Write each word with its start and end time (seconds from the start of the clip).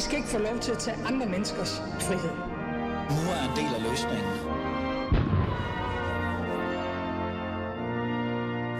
Vi 0.00 0.04
skal 0.04 0.16
ikke 0.16 0.28
få 0.28 0.38
lov 0.38 0.58
til 0.58 0.72
at 0.72 0.78
tage 0.78 0.96
andre 0.96 1.26
menneskers 1.26 1.78
frihed. 1.78 2.34
Nu 3.16 3.22
er 3.34 3.42
en 3.48 3.56
del 3.60 3.74
af 3.76 3.82
løsningen. 3.90 4.32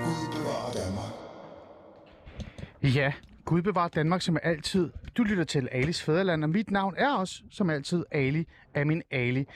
Gud 0.04 0.22
bevarer 0.36 0.72
Danmark. 0.72 1.12
Ja, 2.96 3.12
Gud 3.44 3.62
bevarer 3.62 3.88
Danmark 3.88 4.22
som 4.22 4.38
altid. 4.42 4.90
Du 5.16 5.22
lytter 5.22 5.44
til 5.44 5.68
Alis 5.72 6.02
Fæderland, 6.02 6.44
og 6.44 6.50
mit 6.50 6.70
navn 6.70 6.94
er 6.98 7.14
også, 7.14 7.42
som 7.50 7.70
altid, 7.70 8.04
Ali 8.10 8.46
Amin 8.74 9.02
Ali. 9.10 9.46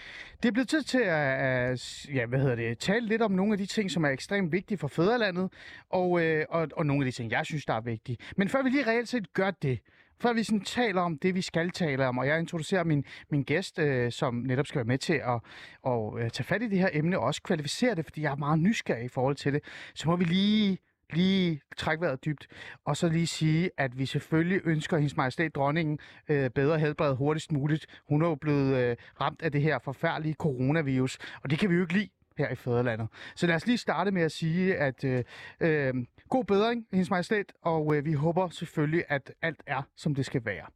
Det 0.42 0.48
er 0.48 0.52
blevet 0.52 0.68
tid 0.68 0.82
til 0.82 1.02
at 1.04 2.06
ja, 2.14 2.26
hvad 2.26 2.38
hedder 2.38 2.54
det, 2.54 2.78
tale 2.78 3.06
lidt 3.06 3.22
om 3.22 3.32
nogle 3.32 3.52
af 3.52 3.58
de 3.58 3.66
ting, 3.66 3.90
som 3.90 4.04
er 4.04 4.08
ekstremt 4.08 4.52
vigtige 4.52 4.78
for 4.78 4.88
Fæderlandet, 4.88 5.50
og, 5.90 6.22
øh, 6.22 6.46
og, 6.48 6.68
og 6.76 6.86
nogle 6.86 7.06
af 7.06 7.12
de 7.12 7.16
ting, 7.16 7.30
jeg 7.30 7.46
synes, 7.46 7.64
der 7.64 7.74
er 7.74 7.80
vigtige. 7.80 8.18
Men 8.36 8.48
før 8.48 8.62
vi 8.62 8.68
lige 8.68 8.86
reelt 8.86 9.08
set 9.08 9.32
gør 9.32 9.50
det, 9.50 9.78
før 10.20 10.32
vi 10.32 10.42
sådan 10.42 10.60
taler 10.60 11.00
om 11.00 11.18
det, 11.18 11.34
vi 11.34 11.42
skal 11.42 11.70
tale 11.70 12.06
om, 12.06 12.18
og 12.18 12.26
jeg 12.26 12.40
introducerer 12.40 12.84
min, 12.84 13.04
min 13.30 13.42
gæst, 13.42 13.78
øh, 13.78 14.12
som 14.12 14.34
netop 14.34 14.66
skal 14.66 14.78
være 14.78 14.84
med 14.84 14.98
til 14.98 15.14
at 15.14 15.40
og, 15.82 16.20
øh, 16.20 16.30
tage 16.30 16.44
fat 16.44 16.62
i 16.62 16.68
det 16.68 16.78
her 16.78 16.88
emne, 16.92 17.18
og 17.18 17.24
også 17.24 17.42
kvalificere 17.42 17.94
det, 17.94 18.04
fordi 18.04 18.22
jeg 18.22 18.32
er 18.32 18.36
meget 18.36 18.58
nysgerrig 18.58 19.04
i 19.04 19.08
forhold 19.08 19.36
til 19.36 19.52
det, 19.52 19.62
så 19.94 20.08
må 20.08 20.16
vi 20.16 20.24
lige 20.24 20.78
lige 21.12 21.60
trække 21.76 22.00
vejret 22.00 22.24
dybt, 22.24 22.46
og 22.84 22.96
så 22.96 23.08
lige 23.08 23.26
sige, 23.26 23.70
at 23.78 23.98
vi 23.98 24.06
selvfølgelig 24.06 24.60
ønsker 24.64 24.96
hendes 24.96 25.16
majestæt 25.16 25.54
dronningen 25.54 25.98
øh, 26.28 26.50
bedre 26.50 26.78
helbred 26.78 27.14
hurtigst 27.16 27.52
muligt. 27.52 27.86
Hun 28.08 28.22
er 28.22 28.28
jo 28.28 28.34
blevet 28.34 28.76
øh, 28.76 28.96
ramt 29.20 29.42
af 29.42 29.52
det 29.52 29.62
her 29.62 29.78
forfærdelige 29.78 30.34
coronavirus, 30.34 31.18
og 31.42 31.50
det 31.50 31.58
kan 31.58 31.70
vi 31.70 31.74
jo 31.74 31.80
ikke 31.80 31.92
lide 31.94 32.08
her 32.38 32.48
i 32.48 32.54
fædrelandet. 32.54 33.08
Så 33.36 33.46
lad 33.46 33.54
os 33.54 33.66
lige 33.66 33.78
starte 33.78 34.10
med 34.10 34.22
at 34.22 34.32
sige, 34.32 34.76
at 34.76 35.04
øh, 35.04 35.24
øh, 35.60 35.94
god 36.28 36.44
bedring, 36.44 36.86
hendes 36.92 37.10
majestæt, 37.10 37.52
og 37.62 37.96
øh, 37.96 38.04
vi 38.04 38.12
håber 38.12 38.48
selvfølgelig, 38.48 39.04
at 39.08 39.32
alt 39.42 39.62
er, 39.66 39.82
som 39.96 40.14
det 40.14 40.26
skal 40.26 40.44
være. 40.44 40.66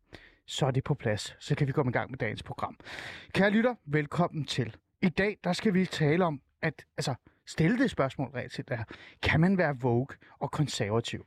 Så 0.47 0.67
er 0.67 0.70
det 0.70 0.84
på 0.84 0.95
plads, 0.95 1.37
så 1.41 1.55
kan 1.55 1.67
vi 1.67 1.73
komme 1.73 1.91
i 1.91 1.92
gang 1.92 2.11
med 2.11 2.19
dagens 2.19 2.42
program. 2.42 2.77
Kære 3.33 3.50
lytter, 3.50 3.75
velkommen 3.87 4.45
til. 4.45 4.77
I 5.03 5.09
dag, 5.09 5.39
der 5.45 5.53
skal 5.53 5.75
vi 5.75 5.87
tale 5.87 6.25
om, 6.25 6.41
at 6.62 6.84
altså, 6.97 7.15
stille 7.47 7.78
det 7.78 7.91
spørgsmål 7.91 8.28
rent 8.28 8.53
set 8.53 8.69
der. 8.69 8.78
Kan 9.22 9.41
man 9.41 9.59
være 9.59 9.78
vogue 9.81 10.17
og 10.39 10.50
konservativ? 10.50 11.27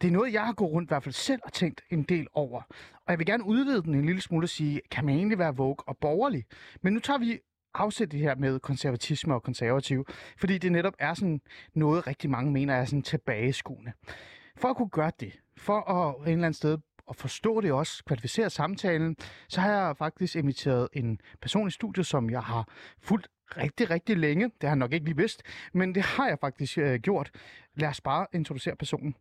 Det 0.00 0.08
er 0.08 0.12
noget, 0.12 0.32
jeg 0.32 0.46
har 0.46 0.52
gået 0.52 0.72
rundt 0.72 0.86
i 0.86 0.90
hvert 0.90 1.02
fald 1.02 1.12
selv 1.12 1.40
og 1.44 1.52
tænkt 1.52 1.80
en 1.90 2.02
del 2.02 2.26
over. 2.34 2.62
Og 3.06 3.10
jeg 3.10 3.18
vil 3.18 3.26
gerne 3.26 3.44
udvide 3.44 3.82
den 3.82 3.94
en 3.94 4.06
lille 4.06 4.20
smule 4.20 4.44
og 4.44 4.48
sige, 4.48 4.80
kan 4.90 5.04
man 5.04 5.14
egentlig 5.14 5.38
være 5.38 5.56
vogue 5.56 5.88
og 5.88 5.96
borgerlig? 5.98 6.44
Men 6.82 6.92
nu 6.92 7.00
tager 7.00 7.18
vi 7.18 7.38
afsæt 7.74 8.12
det 8.12 8.20
her 8.20 8.34
med 8.34 8.60
konservatisme 8.60 9.34
og 9.34 9.42
konservativ, 9.42 10.06
fordi 10.38 10.58
det 10.58 10.72
netop 10.72 10.94
er 10.98 11.14
sådan 11.14 11.40
noget, 11.74 12.06
rigtig 12.06 12.30
mange 12.30 12.52
mener 12.52 12.74
er 12.74 12.84
sådan 12.84 13.02
tilbageskuende. 13.02 13.92
For 14.56 14.68
at 14.68 14.76
kunne 14.76 14.88
gøre 14.88 15.12
det, 15.20 15.40
for 15.56 15.90
at 15.90 16.14
en 16.16 16.22
eller 16.22 16.34
anden 16.34 16.54
sted 16.54 16.78
at 17.10 17.16
forstå 17.16 17.60
det 17.60 17.72
også, 17.72 18.04
kvalificere 18.04 18.50
samtalen, 18.50 19.16
så 19.48 19.60
har 19.60 19.70
jeg 19.70 19.96
faktisk 19.96 20.36
inviteret 20.36 20.88
en 20.92 21.20
person 21.40 21.68
i 21.68 21.70
studiet, 21.70 22.06
som 22.06 22.30
jeg 22.30 22.42
har 22.42 22.68
fulgt 23.02 23.28
rigtig, 23.56 23.90
rigtig 23.90 24.16
længe. 24.16 24.44
Det 24.44 24.62
har 24.62 24.68
jeg 24.68 24.76
nok 24.76 24.92
ikke 24.92 25.04
lige 25.06 25.16
vidst, 25.16 25.42
men 25.72 25.94
det 25.94 26.02
har 26.02 26.28
jeg 26.28 26.38
faktisk 26.40 26.78
øh, 26.78 27.00
gjort. 27.00 27.30
Lad 27.74 27.88
os 27.88 28.00
bare 28.00 28.26
introducere 28.32 28.76
personen. 28.76 29.14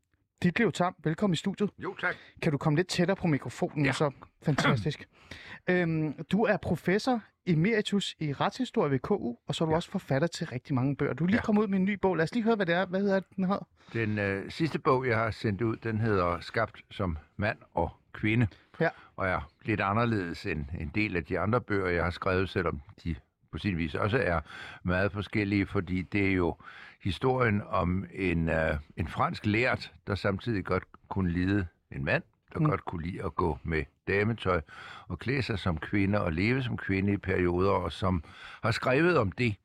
Ditlev 0.44 0.72
Tam, 0.72 0.96
velkommen 1.04 1.34
i 1.34 1.38
studiet. 1.38 1.70
Jo, 1.80 1.96
tak. 2.02 2.16
Kan 2.42 2.52
du 2.52 2.58
komme 2.58 2.78
lidt 2.78 2.88
tættere 2.88 3.16
på 3.16 3.28
mikrofonen? 3.28 3.86
Ja. 3.86 3.92
Så 3.92 4.12
fantastisk. 4.42 5.08
øhm, 5.70 6.24
du 6.32 6.44
er 6.44 6.58
professor 6.58 7.22
emeritus 7.48 8.16
i 8.20 8.34
retshistorie 8.34 8.92
ved 8.92 9.00
KU, 9.00 9.36
og 9.48 9.56
så 9.56 9.64
er 9.64 9.66
du 9.66 9.72
ja. 9.72 9.76
også 9.76 9.92
forfatter 9.92 10.28
til 10.28 10.48
rigtig 10.48 10.76
mange 10.76 10.96
bøger. 10.96 11.14
Du 11.14 11.24
er 11.24 11.28
lige 11.28 11.38
ja. 11.38 11.42
Kommet 11.42 11.62
ud 11.62 11.68
med 11.68 11.80
en 11.80 11.86
ny 11.86 11.94
bog. 11.94 12.16
Lad 12.16 12.24
os 12.24 12.34
lige 12.34 12.44
høre, 12.44 12.56
hvad 12.56 12.66
det 12.66 12.76
er. 12.76 12.86
Hvad 12.86 13.02
hedder 13.02 13.20
den 13.36 13.46
her? 13.46 13.68
Den 13.94 14.20
øh, 14.20 14.52
sidste 14.52 14.80
bog, 14.80 15.08
jeg 15.08 15.18
har 15.18 15.32
sendt 15.32 15.62
ud, 15.62 15.76
den 15.76 16.00
hedder 16.00 16.40
Skabt 16.40 16.84
som 16.92 17.18
mand 17.38 17.58
og 17.74 17.90
kvinde. 18.14 18.48
Ja. 18.80 18.90
Og 19.16 19.28
er 19.28 19.52
lidt 19.66 19.82
anderledes 19.82 20.46
end 20.46 20.66
en 20.80 20.92
del 20.96 21.16
af 21.16 21.26
de 21.26 21.40
andre 21.40 21.62
bøger, 21.62 21.88
jeg 21.88 22.04
har 22.04 22.12
skrevet, 22.12 22.50
selvom 22.50 22.82
de 23.04 23.16
på 23.52 23.58
sin 23.58 23.78
vis 23.78 23.96
også 23.96 24.18
er 24.18 24.40
meget 24.84 25.12
forskellige, 25.12 25.66
fordi 25.66 26.02
det 26.02 26.28
er 26.28 26.32
jo 26.32 26.56
historien 27.02 27.62
om 27.70 28.06
en, 28.14 28.50
øh, 28.50 28.76
en 28.98 29.08
fransk 29.08 29.46
lært, 29.46 29.94
der 30.08 30.16
samtidig 30.16 30.66
godt 30.66 30.84
kunne 31.10 31.32
lide 31.32 31.68
en 31.92 32.06
mand, 32.06 32.24
der 32.54 32.60
mm. 32.60 32.66
godt 32.66 32.86
kunne 32.86 33.06
lide 33.06 33.24
at 33.24 33.36
gå 33.36 33.58
med 33.64 33.84
dametøj 34.08 34.62
og 35.08 35.20
klæde 35.20 35.42
sig 35.42 35.60
som 35.60 35.78
kvinde 35.78 36.22
og 36.22 36.34
leve 36.34 36.64
som 36.64 36.78
kvinde 36.78 37.14
i 37.14 37.18
perioder, 37.18 37.72
og 37.72 37.92
som 37.92 38.24
har 38.64 38.72
skrevet 38.72 39.18
om 39.18 39.32
det. 39.32 39.56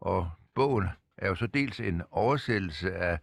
Og 0.00 0.30
bogen 0.54 0.88
er 1.18 1.28
jo 1.28 1.34
så 1.34 1.46
dels 1.46 1.80
en 1.80 2.02
oversættelse 2.10 2.94
af, 2.94 3.18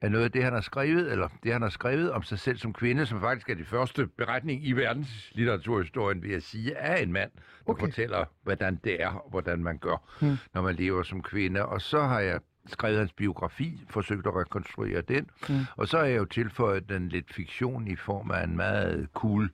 af 0.00 0.10
noget 0.10 0.24
af 0.24 0.32
det, 0.32 0.44
han 0.44 0.52
har 0.52 0.60
skrevet, 0.60 1.12
eller 1.12 1.28
det, 1.42 1.52
han 1.52 1.62
har 1.62 1.68
skrevet 1.68 2.12
om 2.12 2.22
sig 2.22 2.38
selv 2.38 2.58
som 2.58 2.72
kvinde, 2.72 3.06
som 3.06 3.20
faktisk 3.20 3.50
er 3.50 3.54
de 3.54 3.64
første 3.64 4.06
beretning 4.06 4.66
i 4.66 4.72
verdenslitteraturhistorien, 4.72 6.22
vil 6.22 6.30
jeg 6.30 6.42
sige, 6.42 6.76
af 6.78 7.02
en 7.02 7.12
mand, 7.12 7.30
der 7.66 7.72
Okay. 7.72 7.86
fortæller, 7.86 8.24
hvordan 8.42 8.80
det 8.84 9.02
er, 9.02 9.08
og 9.08 9.30
hvordan 9.30 9.62
man 9.62 9.78
gør, 9.78 9.96
hmm. 10.20 10.36
når 10.54 10.62
man 10.62 10.74
lever 10.74 11.02
som 11.02 11.22
kvinde. 11.22 11.66
Og 11.66 11.80
så 11.80 12.02
har 12.02 12.20
jeg 12.20 12.40
skrevet 12.66 12.98
hans 12.98 13.12
biografi, 13.12 13.80
forsøgt 13.88 14.26
at 14.26 14.36
rekonstruere 14.36 15.00
den, 15.00 15.26
hmm. 15.48 15.60
og 15.76 15.88
så 15.88 15.98
har 15.98 16.04
jeg 16.04 16.18
jo 16.18 16.24
tilføjet 16.24 16.88
den 16.88 17.08
lidt 17.08 17.34
fiktion 17.34 17.88
i 17.88 17.96
form 17.96 18.30
af 18.30 18.44
en 18.44 18.56
meget 18.56 19.08
cool 19.14 19.50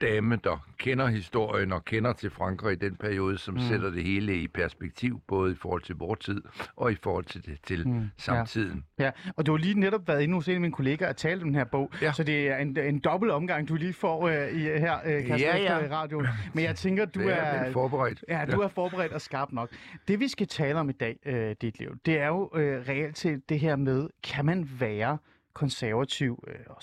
dame, 0.00 0.36
der 0.44 0.68
kender 0.78 1.06
historien 1.06 1.72
og 1.72 1.84
kender 1.84 2.12
til 2.12 2.30
Frankrig 2.30 2.72
i 2.72 2.76
den 2.76 2.96
periode, 2.96 3.38
som 3.38 3.54
hmm. 3.54 3.62
sætter 3.62 3.90
det 3.90 4.04
hele 4.04 4.36
i 4.36 4.48
perspektiv, 4.48 5.20
både 5.28 5.52
i 5.52 5.54
forhold 5.54 5.82
til 5.82 5.94
vores 5.94 6.20
tid 6.20 6.42
og 6.76 6.92
i 6.92 6.96
forhold 7.02 7.24
til, 7.24 7.46
det, 7.46 7.58
til 7.66 7.82
hmm. 7.82 8.10
samtiden. 8.16 8.84
Ja, 8.98 9.10
og 9.36 9.46
du 9.46 9.52
har 9.52 9.58
lige 9.58 9.80
netop 9.80 10.08
været 10.08 10.22
inde 10.22 10.34
hos 10.34 10.48
en 10.48 10.54
af 10.54 10.60
mine 10.60 10.72
kollegaer 10.72 11.08
og 11.08 11.16
talt 11.16 11.42
om 11.42 11.48
den 11.48 11.54
her 11.54 11.64
bog, 11.64 11.90
Ja. 12.02 12.12
så 12.12 12.24
det 12.24 12.48
er 12.48 12.56
en, 12.56 12.78
en 12.78 12.98
dobbelt 12.98 13.32
omgang, 13.32 13.68
du 13.68 13.74
lige 13.74 13.92
får 13.92 14.28
øh, 14.28 14.52
i, 14.52 14.58
her, 14.58 14.98
øh, 15.04 15.26
Kasper, 15.26 15.36
Ja, 15.36 15.56
ja. 15.56 15.78
i 15.78 15.88
radioen. 15.88 16.26
Men 16.54 16.64
jeg 16.64 16.76
tænker, 16.76 17.04
du 17.04 17.20
Det 17.24 17.32
er, 17.32 17.36
er... 17.36 17.72
forberedt. 17.72 18.24
Ja, 18.28 18.44
du 18.52 18.60
er 18.60 18.68
forberedt 18.68 19.12
og 19.12 19.20
skarp 19.20 19.52
nok. 19.52 19.70
Det 20.08 20.20
vi 20.20 20.28
skal 20.28 20.46
tale 20.46 20.78
om 20.78 20.90
i 20.90 20.92
dag, 20.92 21.16
øh, 21.26 21.56
dit 21.62 21.78
liv, 21.78 21.96
det 22.06 22.18
er 22.18 22.26
jo 22.26 22.50
øh, 22.54 22.88
reelt 22.88 23.18
set 23.18 23.48
det 23.48 23.60
her 23.60 23.76
med, 23.76 24.08
kan 24.24 24.44
man 24.44 24.70
være 24.80 25.18
konservativ 25.54 26.44
øh, 26.48 26.54
og 26.68 26.82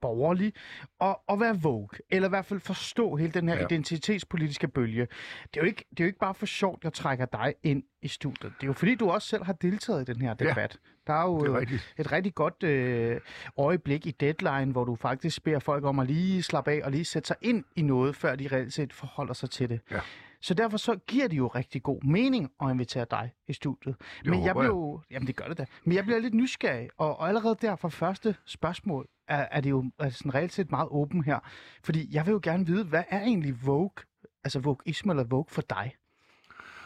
borgerlig 0.00 0.52
og, 0.98 1.20
og 1.28 1.40
være 1.40 1.60
vogue, 1.62 1.88
eller 2.10 2.28
i 2.28 2.30
hvert 2.30 2.44
fald 2.44 2.60
forstå 2.60 3.16
hele 3.16 3.32
den 3.32 3.48
her 3.48 3.54
ja. 3.54 3.60
Ja. 3.60 3.66
identitetspolitiske 3.66 4.68
bølge. 4.68 5.06
Det 5.54 5.56
er, 5.56 5.60
jo 5.60 5.66
ikke, 5.66 5.84
det 5.90 6.00
er 6.00 6.04
jo 6.04 6.06
ikke 6.06 6.18
bare 6.18 6.34
for 6.34 6.46
sjovt, 6.46 6.84
jeg 6.84 6.92
trækker 6.92 7.26
dig 7.26 7.54
ind 7.62 7.82
i 8.02 8.08
studiet. 8.08 8.52
Det 8.56 8.62
er 8.62 8.66
jo 8.66 8.72
fordi, 8.72 8.94
du 8.94 9.10
også 9.10 9.28
selv 9.28 9.44
har 9.44 9.52
deltaget 9.52 10.08
i 10.08 10.12
den 10.12 10.20
her 10.22 10.34
Ja, 10.40 10.48
debat. 10.48 10.78
Der 11.06 11.12
er 11.12 11.22
jo 11.22 11.36
er 11.38 11.50
øh, 11.50 11.54
rigtigt. 11.58 11.94
et 11.98 12.12
rigtig 12.12 12.34
godt 12.34 12.62
øh, 12.62 13.20
øjeblik 13.58 14.06
i 14.06 14.10
Deadline, 14.10 14.72
hvor 14.72 14.84
du 14.84 14.96
faktisk 14.96 15.44
beder 15.44 15.58
folk 15.58 15.84
om 15.84 15.98
at 15.98 16.06
lige 16.06 16.42
slappe 16.42 16.70
af 16.70 16.80
og 16.84 16.90
lige 16.90 17.04
sætte 17.04 17.26
sig 17.26 17.36
ind 17.42 17.64
i 17.76 17.82
noget, 17.82 18.16
før 18.16 18.36
de 18.36 18.48
reelt 18.52 18.72
set 18.72 18.92
forholder 18.92 19.34
sig 19.34 19.50
til 19.50 19.68
det. 19.68 19.80
Ja. 19.90 20.00
Så 20.40 20.54
derfor 20.54 20.76
så 20.76 20.96
giver 20.96 21.28
det 21.28 21.36
jo 21.36 21.46
rigtig 21.46 21.82
god 21.82 22.02
mening 22.02 22.50
at 22.62 22.70
invitere 22.70 23.06
dig 23.10 23.32
i 23.48 23.52
studiet. 23.52 23.96
Det 23.98 24.30
Men 24.30 24.44
jeg 24.44 24.54
bliver 24.54 24.66
jo, 24.66 25.02
jamen 25.10 25.26
det 25.26 25.36
gør 25.36 25.48
det 25.48 25.58
da, 25.58 25.66
men 25.84 25.96
jeg 25.96 26.04
bliver 26.04 26.18
lidt 26.18 26.34
nysgerrig, 26.34 26.88
og, 26.96 27.18
og 27.18 27.28
allerede 27.28 27.56
der 27.62 27.76
fra 27.76 27.88
første 27.88 28.36
spørgsmål 28.44 29.08
er, 29.28 29.48
er 29.50 29.60
det 29.60 29.70
jo 29.70 29.90
er 29.98 30.10
sådan 30.10 30.34
reelt 30.34 30.52
set 30.52 30.70
meget 30.70 30.88
åben 30.90 31.24
her. 31.24 31.38
Fordi 31.84 32.14
jeg 32.14 32.26
vil 32.26 32.32
jo 32.32 32.40
gerne 32.42 32.66
vide, 32.66 32.84
hvad 32.84 33.04
er 33.08 33.20
egentlig 33.20 33.66
Vogue, 33.66 34.04
altså 34.44 34.60
Vogueisme 34.60 35.12
eller 35.12 35.24
Vogue 35.24 35.46
for 35.48 35.62
dig? 35.62 35.96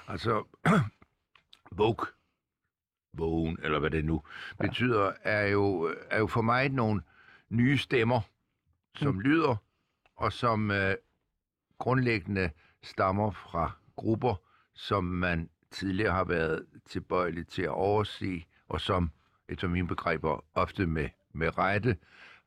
Altså, 0.08 0.44
Vogue, 1.78 2.06
Vogen, 3.12 3.58
eller 3.62 3.78
hvad 3.78 3.90
det 3.90 4.04
nu 4.04 4.22
ja. 4.60 4.66
betyder, 4.66 5.12
er 5.22 5.46
jo, 5.46 5.94
er 6.10 6.18
jo 6.18 6.26
for 6.26 6.42
mig 6.42 6.68
nogle 6.68 7.02
nye 7.48 7.78
stemmer, 7.78 8.20
som 8.94 9.14
mm. 9.14 9.20
lyder, 9.20 9.56
og 10.16 10.32
som 10.32 10.70
øh, 10.70 10.94
grundlæggende 11.78 12.50
stammer 12.82 13.30
fra 13.30 13.70
grupper, 13.96 14.34
som 14.74 15.04
man 15.04 15.48
tidligere 15.70 16.12
har 16.12 16.24
været 16.24 16.66
tilbøjelig 16.86 17.46
til 17.46 17.62
at 17.62 17.68
overse, 17.68 18.44
og 18.68 18.80
som, 18.80 19.10
efter 19.48 19.68
mine 19.68 19.88
begreber, 19.88 20.44
ofte 20.54 20.86
med, 20.86 21.08
med 21.32 21.58
rette, 21.58 21.96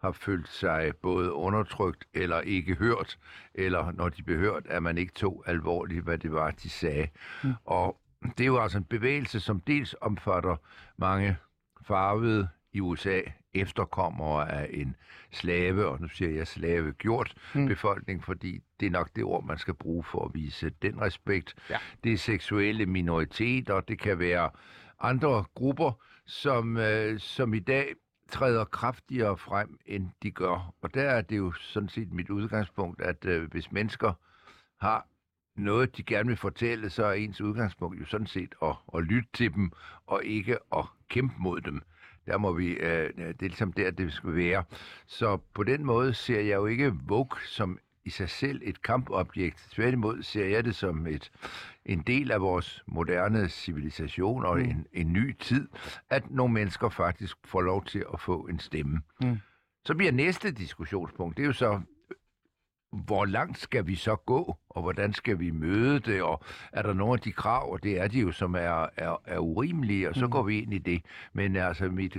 har 0.02 0.12
følt 0.12 0.50
sig 0.50 0.96
både 1.02 1.34
undertrykt 1.34 2.08
eller 2.14 2.42
ikke 2.42 2.76
hørt, 2.76 3.20
eller 3.54 3.92
når 3.92 4.10
de 4.10 4.24
blev 4.24 4.38
hørt, 4.38 4.66
at 4.66 4.84
man 4.84 4.98
ikke 4.98 5.14
tog 5.14 5.44
alvorligt, 5.46 6.04
hvad 6.04 6.18
det 6.18 6.32
var, 6.32 6.52
de 6.52 6.70
sagde. 6.70 7.08
Mm. 7.44 7.54
Og 7.66 8.00
det 8.38 8.44
er 8.44 8.48
jo 8.48 8.60
altså 8.60 8.78
en 8.78 8.84
bevægelse, 8.84 9.40
som 9.40 9.60
dels 9.60 9.96
omfatter 10.02 10.56
mange 10.98 11.38
farvede 11.82 12.48
i 12.74 12.80
USA 12.80 13.22
efterkommere 13.54 14.52
af 14.52 14.70
en 14.74 14.96
slave, 15.32 15.86
og 15.88 16.02
nu 16.02 16.08
siger 16.08 16.32
jeg 16.32 16.48
slave 16.48 16.92
gjort 16.94 17.34
Mm. 17.56 17.62
mm. 17.62 17.68
befolkning, 17.68 18.24
fordi 18.24 18.60
det 18.80 18.86
er 18.86 18.90
nok 18.92 19.10
det 19.16 19.24
ord, 19.24 19.44
man 19.46 19.58
skal 19.58 19.74
bruge 19.74 20.04
for 20.04 20.26
at 20.26 20.32
vise 20.34 20.70
den 20.82 21.02
respekt. 21.02 21.56
Ja. 21.70 21.78
Det 22.04 22.14
er 22.14 22.18
seksuelle 22.18 22.86
minoriteter, 22.86 23.80
det 23.80 24.00
kan 24.00 24.20
være 24.20 24.50
andre 25.00 25.46
grupper, 25.56 25.92
som, 26.26 26.78
øh, 26.78 27.20
som 27.20 27.54
i 27.54 27.60
dag 27.60 27.94
træder 28.32 28.66
kraftigere 28.66 29.38
frem, 29.38 29.80
end 29.86 30.10
de 30.24 30.32
gør. 30.32 30.74
Og 30.82 30.94
der 30.94 31.02
er 31.02 31.22
det 31.22 31.38
jo 31.38 31.52
sådan 31.52 31.90
set 31.90 32.14
mit 32.14 32.30
udgangspunkt, 32.30 33.02
at 33.02 33.26
øh, 33.26 33.52
hvis 33.52 33.72
mennesker 33.72 34.14
har 34.82 35.08
noget, 35.56 35.98
de 35.98 36.04
gerne 36.04 36.28
vil 36.28 36.38
fortælle, 36.38 36.90
så 36.90 37.06
er 37.06 37.14
ens 37.14 37.42
udgangspunkt 37.42 38.00
jo 38.00 38.06
sådan 38.06 38.28
set 38.28 38.56
at, 38.64 38.76
at 38.96 39.04
lytte 39.04 39.30
til 39.34 39.54
dem, 39.54 39.72
og 40.08 40.26
ikke 40.26 40.58
at 40.76 40.86
kæmpe 41.10 41.36
mod 41.38 41.62
dem. 41.62 41.82
Der 42.26 42.38
må 42.38 42.54
vi, 42.54 42.68
øh, 42.68 43.10
det 43.18 43.28
er 43.28 43.34
ligesom 43.40 43.74
der, 43.74 43.92
det 43.92 44.14
skal 44.14 44.36
være. 44.36 44.64
Så 45.06 45.38
på 45.54 45.64
den 45.64 45.86
måde 45.86 46.14
ser 46.14 46.40
jeg 46.40 46.56
jo 46.56 46.66
ikke 46.66 46.94
Vogue 47.08 47.40
som 47.46 47.80
i 48.06 48.10
sig 48.10 48.30
selv 48.30 48.62
et 48.64 48.82
kampobjekt. 48.82 49.68
Tværtimod 49.72 50.24
ser 50.24 50.46
jeg 50.46 50.66
det 50.66 50.76
som 50.76 51.08
et, 51.08 51.32
en 51.86 52.02
del 52.02 52.32
af 52.32 52.42
vores 52.42 52.84
moderne 52.88 53.50
civilisation 53.50 54.46
og 54.46 54.58
mm. 54.58 54.64
en, 54.64 54.88
en 54.94 55.14
ny 55.14 55.36
tid, 55.40 55.68
at 56.10 56.32
nogle 56.32 56.54
mennesker 56.54 56.90
faktisk 56.90 57.38
får 57.46 57.62
lov 57.62 57.86
til 57.86 58.06
at 58.14 58.20
få 58.20 58.42
en 58.42 58.60
stemme. 58.60 59.02
Mm. 59.22 59.38
Så 59.86 59.96
bliver 59.96 60.12
næste 60.12 60.52
diskussionspunkt, 60.52 61.38
det 61.38 61.44
er 61.44 61.48
jo 61.48 61.54
så, 61.54 61.82
hvor 62.92 63.26
langt 63.26 63.60
skal 63.60 63.88
vi 63.88 63.96
så 63.96 64.16
gå, 64.16 64.58
og 64.74 64.82
hvordan 64.82 65.14
skal 65.14 65.40
vi 65.40 65.52
møde 65.52 66.00
det, 66.00 66.22
og 66.22 66.44
er 66.72 66.82
der 66.82 66.94
nogle 66.94 67.14
af 67.14 67.20
de 67.20 67.32
krav, 67.32 67.72
og 67.72 67.84
det 67.84 68.00
er 68.02 68.08
de 68.08 68.20
jo, 68.20 68.32
som 68.32 68.56
er, 68.56 68.88
er, 68.98 69.22
er 69.26 69.38
urimelige, 69.38 70.10
og 70.10 70.16
så 70.16 70.26
mm. 70.26 70.32
går 70.32 70.44
vi 70.44 70.60
ind 70.62 70.74
i 70.74 70.78
det. 70.78 71.02
Men 71.34 71.56
altså, 71.56 71.90
mit 71.90 72.18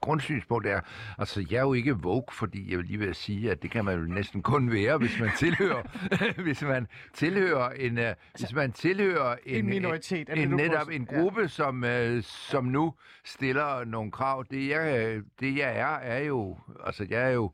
grundsynspunkt 0.00 0.66
er, 0.66 0.80
altså, 1.18 1.46
jeg 1.50 1.56
er 1.56 1.62
jo 1.62 1.72
ikke 1.72 1.92
vogue, 1.92 2.32
fordi 2.32 2.70
jeg 2.70 2.78
vil 2.78 2.86
lige 2.86 2.98
vil 2.98 3.14
sige, 3.14 3.50
at 3.50 3.62
det 3.62 3.70
kan 3.70 3.84
man 3.84 3.98
jo 3.98 4.04
næsten 4.04 4.42
kun 4.42 4.72
være, 4.72 4.98
hvis 4.98 5.20
man 5.20 5.30
tilhører, 5.38 5.82
hvis 6.42 6.62
man 6.62 6.86
tilhører 7.14 7.70
en, 7.70 7.98
altså, 7.98 8.16
hvis 8.38 8.54
man 8.54 8.72
tilhører 8.72 9.36
en, 9.46 9.56
en 9.56 9.66
minoritet, 9.66 10.28
en, 10.30 10.38
en 10.38 10.48
netop 10.48 10.88
en 10.88 11.06
gruppe, 11.06 11.40
ja. 11.40 11.46
som, 11.46 11.84
som 12.22 12.64
nu 12.64 12.94
stiller 13.24 13.84
nogle 13.84 14.10
krav. 14.10 14.44
Det 14.50 14.68
jeg, 14.68 15.20
det 15.40 15.56
jeg 15.56 15.78
er, 15.78 15.96
er 15.96 16.24
jo, 16.24 16.56
altså, 16.86 17.06
jeg 17.10 17.22
er 17.22 17.30
jo 17.30 17.52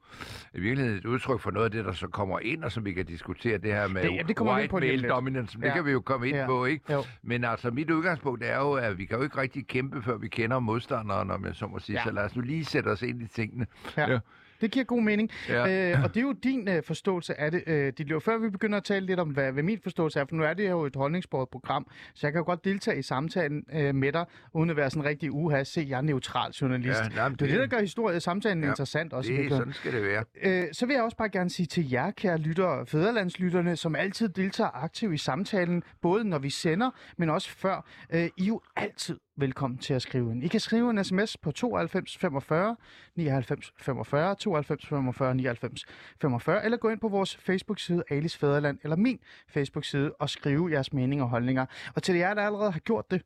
i 0.55 0.61
virkeligheden 0.61 0.99
et 0.99 1.05
udtryk 1.05 1.41
for 1.41 1.50
noget 1.50 1.65
af 1.65 1.71
det, 1.71 1.85
der 1.85 1.93
så 1.93 2.06
kommer 2.06 2.38
ind, 2.41 2.65
og 2.65 2.73
som 2.73 2.85
vi 2.85 2.93
kan 2.93 3.06
diskutere 3.06 3.59
det 3.59 3.73
her 3.73 3.88
med 3.88 4.03
det, 4.03 4.13
ja, 4.14 4.22
det 4.22 4.37
kommer 4.37 4.55
white 4.55 4.69
på 4.69 4.78
male 4.78 5.08
dominance. 5.08 5.58
Det 5.58 5.64
ja. 5.64 5.75
kan 5.75 5.84
vi 5.84 5.90
jo 5.90 6.00
komme 6.00 6.28
ind 6.28 6.37
ja. 6.37 6.46
på, 6.46 6.64
ikke? 6.64 6.93
Jo. 6.93 7.05
Men 7.22 7.44
altså, 7.44 7.70
mit 7.70 7.90
udgangspunkt 7.90 8.44
er 8.44 8.56
jo, 8.58 8.72
at 8.72 8.99
vi 8.99 9.05
kan 9.05 9.16
jo 9.16 9.22
ikke 9.22 9.38
rigtig 9.38 9.66
kæmpe, 9.66 10.02
før 10.02 10.16
vi 10.16 10.28
kender 10.28 10.58
modstanderen, 10.58 11.31
om 11.31 11.44
jeg 11.44 11.55
så 11.55 11.66
må 11.66 11.78
sige. 11.78 11.99
Ja. 11.99 12.05
Så 12.05 12.11
lad 12.11 12.22
os 12.25 12.37
nu 12.37 12.43
lige 12.43 12.64
sætte 12.64 12.88
os 12.88 13.02
ind 13.02 13.22
i 13.22 13.26
tingene. 13.26 13.66
Ja. 13.96 14.11
ja. 14.11 14.19
Det 14.61 14.71
giver 14.71 14.85
god 14.85 15.03
mening. 15.03 15.31
Ja. 15.49 15.91
Øh, 15.93 16.05
og 16.05 16.15
det 16.15 16.21
er 16.21 16.25
jo 16.25 16.33
din 16.33 16.69
øh, 16.69 16.83
forståelse 16.83 17.41
af 17.41 17.51
det. 17.51 17.62
Øh, 17.67 17.93
det 17.99 18.11
er 18.11 18.19
før 18.19 18.39
vi 18.39 18.49
begynder 18.49 18.79
at 18.79 18.85
tale 18.85 19.06
lidt 19.06 19.21
om, 19.21 19.29
hvad, 19.29 19.53
hvad 19.53 19.62
min 19.62 19.79
forståelse 19.83 20.21
er, 20.21 20.25
for 20.29 20.37
nu 20.37 20.43
er 20.43 20.55
det 20.55 20.71
jo 20.71 20.85
et 20.85 20.97
holdningsbordet 20.97 21.49
program, 21.49 21.87
så 22.15 22.27
jeg 22.27 22.33
kan 22.33 22.39
jo 22.41 22.45
godt 22.45 22.65
deltage 22.65 22.99
i 22.99 23.03
samtalen 23.03 23.65
øh, 23.73 23.95
med 23.95 24.12
dig, 24.12 24.25
uden 24.53 24.71
at 24.71 24.77
være 24.77 24.91
sådan 24.91 25.05
rigtig 25.05 25.33
uha, 25.33 25.65
se, 25.65 25.87
jeg 25.89 25.97
er 25.97 26.03
neutral 26.03 26.53
journalist. 26.53 27.01
Ja, 27.01 27.09
nej, 27.09 27.29
det, 27.29 27.41
det 27.41 27.47
er 27.47 27.51
det, 27.51 27.61
der 27.61 27.67
gør 27.67 27.81
historie, 27.81 28.21
samtalen 28.21 28.62
ja, 28.62 28.69
interessant 28.69 29.12
også. 29.12 29.33
Det, 29.33 29.51
sådan 29.51 29.73
skal 29.73 29.93
det 29.93 30.03
være. 30.03 30.25
Øh, 30.43 30.65
så 30.73 30.87
vil 30.87 30.95
jeg 30.95 31.03
også 31.03 31.17
bare 31.17 31.29
gerne 31.29 31.50
sige 31.50 31.67
til 31.67 31.91
jer, 31.91 32.11
kære 32.11 32.39
lyttere, 32.39 32.87
fæderlandslytterne, 32.87 33.77
som 33.77 33.97
altid 33.97 34.29
deltager 34.29 34.71
aktivt 34.85 35.15
i 35.15 35.19
samtalen, 35.19 35.83
både 36.03 36.25
når 36.25 36.39
vi 36.39 36.50
sender, 36.50 36.91
men 37.17 37.31
også 37.31 37.50
før. 37.50 37.87
Øh, 38.11 38.21
I 38.21 38.43
er 38.43 38.47
jo 38.47 38.61
altid 38.77 39.19
velkommen 39.37 39.79
til 39.79 39.95
at 39.95 40.03
skrive 40.03 40.33
ind. 40.33 40.45
I 40.45 40.49
kan 40.49 40.61
skrive 40.61 40.91
en 40.91 41.05
sms 41.05 41.37
på 41.37 41.53
92 41.53 42.19
45 42.19 42.77
99 43.17 43.73
45, 43.77 44.35
92 44.35 44.87
45 44.87 45.35
99 45.35 45.85
45, 46.21 46.65
eller 46.65 46.79
gå 46.79 46.89
ind 46.89 47.01
på 47.01 47.09
vores 47.09 47.37
Facebook-side 47.37 48.03
Alice 48.11 48.39
Fæderland, 48.39 48.79
eller 48.83 48.97
min 48.97 49.19
Facebook-side, 49.49 50.13
og 50.13 50.31
skrive 50.31 50.71
jeres 50.73 50.93
meninger 50.93 51.25
og 51.25 51.31
holdninger. 51.31 51.67
Og 51.95 52.03
til 52.03 52.15
jer, 52.15 52.35
der 52.35 52.43
allerede 52.43 52.73
har 52.73 52.81
gjort 52.81 53.11
det, 53.11 53.23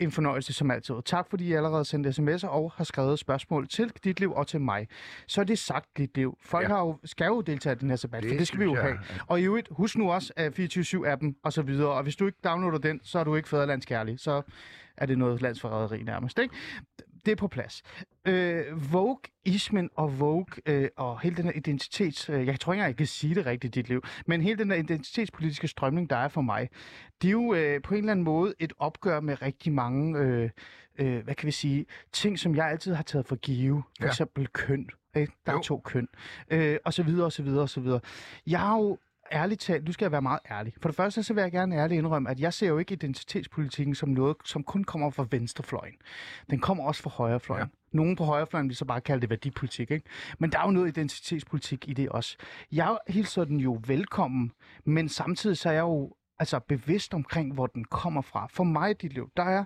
en 0.00 0.10
fornøjelse 0.10 0.52
som 0.52 0.70
altid. 0.70 0.94
Tak 1.04 1.30
fordi 1.30 1.44
I 1.44 1.52
allerede 1.52 1.84
sendte 1.84 2.10
sms'er 2.10 2.48
og 2.48 2.72
har 2.76 2.84
skrevet 2.84 3.18
spørgsmål 3.18 3.68
til 3.68 3.92
dit 4.04 4.20
liv 4.20 4.32
og 4.32 4.46
til 4.46 4.60
mig. 4.60 4.88
Så 5.26 5.40
er 5.40 5.44
det 5.44 5.58
sagt 5.58 5.96
dit 5.96 6.16
liv. 6.16 6.38
Folk 6.42 6.68
ja. 6.68 6.74
har 6.74 6.80
jo, 6.80 6.98
skal 7.04 7.26
jo 7.26 7.40
deltage 7.40 7.76
i 7.76 7.78
den 7.78 7.90
her 7.90 7.96
debat, 7.96 8.22
det 8.22 8.30
for 8.30 8.38
det 8.38 8.46
skal 8.46 8.60
vi 8.60 8.64
jo 8.64 8.74
have. 8.74 8.98
Og 9.26 9.40
i 9.40 9.44
øvrigt, 9.44 9.68
husk 9.70 9.98
nu 9.98 10.12
også 10.12 10.32
at 10.36 10.58
24-7-appen 10.58 11.40
og 11.44 11.52
så 11.52 11.62
videre. 11.62 11.88
Og 11.88 12.02
hvis 12.02 12.16
du 12.16 12.26
ikke 12.26 12.38
downloader 12.44 12.78
den, 12.78 13.00
så 13.02 13.18
er 13.18 13.24
du 13.24 13.34
ikke 13.34 13.48
fæderlandskærlig. 13.48 14.20
Så 14.20 14.42
er 14.96 15.06
det 15.06 15.18
noget 15.18 15.42
landsforræderi 15.42 16.02
nærmest. 16.02 16.38
Ikke? 16.38 16.54
Det 17.26 17.32
er 17.32 17.36
på 17.36 17.48
plads. 17.48 17.82
Øh, 18.24 18.92
Vogue-ismen 18.92 19.90
og 19.94 20.20
Vogue 20.20 20.46
øh, 20.66 20.88
og 20.96 21.20
hele 21.20 21.36
den 21.36 21.44
her 21.44 21.52
identitets... 21.52 22.28
Øh, 22.28 22.46
jeg 22.46 22.60
tror 22.60 22.72
ikke 22.72 22.84
jeg 22.84 22.96
kan 22.96 23.06
sige 23.06 23.34
det 23.34 23.46
rigtigt 23.46 23.76
i 23.76 23.80
dit 23.80 23.88
liv, 23.88 24.02
men 24.26 24.42
hele 24.42 24.58
den 24.58 24.70
her 24.70 24.78
identitetspolitiske 24.78 25.68
strømning, 25.68 26.10
der 26.10 26.16
er 26.16 26.28
for 26.28 26.40
mig, 26.40 26.68
det 27.22 27.28
er 27.28 27.32
jo 27.32 27.54
øh, 27.54 27.82
på 27.82 27.94
en 27.94 27.98
eller 27.98 28.12
anden 28.12 28.24
måde 28.24 28.54
et 28.58 28.72
opgør 28.78 29.20
med 29.20 29.42
rigtig 29.42 29.72
mange, 29.72 30.18
øh, 30.18 30.50
øh, 30.98 31.24
hvad 31.24 31.34
kan 31.34 31.46
vi 31.46 31.52
sige, 31.52 31.86
ting, 32.12 32.38
som 32.38 32.54
jeg 32.54 32.70
altid 32.70 32.94
har 32.94 33.02
taget 33.02 33.26
for 33.26 33.36
give. 33.36 33.82
For 33.98 34.04
ja. 34.04 34.10
eksempel 34.10 34.48
køn. 34.48 34.90
Ikke? 35.16 35.32
Der 35.46 35.52
jo. 35.52 35.58
er 35.58 35.62
to 35.62 35.78
køn. 35.84 36.08
Øh, 36.50 36.76
og 36.84 36.94
så 36.94 37.02
videre, 37.02 37.24
og 37.24 37.32
så 37.32 37.42
videre, 37.42 37.62
og 37.62 37.68
så 37.68 37.80
videre. 37.80 38.00
Jeg 38.46 38.60
har 38.60 38.76
jo 38.76 38.98
ærligt 39.32 39.60
talt, 39.60 39.84
nu 39.84 39.92
skal 39.92 40.04
jeg 40.04 40.12
være 40.12 40.22
meget 40.22 40.40
ærlig. 40.50 40.72
For 40.82 40.88
det 40.88 40.96
første, 40.96 41.22
så 41.22 41.34
vil 41.34 41.40
jeg 41.40 41.52
gerne 41.52 41.76
ærligt 41.76 41.98
indrømme, 41.98 42.30
at 42.30 42.40
jeg 42.40 42.52
ser 42.52 42.68
jo 42.68 42.78
ikke 42.78 42.92
identitetspolitikken 42.92 43.94
som 43.94 44.08
noget, 44.08 44.36
som 44.44 44.62
kun 44.62 44.84
kommer 44.84 45.10
fra 45.10 45.26
venstrefløjen. 45.30 45.94
Den 46.50 46.60
kommer 46.60 46.84
også 46.84 47.02
fra 47.02 47.10
højrefløjen. 47.10 47.64
Ja. 47.64 47.96
Nogen 47.96 48.16
på 48.16 48.24
højrefløjen 48.24 48.68
vil 48.68 48.76
så 48.76 48.84
bare 48.84 49.00
kalde 49.00 49.20
det 49.20 49.30
værdipolitik, 49.30 49.90
ikke? 49.90 50.06
Men 50.38 50.52
der 50.52 50.58
er 50.58 50.64
jo 50.64 50.70
noget 50.70 50.88
identitetspolitik 50.88 51.88
i 51.88 51.92
det 51.92 52.08
også. 52.08 52.36
Jeg 52.72 52.98
hilser 53.08 53.44
den 53.44 53.60
jo 53.60 53.80
velkommen, 53.86 54.52
men 54.84 55.08
samtidig 55.08 55.56
så 55.56 55.68
er 55.68 55.72
jeg 55.72 55.80
jo 55.80 56.12
altså 56.38 56.58
bevidst 56.58 57.14
omkring, 57.14 57.54
hvor 57.54 57.66
den 57.66 57.84
kommer 57.84 58.22
fra. 58.22 58.46
For 58.50 58.64
mig, 58.64 59.02
dit 59.02 59.12
liv, 59.12 59.30
der 59.36 59.42
er 59.42 59.64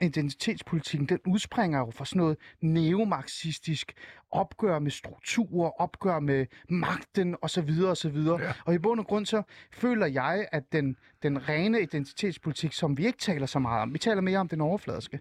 identitetspolitikken, 0.00 1.08
den 1.08 1.18
udspringer 1.26 1.78
jo 1.78 1.90
fra 1.90 2.04
sådan 2.04 2.20
noget 2.20 2.36
neomarxistisk 2.60 3.92
opgør 4.30 4.78
med 4.78 4.90
strukturer, 4.90 5.80
opgør 5.80 6.20
med 6.20 6.46
magten 6.68 7.36
osv. 7.42 7.70
osv. 7.86 8.16
Ja. 8.16 8.52
Og 8.64 8.74
i 8.74 8.78
bund 8.78 9.00
og 9.00 9.06
grund 9.06 9.26
så 9.26 9.42
føler 9.72 10.06
jeg, 10.06 10.48
at 10.52 10.72
den, 10.72 10.96
den 11.22 11.48
rene 11.48 11.82
identitetspolitik, 11.82 12.72
som 12.72 12.98
vi 12.98 13.06
ikke 13.06 13.18
taler 13.18 13.46
så 13.46 13.58
meget 13.58 13.82
om, 13.82 13.94
vi 13.94 13.98
taler 13.98 14.20
mere 14.20 14.38
om 14.38 14.48
den 14.48 14.60
overfladiske, 14.60 15.20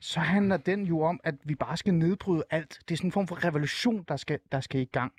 så 0.00 0.20
handler 0.20 0.56
den 0.56 0.86
jo 0.86 1.00
om, 1.00 1.20
at 1.24 1.34
vi 1.44 1.54
bare 1.54 1.76
skal 1.76 1.94
nedbryde 1.94 2.44
alt. 2.50 2.78
Det 2.88 2.94
er 2.94 2.96
sådan 2.96 3.08
en 3.08 3.12
form 3.12 3.26
for 3.26 3.44
revolution, 3.44 4.04
der 4.08 4.16
skal, 4.16 4.38
der 4.52 4.60
skal 4.60 4.80
i 4.80 4.84
gang 4.84 5.12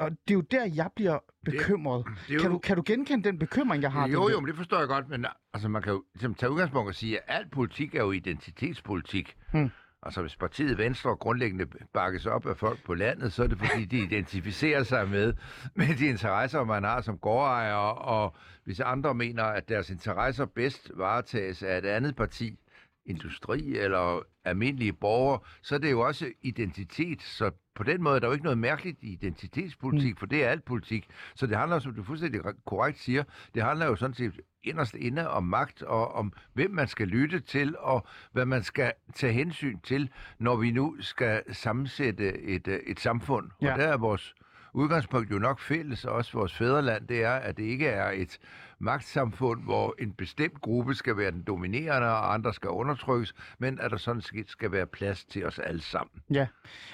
og 0.00 0.10
det 0.10 0.30
er 0.30 0.34
jo 0.34 0.40
der, 0.40 0.64
jeg 0.74 0.90
bliver 0.96 1.18
bekymret. 1.44 2.04
Det, 2.06 2.28
det 2.28 2.34
jo... 2.34 2.40
kan, 2.40 2.50
du, 2.50 2.58
kan 2.58 2.76
du 2.76 2.82
genkende 2.86 3.24
den 3.24 3.38
bekymring, 3.38 3.82
jeg 3.82 3.92
har? 3.92 4.08
Jo, 4.08 4.28
jo, 4.28 4.40
men 4.40 4.48
det 4.48 4.56
forstår 4.56 4.78
jeg 4.78 4.88
godt, 4.88 5.08
men 5.08 5.26
altså, 5.54 5.68
man 5.68 5.82
kan 5.82 5.92
jo 5.92 6.04
ligesom, 6.14 6.34
tage 6.34 6.50
udgangspunkt 6.50 6.88
og 6.88 6.94
sige, 6.94 7.16
at 7.18 7.24
alt 7.28 7.50
politik 7.50 7.94
er 7.94 8.00
jo 8.00 8.12
identitetspolitik. 8.12 9.36
Hmm. 9.52 9.70
Altså 10.02 10.20
hvis 10.20 10.36
partiet 10.36 10.78
Venstre 10.78 11.16
grundlæggende 11.16 11.66
bakkes 11.92 12.26
op 12.26 12.46
af 12.46 12.56
folk 12.56 12.84
på 12.84 12.94
landet, 12.94 13.32
så 13.32 13.42
er 13.42 13.46
det 13.46 13.58
fordi, 13.58 13.84
de 13.84 13.98
identificerer 13.98 14.82
sig 14.82 15.08
med, 15.08 15.32
med 15.74 15.98
de 15.98 16.06
interesser, 16.06 16.64
man 16.64 16.84
har 16.84 17.00
som 17.00 17.18
gårdejer, 17.18 17.74
og 17.74 18.34
hvis 18.64 18.80
andre 18.80 19.14
mener, 19.14 19.44
at 19.44 19.68
deres 19.68 19.90
interesser 19.90 20.44
bedst 20.44 20.90
varetages 20.94 21.62
af 21.62 21.78
et 21.78 21.84
andet 21.84 22.16
parti, 22.16 22.58
industri 23.06 23.78
eller 23.78 24.22
almindelige 24.44 24.92
borgere, 24.92 25.40
så 25.62 25.74
er 25.74 25.78
det 25.78 25.90
jo 25.90 26.00
også 26.00 26.32
identitet. 26.42 27.22
Så 27.22 27.50
på 27.74 27.82
den 27.82 28.02
måde 28.02 28.16
er 28.16 28.20
der 28.20 28.26
jo 28.26 28.32
ikke 28.32 28.44
noget 28.44 28.58
mærkeligt 28.58 29.02
i 29.02 29.12
identitetspolitik, 29.12 30.14
mm. 30.14 30.18
for 30.18 30.26
det 30.26 30.44
er 30.44 30.48
alt 30.48 30.64
politik. 30.64 31.08
Så 31.34 31.46
det 31.46 31.56
handler, 31.56 31.78
som 31.78 31.94
du 31.94 32.02
fuldstændig 32.02 32.40
korrekt 32.66 32.98
siger, 32.98 33.24
det 33.54 33.62
handler 33.62 33.86
jo 33.86 33.96
sådan 33.96 34.14
set 34.14 34.40
inderst 34.62 34.94
inde 34.94 35.30
om 35.30 35.44
magt 35.44 35.82
og 35.82 36.14
om, 36.14 36.32
hvem 36.52 36.70
man 36.70 36.88
skal 36.88 37.08
lytte 37.08 37.40
til 37.40 37.76
og 37.78 38.06
hvad 38.32 38.46
man 38.46 38.62
skal 38.62 38.92
tage 39.14 39.32
hensyn 39.32 39.80
til, 39.80 40.10
når 40.38 40.56
vi 40.56 40.70
nu 40.70 40.96
skal 41.00 41.42
sammensætte 41.54 42.42
et, 42.42 42.68
et 42.86 43.00
samfund. 43.00 43.50
Ja. 43.62 43.72
Og 43.72 43.78
der 43.78 43.86
er 43.86 43.96
vores 43.96 44.34
udgangspunkt 44.74 45.30
jo 45.30 45.38
nok 45.38 45.60
fælles, 45.60 46.04
også 46.04 46.32
vores 46.32 46.54
fædreland, 46.54 47.08
det 47.08 47.22
er, 47.22 47.32
at 47.32 47.56
det 47.56 47.64
ikke 47.64 47.86
er 47.86 48.10
et 48.10 48.38
magtsamfund, 48.80 49.62
hvor 49.62 49.94
en 49.98 50.12
bestemt 50.12 50.60
gruppe 50.60 50.94
skal 50.94 51.16
være 51.16 51.30
den 51.30 51.42
dominerende, 51.42 52.08
og 52.08 52.34
andre 52.34 52.54
skal 52.54 52.70
undertrykkes, 52.70 53.34
men 53.58 53.80
at 53.80 53.90
der 53.90 53.96
sådan 53.96 54.22
set 54.22 54.50
skal 54.50 54.72
være 54.72 54.86
plads 54.86 55.24
til 55.24 55.46
os 55.46 55.58
alle 55.58 55.82
sammen. 55.82 56.22
Ja, 56.30 56.46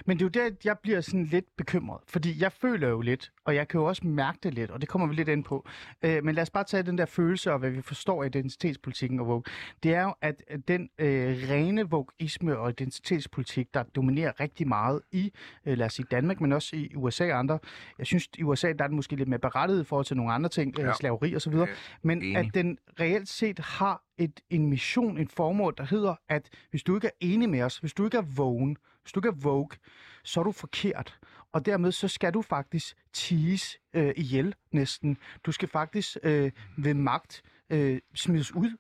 men 0.07 0.19
det 0.19 0.37
er 0.37 0.41
jo 0.43 0.49
der, 0.49 0.57
jeg 0.65 0.79
bliver 0.83 1.01
sådan 1.01 1.25
lidt 1.25 1.45
bekymret, 1.57 2.01
fordi 2.09 2.43
jeg 2.43 2.53
føler 2.53 2.89
jo 2.89 3.01
lidt, 3.01 3.33
og 3.45 3.55
jeg 3.55 3.69
kan 3.69 3.81
jo 3.81 3.85
også 3.85 4.07
mærke 4.07 4.39
det 4.43 4.55
lidt, 4.55 4.71
og 4.71 4.81
det 4.81 4.89
kommer 4.89 5.09
vi 5.09 5.15
lidt 5.15 5.29
ind 5.29 5.45
på. 5.45 5.69
Øh, 6.03 6.25
men 6.25 6.35
lad 6.35 6.43
os 6.43 6.51
bare 6.51 6.65
tage 6.65 6.83
den 6.83 6.99
der 6.99 7.07
følelse 7.07 7.53
og 7.53 7.59
hvad 7.59 7.71
vi 7.71 7.83
forstår 7.83 8.23
af 8.23 8.27
identitetspolitikken 8.27 9.21
og 9.21 9.27
Vogue. 9.27 9.43
Det 9.83 9.95
er 9.95 10.03
jo, 10.03 10.15
at 10.21 10.43
den 10.69 10.89
øh, 10.99 11.37
rene 11.51 11.91
vogueisme 11.91 12.59
og 12.59 12.71
identitetspolitik, 12.71 13.75
der 13.75 13.83
dominerer 13.83 14.41
rigtig 14.41 14.69
meget 14.69 15.01
i, 15.13 15.33
øh, 15.67 15.79
lad 15.79 15.87
os 15.87 15.93
sige 15.93 16.07
Danmark, 16.11 16.41
men 16.41 16.53
også 16.53 16.77
i 16.77 16.93
USA 16.97 17.33
og 17.33 17.39
andre. 17.39 17.59
Jeg 17.99 18.07
synes, 18.07 18.29
i 18.39 18.43
USA 18.43 18.73
der 18.73 18.85
er 18.85 18.89
den 18.89 18.97
måske 18.97 19.17
lidt 19.17 19.29
mere 19.29 19.39
berettiget 19.39 19.81
i 19.81 19.85
forhold 19.85 20.07
til 20.07 20.17
nogle 20.17 20.33
andre 20.33 20.49
ting, 20.49 20.79
øh, 20.79 20.85
ja. 20.85 20.93
slaveri 20.93 21.35
og 21.35 21.43
så 21.43 21.51
videre 21.51 21.69
men 22.03 22.23
enig. 22.23 22.37
at 22.37 22.55
den 22.55 22.79
reelt 23.01 23.29
set 23.29 23.59
har 23.59 24.03
et, 24.19 24.41
en 24.51 24.67
mission, 24.67 25.19
en 25.19 25.29
formål, 25.29 25.75
der 25.79 25.85
hedder, 25.85 26.15
at 26.29 26.49
hvis 26.71 26.83
du 26.83 26.95
ikke 26.95 27.07
er 27.07 27.17
enig 27.21 27.51
med 27.51 27.63
os, 27.63 27.79
hvis 27.79 27.95
du 27.95 28.05
ikke 28.05 28.17
er 28.17 28.23
vågen, 28.37 28.77
hvis 29.03 29.13
du 29.13 29.21
ikke 29.21 29.29
er 29.29 29.41
vogue, 29.43 29.77
så 30.25 30.41
er 30.41 30.45
du 30.45 30.53
forkert. 30.53 31.19
Og 31.53 31.67
dermed 31.67 31.93
så 31.93 32.09
skal 32.09 32.35
du 32.35 32.43
faktisk 32.43 32.97
tease 33.13 33.79
øh, 33.95 34.13
ihjel 34.17 34.55
næsten. 34.73 35.19
Du 35.47 35.53
skal 35.53 35.69
faktisk 35.69 36.17
øh, 36.23 36.53
ved 36.79 36.95
magt 36.95 37.43
øh, 37.71 38.01
smides 38.15 38.55
ud. 38.55 38.77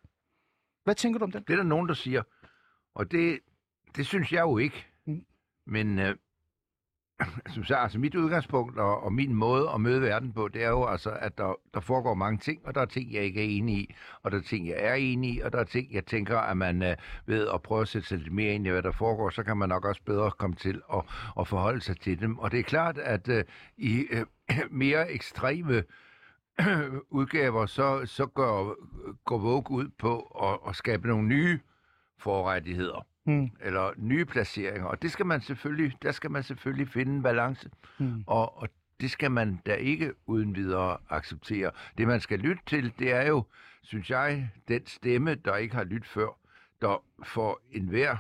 Hvad 0.85 0.95
tænker 0.95 1.19
du 1.19 1.25
om 1.25 1.33
det? 1.33 1.49
Det 1.49 1.53
er 1.53 1.57
der 1.57 1.65
nogen, 1.65 1.88
der 1.88 1.95
siger. 1.95 2.23
Og 2.95 3.11
det, 3.11 3.38
det 3.97 4.07
synes 4.07 4.33
jeg 4.33 4.41
jo 4.41 4.59
ikke. 4.59 4.87
Mm. 5.07 5.26
Men 5.67 5.99
øh, 5.99 6.17
som 7.54 7.64
sagt, 7.64 7.82
altså 7.82 7.99
mit 7.99 8.14
udgangspunkt 8.14 8.78
og, 8.78 9.02
og 9.02 9.12
min 9.12 9.35
måde 9.35 9.70
at 9.75 9.80
møde 9.80 10.00
verden 10.00 10.32
på, 10.32 10.49
det 10.49 10.64
er 10.64 10.68
jo 10.68 10.85
altså, 10.85 11.11
at 11.11 11.38
der, 11.38 11.54
der 11.75 11.80
foregår 11.80 12.14
mange 12.14 12.38
ting, 12.38 12.66
og 12.66 12.75
der 12.75 12.80
er 12.80 12.87
ting, 12.87 13.12
jeg 13.12 13.23
ikke 13.23 13.40
er 13.40 13.58
enig 13.58 13.76
i, 13.76 13.94
og 14.23 14.30
der 14.30 14.38
er 14.38 14.42
ting, 14.42 14.68
jeg 14.68 14.76
er 14.78 14.94
enig 14.94 15.35
i, 15.35 15.40
og 15.40 15.52
der 15.52 15.58
er 15.58 15.64
ting, 15.64 15.92
jeg 15.92 16.06
tænker, 16.06 16.38
at 16.38 16.56
man 16.56 16.82
øh, 16.82 16.96
ved 17.26 17.49
at 17.54 17.62
prøve 17.62 17.82
at 17.82 17.88
sætte 17.88 18.08
sig 18.08 18.18
lidt 18.18 18.32
mere 18.32 18.54
ind 18.54 18.66
i, 18.66 18.70
hvad 18.70 18.82
der 18.82 18.92
foregår, 18.92 19.30
så 19.30 19.42
kan 19.42 19.56
man 19.56 19.68
nok 19.68 19.85
også 19.85 20.02
bedre 20.06 20.30
komme 20.30 20.56
til 20.56 20.82
at, 20.94 21.02
at 21.40 21.49
forholde 21.49 21.80
sig 21.80 22.00
til 22.00 22.20
dem. 22.20 22.38
Og 22.38 22.50
det 22.50 22.58
er 22.58 22.64
klart, 22.64 22.99
at 22.99 23.28
øh, 23.28 23.44
i 23.76 24.06
øh, 24.11 24.26
mere 24.70 25.11
ekstreme 25.11 25.82
udgaver, 27.18 27.66
så, 27.66 28.06
så 28.06 28.26
går, 28.26 28.76
går 29.25 29.38
Vogue 29.38 29.76
ud 29.76 29.88
på 29.99 30.20
at, 30.20 30.58
at 30.68 30.76
skabe 30.76 31.08
nogle 31.08 31.28
nye 31.28 31.61
forrettigheder. 32.18 33.06
Mm. 33.26 33.50
Eller 33.61 33.92
nye 33.97 34.25
placeringer. 34.25 34.85
Og 34.85 35.02
det 35.02 35.12
skal 35.12 35.26
man 35.26 35.40
selvfølgelig, 35.40 35.92
der 36.02 36.12
skal 36.12 36.30
man 36.30 36.42
selvfølgelig 36.42 36.88
finde 36.88 37.12
en 37.12 37.23
balance. 37.23 37.71
Mm. 37.99 38.25
Og, 38.26 38.59
og 38.59 38.68
det 39.00 39.11
skal 39.11 39.30
man 39.30 39.61
da 39.66 39.75
ikke 39.75 40.12
uden 40.26 40.54
videre 40.54 40.99
acceptere. 41.11 41.71
Det 41.99 42.06
man 42.06 42.21
skal 42.21 42.38
lytte 42.38 42.62
til, 42.66 42.92
det 42.99 43.12
er 43.12 43.26
jo, 43.26 43.45
synes 43.83 44.11
jeg, 44.11 44.50
den 44.68 44.87
stemme, 44.87 45.35
der 45.35 45.56
ikke 45.56 45.75
har 45.75 45.85
lyttet 45.85 46.06
før, 46.09 46.38
der 46.80 47.04
for 47.25 47.61
enhver 47.73 48.16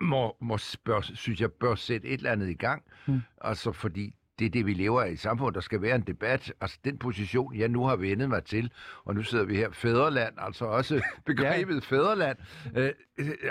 må, 0.00 0.36
må 0.40 0.58
bør, 0.84 1.00
synes 1.00 1.40
jeg, 1.40 1.52
bør 1.52 1.74
sætte 1.74 2.08
et 2.08 2.18
eller 2.18 2.32
andet 2.32 2.48
i 2.50 2.54
gang. 2.54 2.82
Mm. 3.06 3.20
Altså, 3.40 3.72
fordi 3.72 4.14
det 4.38 4.46
er 4.46 4.50
det, 4.50 4.66
vi 4.66 4.72
lever 4.74 5.02
af 5.02 5.10
i 5.10 5.16
samfundet. 5.16 5.54
Der 5.54 5.60
skal 5.60 5.82
være 5.82 5.94
en 5.96 6.00
debat. 6.02 6.52
Altså, 6.60 6.78
den 6.84 6.98
position, 6.98 7.56
jeg 7.56 7.68
nu 7.68 7.84
har 7.84 7.96
vendet 7.96 8.28
mig 8.28 8.44
til, 8.44 8.72
og 9.04 9.14
nu 9.14 9.22
sidder 9.22 9.44
vi 9.44 9.56
her, 9.56 9.70
fædreland, 9.72 10.34
altså 10.38 10.64
også 10.64 11.02
begrebet 11.26 11.74
ja. 11.74 11.96
fædreland. 11.96 12.38
Øh, 12.76 12.90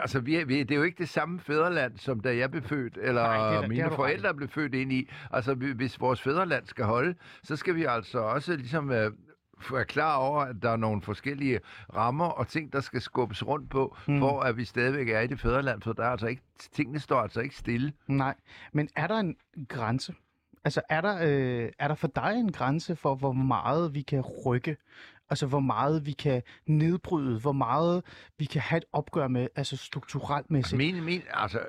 altså, 0.02 0.20
vi 0.20 0.36
er, 0.36 0.46
vi, 0.46 0.60
det 0.64 0.72
er 0.72 0.76
jo 0.76 0.84
ikke 0.84 0.98
det 0.98 1.10
samme 1.10 1.40
fædreland, 1.40 1.98
som 1.98 2.20
da 2.20 2.38
jeg 2.38 2.52
blev 2.52 2.64
født, 2.64 2.98
eller 3.02 3.22
Nej, 3.24 3.48
det 3.50 3.56
er 3.56 3.60
det 3.62 3.70
mine 3.70 3.88
i. 3.88 3.96
forældre 3.96 4.34
blev 4.34 4.50
født 4.50 4.76
ind 4.76 4.92
i. 4.94 5.10
Altså, 5.32 5.54
vi- 5.54 5.72
hvis 5.74 6.00
vores 6.02 6.22
fædreland 6.22 6.66
skal 6.66 6.86
holde, 6.86 7.16
så 7.44 7.56
skal 7.56 7.76
vi 7.76 7.84
altså 7.84 8.20
også 8.20 8.56
ligesom... 8.56 8.92
Øh, 8.92 9.12
være 9.72 9.86
klar 9.86 10.16
over, 10.16 10.42
at 10.42 10.56
der 10.62 10.70
er 10.72 10.76
nogle 10.78 11.02
forskellige 11.02 11.60
rammer 11.96 12.26
og 12.26 12.48
ting, 12.48 12.74
der 12.74 12.80
skal 12.80 13.02
skubbes 13.02 13.48
rundt 13.48 13.70
på, 13.70 13.98
mm. 14.08 14.20
for 14.20 14.40
at 14.42 14.58
vi 14.58 14.66
stadigvæk 14.66 15.10
er 15.10 15.20
i 15.20 15.28
det 15.28 15.40
fædreland, 15.40 15.82
for 15.82 15.94
der 15.94 16.04
er 16.04 16.10
altså 16.10 16.28
ikke, 16.28 16.42
tingene 16.74 17.00
står 17.00 17.20
altså 17.22 17.42
ikke 17.42 17.56
stille. 17.56 17.94
Nej, 18.08 18.36
men 18.74 18.90
er 18.96 19.08
der 19.08 19.18
en 19.20 19.36
grænse? 19.70 20.14
Altså, 20.68 20.82
er 20.90 21.02
der, 21.02 21.18
øh, 21.22 21.70
er 21.80 21.88
der 21.88 21.96
for 21.96 22.08
dig 22.08 22.34
en 22.40 22.52
grænse 22.52 22.96
for, 22.96 23.16
hvor 23.16 23.32
meget 23.32 23.94
vi 23.94 24.02
kan 24.02 24.22
rykke? 24.22 24.78
Altså, 25.30 25.46
hvor 25.46 25.60
meget 25.60 26.06
vi 26.06 26.12
kan 26.12 26.42
nedbryde? 26.66 27.40
Hvor 27.40 27.52
meget 27.52 28.04
vi 28.38 28.46
kan 28.46 28.62
have 28.62 28.78
et 28.78 28.86
opgør 28.94 29.28
med, 29.28 29.48
altså 29.56 29.78
strukturelt 29.78 30.52
mæssigt? 30.52 30.78
Min, 30.78 31.04
min, 31.04 31.22
altså, 31.34 31.60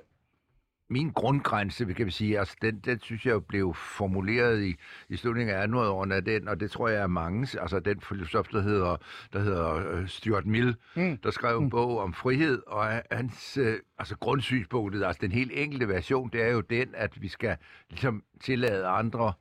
min 0.91 1.11
grundgrænse, 1.11 1.85
kan 1.95 2.07
vi 2.07 2.11
sige, 2.11 2.39
altså, 2.39 2.57
den, 2.63 2.79
den 2.81 3.01
synes 3.01 3.27
jeg 3.27 3.33
jo 3.33 3.41
blev 3.41 3.75
formuleret 3.75 4.63
i, 4.63 4.75
i 5.09 5.17
slutningen 5.17 5.57
af 5.57 5.67
1800-årene 5.67 6.15
af 6.15 6.25
den, 6.25 6.49
og 6.49 6.61
det 6.61 6.71
tror 6.71 6.89
jeg 6.89 7.03
er 7.03 7.07
mange, 7.07 7.61
altså 7.61 7.81
den 7.81 8.01
filosof, 8.01 8.49
der 8.49 8.61
hedder, 8.61 8.97
der 9.33 9.39
hedder 9.41 9.93
øh, 9.93 10.09
Stuart 10.09 10.47
Mill, 10.47 10.77
Mm. 10.97 11.17
der 11.17 11.31
skrev 11.31 11.59
en 11.59 11.71
bog 11.71 11.99
om 11.99 12.13
frihed, 12.15 12.63
og 12.67 13.03
hans 13.11 13.57
øh, 13.57 13.79
altså 13.99 14.17
grundsynspunktet, 14.17 15.05
altså 15.05 15.21
den 15.23 15.33
helt 15.33 15.53
enkelte 15.55 15.89
version, 15.89 16.31
det 16.33 16.43
er 16.43 16.49
jo 16.49 16.61
den, 16.61 16.89
at 16.95 17.23
vi 17.23 17.29
skal 17.29 17.57
ligesom 17.91 18.23
tillade 18.41 18.87
andre 18.87 19.33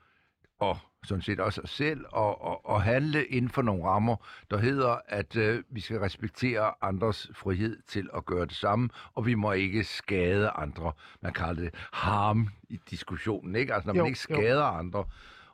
og 0.59 0.77
sådan 1.03 1.21
set 1.21 1.39
også 1.39 1.61
os 1.61 1.69
selv, 1.69 2.05
og, 2.11 2.41
og, 2.41 2.65
og 2.65 2.81
handle 2.83 3.25
inden 3.25 3.51
for 3.51 3.61
nogle 3.61 3.83
rammer, 3.85 4.15
der 4.51 4.57
hedder, 4.57 4.97
at 5.07 5.35
øh, 5.35 5.63
vi 5.69 5.79
skal 5.79 5.99
respektere 5.99 6.73
andres 6.81 7.31
frihed 7.35 7.77
til 7.87 8.09
at 8.15 8.25
gøre 8.25 8.45
det 8.45 8.55
samme, 8.55 8.89
og 9.13 9.25
vi 9.25 9.33
må 9.33 9.51
ikke 9.51 9.83
skade 9.83 10.49
andre. 10.49 10.91
Man 11.21 11.33
kalder 11.33 11.61
det 11.61 11.75
harm 11.93 12.49
i 12.69 12.79
diskussionen, 12.89 13.55
ikke? 13.55 13.73
Altså 13.73 13.87
når 13.87 13.95
Jo, 13.95 14.03
man 14.03 14.07
ikke 14.07 14.25
jo. 14.29 14.35
skader 14.35 14.63
andre. 14.65 15.05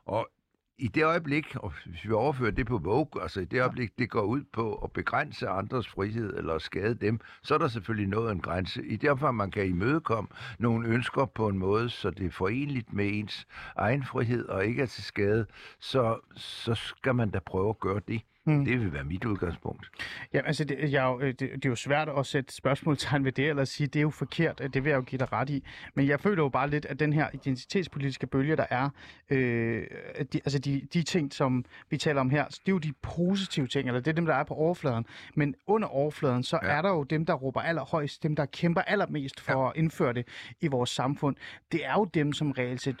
Og 0.06 0.28
i 0.78 0.88
det 0.88 1.04
øjeblik, 1.04 1.56
og 1.56 1.72
hvis 1.86 2.04
vi 2.04 2.12
overfører 2.12 2.50
det 2.50 2.66
på 2.66 2.78
Vogue, 2.78 3.22
altså 3.22 3.40
i 3.40 3.44
det 3.44 3.60
øjeblik, 3.60 3.98
det 3.98 4.10
går 4.10 4.22
ud 4.22 4.42
på 4.52 4.74
at 4.74 4.92
begrænse 4.92 5.48
andres 5.48 5.88
frihed 5.88 6.36
eller 6.36 6.58
skade 6.58 6.94
dem, 6.94 7.20
så 7.42 7.54
er 7.54 7.58
der 7.58 7.68
selvfølgelig 7.68 8.08
noget 8.08 8.32
en 8.32 8.40
grænse. 8.40 8.86
I 8.86 8.96
det 8.96 9.10
omfang, 9.10 9.36
man 9.36 9.50
kan 9.50 9.66
imødekomme 9.66 10.28
nogle 10.58 10.88
ønsker 10.88 11.24
på 11.24 11.48
en 11.48 11.58
måde, 11.58 11.90
så 11.90 12.10
det 12.10 12.26
er 12.26 12.30
forenligt 12.30 12.92
med 12.92 13.10
ens 13.12 13.46
egen 13.76 14.04
frihed 14.04 14.46
og 14.46 14.66
ikke 14.66 14.82
er 14.82 14.86
til 14.86 15.04
skade, 15.04 15.46
så, 15.80 16.18
så 16.36 16.74
skal 16.74 17.14
man 17.14 17.30
da 17.30 17.38
prøve 17.38 17.68
at 17.68 17.80
gøre 17.80 18.00
det. 18.08 18.22
Mm. 18.46 18.64
Det 18.64 18.80
vil 18.80 18.92
være 18.92 19.04
mit 19.04 19.24
udgangspunkt. 19.24 19.90
Ja, 20.32 20.40
altså, 20.46 20.64
det, 20.64 20.92
jeg, 20.92 21.04
er 21.06 21.10
jo- 21.10 21.20
øh, 21.20 21.26
det, 21.28 21.40
det 21.40 21.64
er 21.64 21.68
jo 21.68 21.74
svært 21.74 22.08
at 22.18 22.26
sætte 22.26 22.54
spørgsmålstegn 22.54 23.24
ved 23.24 23.32
det, 23.32 23.48
eller 23.48 23.64
sige, 23.64 23.86
det 23.86 23.96
er 23.96 24.02
jo 24.02 24.10
forkert, 24.10 24.60
øh, 24.64 24.68
det 24.74 24.84
vil 24.84 24.90
jeg 24.90 24.96
jo 24.96 25.02
give 25.02 25.18
dig 25.18 25.32
ret 25.32 25.50
i. 25.50 25.64
Men 25.94 26.06
jeg 26.08 26.20
føler 26.20 26.42
jo 26.42 26.48
bare 26.48 26.70
lidt, 26.70 26.86
at 26.86 27.00
den 27.00 27.12
her 27.12 27.28
identitetspolitiske 27.32 28.26
bølge, 28.26 28.56
der 28.56 28.66
er, 28.70 28.88
øh, 29.30 29.86
de, 30.32 30.40
altså 30.44 30.58
de, 30.58 30.82
de 30.94 31.02
ting, 31.02 31.32
som 31.32 31.64
vi 31.90 31.96
taler 31.98 32.20
om 32.20 32.30
her, 32.30 32.44
det 32.44 32.58
er 32.68 32.72
jo 32.72 32.78
de 32.78 32.92
positive 33.02 33.66
ting, 33.66 33.88
eller 33.88 34.00
det 34.00 34.10
er 34.10 34.14
dem, 34.14 34.26
der 34.26 34.34
er 34.34 34.44
på 34.44 34.54
overfladen. 34.54 35.06
Men 35.34 35.54
under 35.66 35.88
overfladen, 35.88 36.42
så. 36.42 36.58
Ja. 36.62 36.68
er 36.68 36.82
der 36.82 36.88
jo 36.88 37.02
dem, 37.02 37.26
der 37.26 37.34
råber 37.34 37.60
allerhøjst, 37.60 38.22
dem, 38.22 38.36
der 38.36 38.46
kæmper 38.46 38.80
allermest 38.80 39.40
for 39.40 39.62
ja. 39.62 39.66
at 39.70 39.72
indføre 39.76 40.12
det 40.12 40.26
i 40.60 40.66
vores 40.66 40.90
samfund. 40.90 41.36
Det 41.72 41.86
er 41.86 41.92
jo 41.92 42.04
dem, 42.04 42.32
som 42.32 42.50
reelt 42.50 42.80
set 42.82 42.96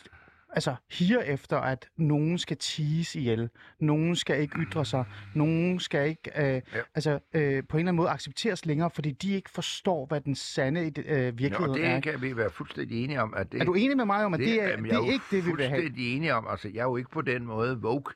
altså 0.54 0.74
higer 0.92 1.20
efter, 1.20 1.58
at 1.58 1.88
nogen 1.96 2.38
skal 2.38 2.56
ties 2.56 3.14
ihjel, 3.14 3.50
nogen 3.80 4.16
skal 4.16 4.40
ikke 4.40 4.58
ytre 4.58 4.84
sig, 4.84 5.04
nogen 5.34 5.80
skal 5.80 6.08
ikke 6.08 6.30
øh, 6.36 6.44
ja. 6.44 6.60
altså, 6.94 7.10
øh, 7.10 7.18
på 7.20 7.40
en 7.40 7.40
eller 7.40 7.64
anden 7.78 7.94
måde 7.96 8.08
accepteres 8.08 8.66
længere, 8.66 8.90
fordi 8.90 9.10
de 9.10 9.32
ikke 9.32 9.50
forstår, 9.50 10.06
hvad 10.06 10.20
den 10.20 10.34
sande 10.34 10.80
øh, 10.80 10.92
Ja, 11.06 11.30
virkelighed 11.30 11.68
og 11.68 11.78
er. 11.80 11.94
det 11.94 12.02
kan 12.02 12.22
vi 12.22 12.36
være 12.36 12.50
fuldstændig 12.50 13.04
enige 13.04 13.22
om. 13.22 13.34
At 13.36 13.52
det, 13.52 13.60
Er 13.60 13.64
du 13.64 13.74
enig 13.74 13.96
med 13.96 14.04
mig 14.04 14.24
om, 14.24 14.34
at 14.34 14.40
det, 14.40 14.46
det 14.48 14.62
er, 14.62 14.68
jamen, 14.68 14.84
det 14.84 14.90
jeg 14.90 14.96
er 15.00 15.06
jo 15.06 15.10
ikke 15.12 15.24
det, 15.30 15.46
vi 15.46 15.50
vil 15.56 15.64
have? 15.68 15.80
fuldstændig 15.82 16.16
enig 16.16 16.32
om. 16.32 16.46
Altså, 16.50 16.68
jeg 16.74 16.80
er 16.80 16.84
jo 16.84 16.96
ikke 16.96 17.10
på 17.10 17.22
den 17.22 17.44
måde 17.46 17.78
woke. 17.78 18.14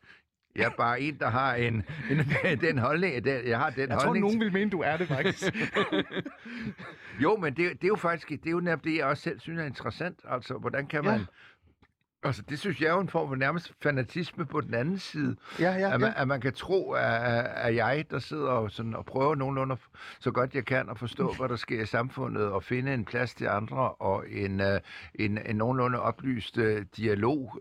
Jeg 0.57 0.65
er 0.65 0.71
bare 0.77 1.01
en, 1.01 1.19
der 1.19 1.29
har 1.31 1.55
en, 1.55 1.75
en 2.45 2.61
den 2.61 2.79
holdning. 2.79 3.25
Den, 3.25 3.47
jeg 3.49 3.59
har 3.59 3.71
den 3.71 3.81
Jeg 3.81 3.89
tror, 3.99 4.05
holdning. 4.07 4.25
nogen 4.27 4.41
vil 4.41 4.53
mene, 4.53 4.71
du 4.71 4.81
er 4.81 4.97
det 4.97 5.09
faktisk. 5.09 5.43
Jo, 7.23 7.37
men 7.37 7.55
det, 7.57 7.73
det 7.73 7.85
er 7.85 7.89
jo 7.89 7.97
faktisk 7.97 8.29
det 8.29 8.47
er 8.47 8.51
jo 8.51 8.61
netop 8.61 8.85
det, 8.85 8.97
jeg 8.97 9.05
også 9.05 9.23
selv 9.23 9.41
synes 9.41 9.61
er 9.61 9.65
interessant. 9.67 10.19
Altså, 10.29 10.55
hvordan 10.55 10.87
kan 10.87 11.05
Ja. 11.05 11.11
Altså, 12.23 12.43
det 12.43 12.59
synes 12.59 12.81
jeg 12.81 12.89
er 12.89 12.93
jo 12.95 13.01
en 13.01 13.09
form 13.09 13.29
for 13.29 13.37
nærmest 13.37 13.73
fanatisme 13.83 14.47
på 14.47 14.61
den 14.61 14.75
anden 14.75 14.99
side. 14.99 15.37
ja, 15.61 15.73
ja, 15.73 15.95
At, 15.95 16.01
man, 16.01 16.13
ja. 16.17 16.23
at 16.23 16.29
man 16.29 16.41
kan 16.41 16.53
tro, 16.53 16.93
at, 16.93 17.47
at 17.47 17.75
jeg, 17.75 18.05
der 18.11 18.19
sidder 18.19 18.49
og, 18.51 18.71
sådan, 18.71 18.95
og 18.95 19.07
prøver 19.07 19.35
nogenlunde 19.35 19.77
så 20.21 20.31
godt 20.31 20.55
jeg 20.55 20.65
kan 20.65 20.89
at 20.91 20.99
forstå, 20.99 21.33
hvad 21.39 21.49
der 21.49 21.57
sker 21.57 21.83
i 21.83 21.87
samfundet, 21.87 22.45
og 22.45 22.63
finde 22.63 22.95
en 22.95 23.05
plads 23.05 23.35
til 23.35 23.47
andre, 23.47 23.93
og 23.93 24.25
en, 24.31 24.61
uh, 24.61 24.67
en, 25.15 25.39
en 25.47 25.57
nogenlunde 25.57 26.01
oplyst 26.01 26.59
uh, 26.59 26.83
dialog, 26.97 27.59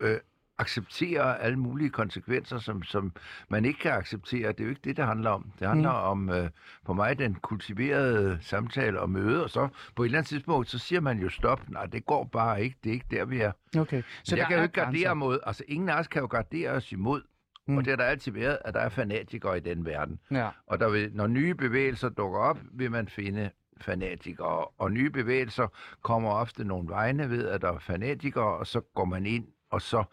uh, 0.58 0.62
acceptere 0.62 1.42
alle 1.42 1.60
mulige 1.60 1.90
konsekvenser, 1.90 2.60
som, 2.60 2.84
som 2.84 3.12
man 3.50 3.66
ikke 3.66 3.80
kan 3.80 3.92
acceptere. 3.92 4.52
Det 4.52 4.60
er 4.60 4.64
jo 4.64 4.70
ikke 4.70 4.82
det, 4.84 4.98
det 4.98 5.06
handler 5.06 5.30
om. 5.30 5.52
Det 5.60 5.68
handler 5.68 5.92
mm. 5.92 6.30
om, 6.30 6.30
uh, 6.30 6.50
for 6.86 6.94
mig, 6.94 7.20
den 7.20 7.36
kultiverede 7.36 8.38
samtale 8.42 9.00
og 9.00 9.10
møde, 9.10 9.44
og 9.44 9.50
så 9.50 9.68
på 9.96 10.04
et 10.04 10.08
eller 10.08 10.18
andet 10.18 10.30
tidspunkt, 10.30 10.70
så 10.70 10.78
siger 10.78 11.02
man 11.02 11.20
jo 11.20 11.30
stop. 11.30 11.70
Nej, 11.70 11.86
det 11.86 12.06
går 12.06 12.24
bare 12.24 12.64
ikke. 12.64 12.78
Det 12.84 12.90
er 12.90 12.94
ikke 12.94 13.08
der, 13.12 13.26
vi 13.26 13.40
er. 13.40 13.52
Okay. 13.78 14.04
Så 14.24 14.36
jeg 14.36 14.44
der 14.44 14.48
kan 14.50 14.58
jo 14.58 14.64
ikke 14.64 14.74
gardere 14.74 14.92
grænser. 14.92 15.14
mod, 15.14 15.40
altså 15.46 15.64
ingen 15.68 15.90
af 15.90 16.00
os 16.00 16.08
kan 16.08 16.22
jo 16.22 16.28
gardere 16.28 16.70
os 16.70 16.92
imod, 16.92 17.22
mm. 17.68 17.78
og 17.78 17.86
det 17.86 17.92
har 17.92 17.98
der 17.98 18.04
altid 18.04 18.32
været, 18.32 18.58
at 18.66 18.74
der 18.74 18.80
er 18.80 18.90
fanatikere 18.90 19.58
i 19.58 19.60
den 19.60 19.86
verden. 19.86 20.20
Ja. 20.32 20.50
Og 20.68 20.80
der 20.80 20.90
vil, 20.90 21.12
når 21.14 21.28
nye 21.28 21.56
bevægelser 21.56 22.10
dukker 22.10 22.40
op, 22.40 22.60
vil 22.74 22.92
man 22.92 23.08
finde 23.08 23.50
fanatikere, 23.82 24.66
og 24.66 24.92
nye 24.92 25.10
bevægelser 25.10 25.68
kommer 26.02 26.32
ofte 26.32 26.64
nogle 26.64 26.90
vegne 26.90 27.30
ved, 27.30 27.48
at 27.48 27.62
der 27.62 27.74
er 27.74 27.80
fanatikere, 27.80 28.58
og 28.58 28.68
så 28.68 28.82
går 28.82 29.06
man 29.06 29.26
ind, 29.26 29.46
og 29.72 29.82
så 29.82 30.04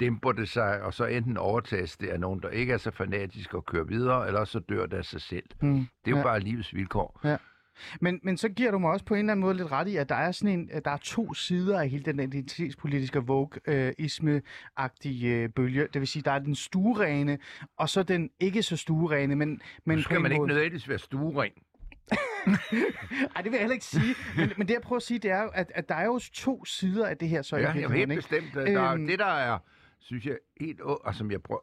dæmper 0.00 0.32
det 0.32 0.48
sig, 0.48 0.82
og 0.82 0.94
så 0.94 1.04
enten 1.04 1.36
overtages 1.36 1.96
det 1.96 2.08
af 2.08 2.20
nogen, 2.20 2.42
der 2.42 2.48
ikke 2.48 2.72
er 2.72 2.76
så 2.78 2.90
fanatiske 2.90 3.56
og 3.56 3.66
kører 3.66 3.84
videre, 3.84 4.26
eller 4.26 4.44
så 4.44 4.58
dør 4.58 4.86
det 4.86 4.96
af 4.96 5.04
sig 5.04 5.20
selv. 5.20 5.44
Mm. 5.62 5.74
Det 5.78 5.86
er 6.06 6.10
jo 6.10 6.16
Ja. 6.16 6.22
bare 6.22 6.40
livets 6.40 6.74
vilkår. 6.74 7.20
Men, 8.00 8.20
men 8.22 8.36
så 8.36 8.48
giver 8.48 8.70
du 8.70 8.78
mig 8.78 8.90
også 8.90 9.04
på 9.04 9.14
en 9.14 9.18
eller 9.20 9.32
anden 9.32 9.40
måde 9.40 9.56
lidt 9.56 9.72
ret 9.72 9.88
i, 9.88 9.96
at 9.96 10.08
der 10.08 10.14
er 10.14 10.32
sådan 10.32 10.60
en, 10.60 10.70
der 10.84 10.90
er 10.90 10.96
to 10.96 11.34
sider 11.34 11.80
af 11.80 11.88
hele 11.88 12.04
den 12.04 12.20
identitetspolitiske 12.20 13.18
Vogue-isme-agtige 13.18 15.26
øh, 15.26 15.48
bølge. 15.48 15.88
Det 15.92 16.00
vil 16.00 16.08
sige, 16.08 16.22
der 16.22 16.32
er 16.32 16.38
den 16.38 16.54
stuerene, 16.54 17.38
og 17.78 17.88
så 17.88 18.02
den 18.02 18.30
ikke 18.40 18.62
så 18.62 18.76
stuerene, 18.76 19.36
men, 19.36 19.60
men 19.84 19.98
på 19.98 20.02
skal 20.02 20.20
man 20.20 20.32
ikke 20.32 20.40
måde... 20.40 20.48
nødvendigvis 20.48 20.88
være 20.88 20.98
stuering. 20.98 21.54
Ej, 23.36 23.42
det 23.42 23.44
vil 23.44 23.52
jeg 23.52 23.60
heller 23.60 23.72
ikke 23.74 23.84
sige. 23.84 24.14
Men, 24.36 24.52
men 24.56 24.68
det 24.68 24.74
jeg 24.74 24.82
prøver 24.82 24.96
at 24.96 25.02
sige, 25.02 25.18
det 25.18 25.30
er 25.30 25.42
jo, 25.42 25.48
at, 25.54 25.72
at 25.74 25.88
der 25.88 25.94
er 25.94 26.04
jo 26.04 26.20
to 26.34 26.64
sider 26.64 27.06
af 27.06 27.16
det 27.18 27.28
her, 27.28 27.42
så 27.42 27.56
Ja, 27.56 27.62
virkeligheden, 27.62 27.96
helt 27.96 28.10
ikke? 28.10 28.22
bestemt. 28.22 28.54
Der, 28.54 28.92
øhm... 28.92 29.06
Det, 29.06 29.18
der 29.18 29.24
er, 29.26 29.58
synes 30.00 30.26
jeg, 30.26 30.36
helt, 30.66 30.80
og 30.80 31.14
som 31.14 31.30
jeg 31.30 31.42
prøver, 31.42 31.60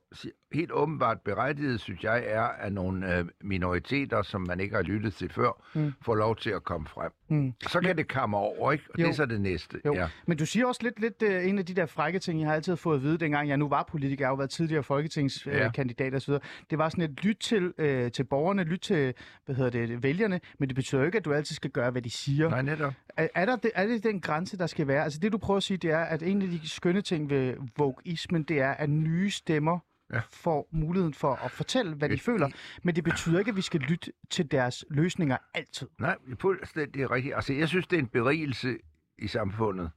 helt 0.53 0.71
åbenbart 0.71 1.21
berettiget, 1.21 1.79
synes 1.79 2.03
jeg, 2.03 2.23
er, 2.27 2.41
at 2.43 2.73
nogle 2.73 3.17
øh, 3.17 3.25
minoriteter, 3.41 4.21
som 4.21 4.41
man 4.41 4.59
ikke 4.59 4.75
har 4.75 4.81
lyttet 4.83 5.13
til 5.13 5.29
før, 5.29 5.65
Mm. 5.75 5.93
får 6.01 6.15
lov 6.15 6.35
til 6.35 6.49
at 6.49 6.63
komme 6.63 6.87
frem. 6.87 7.11
Mm. 7.29 7.53
Så 7.67 7.79
kan 7.79 7.97
det 7.97 8.07
komme 8.07 8.37
over, 8.37 8.71
ikke? 8.71 8.83
Og 8.93 8.99
Jo. 8.99 9.03
det 9.03 9.09
er 9.09 9.15
så 9.15 9.25
det 9.25 9.41
næste. 9.41 9.81
Jo, 9.85 9.93
Ja. 9.93 10.07
men 10.27 10.37
du 10.37 10.45
siger 10.45 10.65
også 10.65 10.79
lidt, 10.83 10.99
lidt 10.99 11.23
uh, 11.23 11.49
en 11.49 11.59
af 11.59 11.65
de 11.65 11.73
der 11.73 11.85
frække 11.85 12.19
ting, 12.19 12.39
jeg 12.39 12.47
har 12.47 12.55
altid 12.55 12.75
fået 12.75 12.95
at 12.95 13.03
vide, 13.03 13.17
dengang 13.17 13.49
jeg 13.49 13.57
nu 13.57 13.67
var 13.69 13.83
politiker, 13.91 14.23
jeg 14.23 14.27
har 14.27 14.31
jo 14.31 14.35
været 14.37 14.49
tidligere 14.49 14.83
folketingskandidat 14.83 15.65
Ja. 15.65 15.71
kandidat 15.71 16.13
og 16.13 16.21
så 16.21 16.27
videre. 16.31 16.43
Det 16.69 16.77
var 16.77 16.89
sådan 16.89 17.03
et 17.03 17.23
lyt 17.23 17.37
til, 17.39 17.65
uh, 17.65 18.11
til 18.11 18.23
borgerne, 18.23 18.63
lyt 18.63 18.79
til, 18.79 19.13
hvad 19.45 19.55
hedder 19.55 19.69
det, 19.71 20.03
vælgerne, 20.03 20.39
men 20.59 20.69
det 20.69 20.75
betyder 20.75 21.01
jo 21.01 21.05
ikke, 21.05 21.17
at 21.17 21.25
du 21.25 21.33
altid 21.33 21.55
skal 21.55 21.71
gøre, 21.71 21.91
hvad 21.91 22.01
de 22.01 22.09
siger. 22.09 22.49
Nej, 22.49 22.61
netop. 22.61 22.93
Er, 23.17 23.27
er, 23.35 23.45
der, 23.45 23.55
det- 23.55 23.71
er 23.75 23.87
det 23.87 24.03
den 24.03 24.21
grænse, 24.21 24.57
der 24.57 24.67
skal 24.67 24.87
være? 24.87 25.03
Altså 25.03 25.19
det, 25.19 25.31
du 25.31 25.37
prøver 25.37 25.57
at 25.57 25.63
sige, 25.63 25.77
det 25.77 25.91
er, 25.91 25.99
at 25.99 26.23
en 26.23 26.41
af 26.41 26.47
de 26.47 26.69
skønne 26.69 27.01
ting 27.01 27.29
ved 27.29 27.53
vogueismen, 27.77 28.43
det 28.43 28.59
er, 28.61 28.71
at 28.71 28.88
nye 28.89 29.29
stemmer 29.29 29.79
Ja. 30.13 30.21
får 30.31 30.67
muligheden 30.71 31.13
for 31.13 31.35
at 31.35 31.51
fortælle, 31.51 31.95
hvad 31.95 32.09
de 32.09 32.13
Et- 32.13 32.21
føler, 32.21 32.49
men 32.83 32.95
det 32.95 33.03
betyder 33.03 33.39
ikke, 33.39 33.49
at 33.49 33.55
vi 33.55 33.61
skal 33.61 33.79
lytte 33.79 34.11
til 34.29 34.51
deres 34.51 34.85
løsninger 34.89 35.37
altid. 35.53 35.87
Nej, 35.99 36.15
det 36.25 36.31
er 36.33 36.37
fuldstændig 36.39 37.11
rigtigt. 37.11 37.35
Altså, 37.35 37.53
jeg 37.53 37.67
synes, 37.67 37.87
det 37.87 37.95
er 37.95 38.01
en 38.01 38.07
berigelse 38.07 38.77
i 39.19 39.27
samfundet 39.27 39.91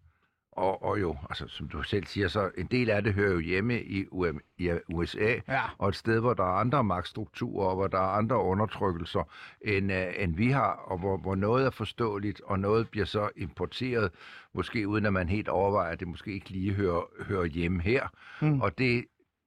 og, 0.53 0.83
og 0.85 1.01
jo, 1.01 1.17
altså, 1.31 1.49
som 1.49 1.69
du 1.69 1.83
selv 1.83 2.07
siger, 2.07 2.29
så 2.29 2.51
en 2.59 2.67
del 2.67 2.91
af 2.91 3.03
det 3.05 3.15
hører 3.15 3.33
jo 3.33 3.39
hjemme 3.39 3.83
i, 3.83 4.05
UM, 4.11 4.41
i 4.59 4.71
USA, 4.95 5.35
Ja. 5.49 5.61
og 5.79 5.89
et 5.89 5.97
sted, 5.97 6.21
hvor 6.21 6.35
der 6.35 6.43
er 6.45 6.53
andre 6.61 6.85
magtstrukturer, 6.85 7.67
og 7.69 7.75
hvor 7.77 7.87
der 7.87 7.99
er 7.99 8.09
andre 8.19 8.37
undertrykkelser, 8.37 9.29
end, 9.61 9.93
uh, 9.93 10.23
end 10.23 10.37
vi 10.37 10.51
har, 10.51 10.71
og 10.73 10.99
hvor, 10.99 11.17
hvor 11.17 11.35
noget 11.35 11.67
er 11.67 11.71
forståeligt, 11.71 12.41
og 12.41 12.59
noget 12.61 12.89
bliver 12.91 13.07
så 13.07 13.29
importeret, 13.37 14.11
måske 14.55 14.89
uden 14.89 15.07
at 15.07 15.13
man 15.13 15.29
helt 15.29 15.49
overvejer, 15.49 15.93
at 15.93 16.01
det 16.01 16.09
måske 16.09 16.33
ikke 16.33 16.51
lige 16.51 16.73
hører, 16.73 17.03
hører 17.25 17.45
hjemme 17.45 17.83
her. 17.83 18.09
Mm. 18.41 18.61
Og 18.61 18.79
det, 18.79 19.05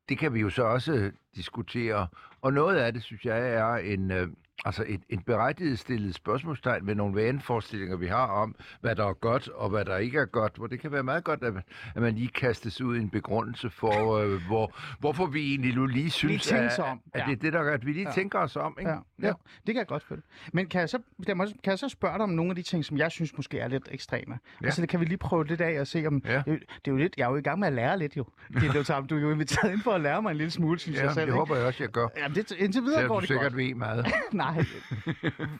det 0.10 0.18
kan 0.18 0.34
vi 0.34 0.40
jo 0.40 0.50
så 0.50 0.64
også 0.64 1.12
diskutere. 1.36 2.08
Og 2.42 2.54
noget 2.54 2.76
af 2.78 2.94
det, 2.94 3.04
synes 3.04 3.26
jeg, 3.26 3.50
er 3.54 3.76
en, 3.76 4.12
øh, 4.12 4.28
altså 4.66 4.84
et, 4.88 5.02
en 5.10 5.22
berettiget 5.22 5.80
stillet 5.80 6.16
spørgsmålstegn 6.16 6.86
med 6.86 6.96
nogle 6.96 7.16
vaneforestillinger, 7.16 7.98
vi 7.98 8.08
har 8.08 8.28
om, 8.28 8.56
hvad 8.82 8.96
der 8.96 9.06
er 9.06 9.14
godt 9.14 9.48
og 9.50 9.70
hvad 9.70 9.86
der 9.86 9.98
ikke 9.98 10.20
er 10.20 10.26
godt. 10.26 10.56
Hvor 10.58 10.68
det 10.68 10.80
kan 10.80 10.92
være 10.92 11.04
meget 11.04 11.24
godt, 11.24 11.44
at 11.44 11.54
man, 11.54 11.64
at 11.96 12.02
man 12.02 12.16
lige 12.16 12.28
kastes 12.28 12.82
ud 12.82 12.96
i 12.98 13.00
en 13.00 13.10
begrundelse 13.10 13.70
for, 13.70 14.14
øh, 14.18 14.42
hvor, 14.48 14.74
hvorfor 15.00 15.26
vi 15.26 15.50
egentlig 15.50 15.76
nu 15.76 15.86
lige 15.86 16.10
synes, 16.12 16.44
tænker 16.48 16.70
at, 16.70 16.80
om, 16.80 17.02
at 17.14 17.20
ja. 17.22 17.26
det 17.26 17.32
er 17.32 17.42
det, 17.42 17.54
der 17.54 17.62
at 17.72 17.86
vi 17.86 17.92
lige 17.94 18.08
Ja. 18.08 18.14
tænker 18.14 18.40
os 18.40 18.56
om. 18.56 18.78
Ikke? 18.80 18.92
Ja, 18.92 18.98
ja, 19.22 19.28
det 19.28 19.66
kan 19.66 19.76
jeg 19.76 19.88
godt 19.88 20.04
følge. 20.04 20.22
Men 20.54 20.68
kan 20.68 20.82
jeg, 20.82 20.90
så, 20.90 21.00
kan, 21.26 21.38
jeg, 21.40 21.48
kan 21.64 21.72
jeg 21.72 21.80
så 21.80 21.90
spørge 21.90 22.14
dig 22.14 22.24
om 22.24 22.30
nogle 22.30 22.50
af 22.50 22.56
de 22.56 22.62
ting, 22.62 22.86
som 22.86 22.98
jeg 22.98 23.12
synes 23.12 23.38
måske 23.38 23.60
er 23.60 23.68
lidt 23.68 23.88
ekstreme? 23.92 24.40
Ja. 24.62 24.66
Altså, 24.66 24.82
det 24.82 24.90
kan 24.90 25.00
vi 25.00 25.06
lige 25.06 25.18
prøve 25.18 25.46
lidt 25.48 25.62
af 25.62 25.80
og 25.80 25.88
se 25.88 26.04
om... 26.08 26.22
Ja. 26.26 26.32
Det, 26.38 26.44
er 26.48 26.52
jo- 26.52 26.58
det 26.60 26.88
er 26.88 26.92
jo 26.92 26.96
lidt, 26.98 27.14
jeg 27.18 27.26
er 27.26 27.30
jo 27.30 27.36
i 27.36 27.42
gang 27.42 27.60
med 27.60 27.68
at 27.68 27.74
lære 27.74 28.00
lidt 28.00 28.18
jo. 28.18 28.26
Det 28.54 28.64
er 28.70 28.74
jo 28.76 28.84
sammen, 28.84 29.08
du 29.08 29.16
er 29.18 29.22
jo 29.22 29.32
inviteret 29.32 29.72
ind 29.72 29.82
for 29.82 29.92
at 29.92 30.02
lære 30.02 30.22
mig 30.22 30.32
en 30.32 30.38
lille 30.38 30.52
smule, 30.52 30.80
synes 30.80 31.00
Ja, 31.00 31.04
jeg 31.06 31.14
selv. 31.14 31.22
det 31.22 31.28
ikke? 31.28 31.38
håber 31.38 31.56
jeg 31.56 31.66
også, 31.66 31.84
jeg 31.84 31.90
gør. 31.92 32.08
Jamen, 32.18 32.36
det, 32.36 32.52
indtil 32.52 32.82
videre 32.82 32.96
Selvom 32.96 33.08
går 33.08 33.16
du 33.16 33.20
det 33.22 33.28
sikkert 33.28 33.44
godt. 33.52 33.58
ved 33.58 33.76
meget. 33.76 34.06
Nej, 34.54 34.66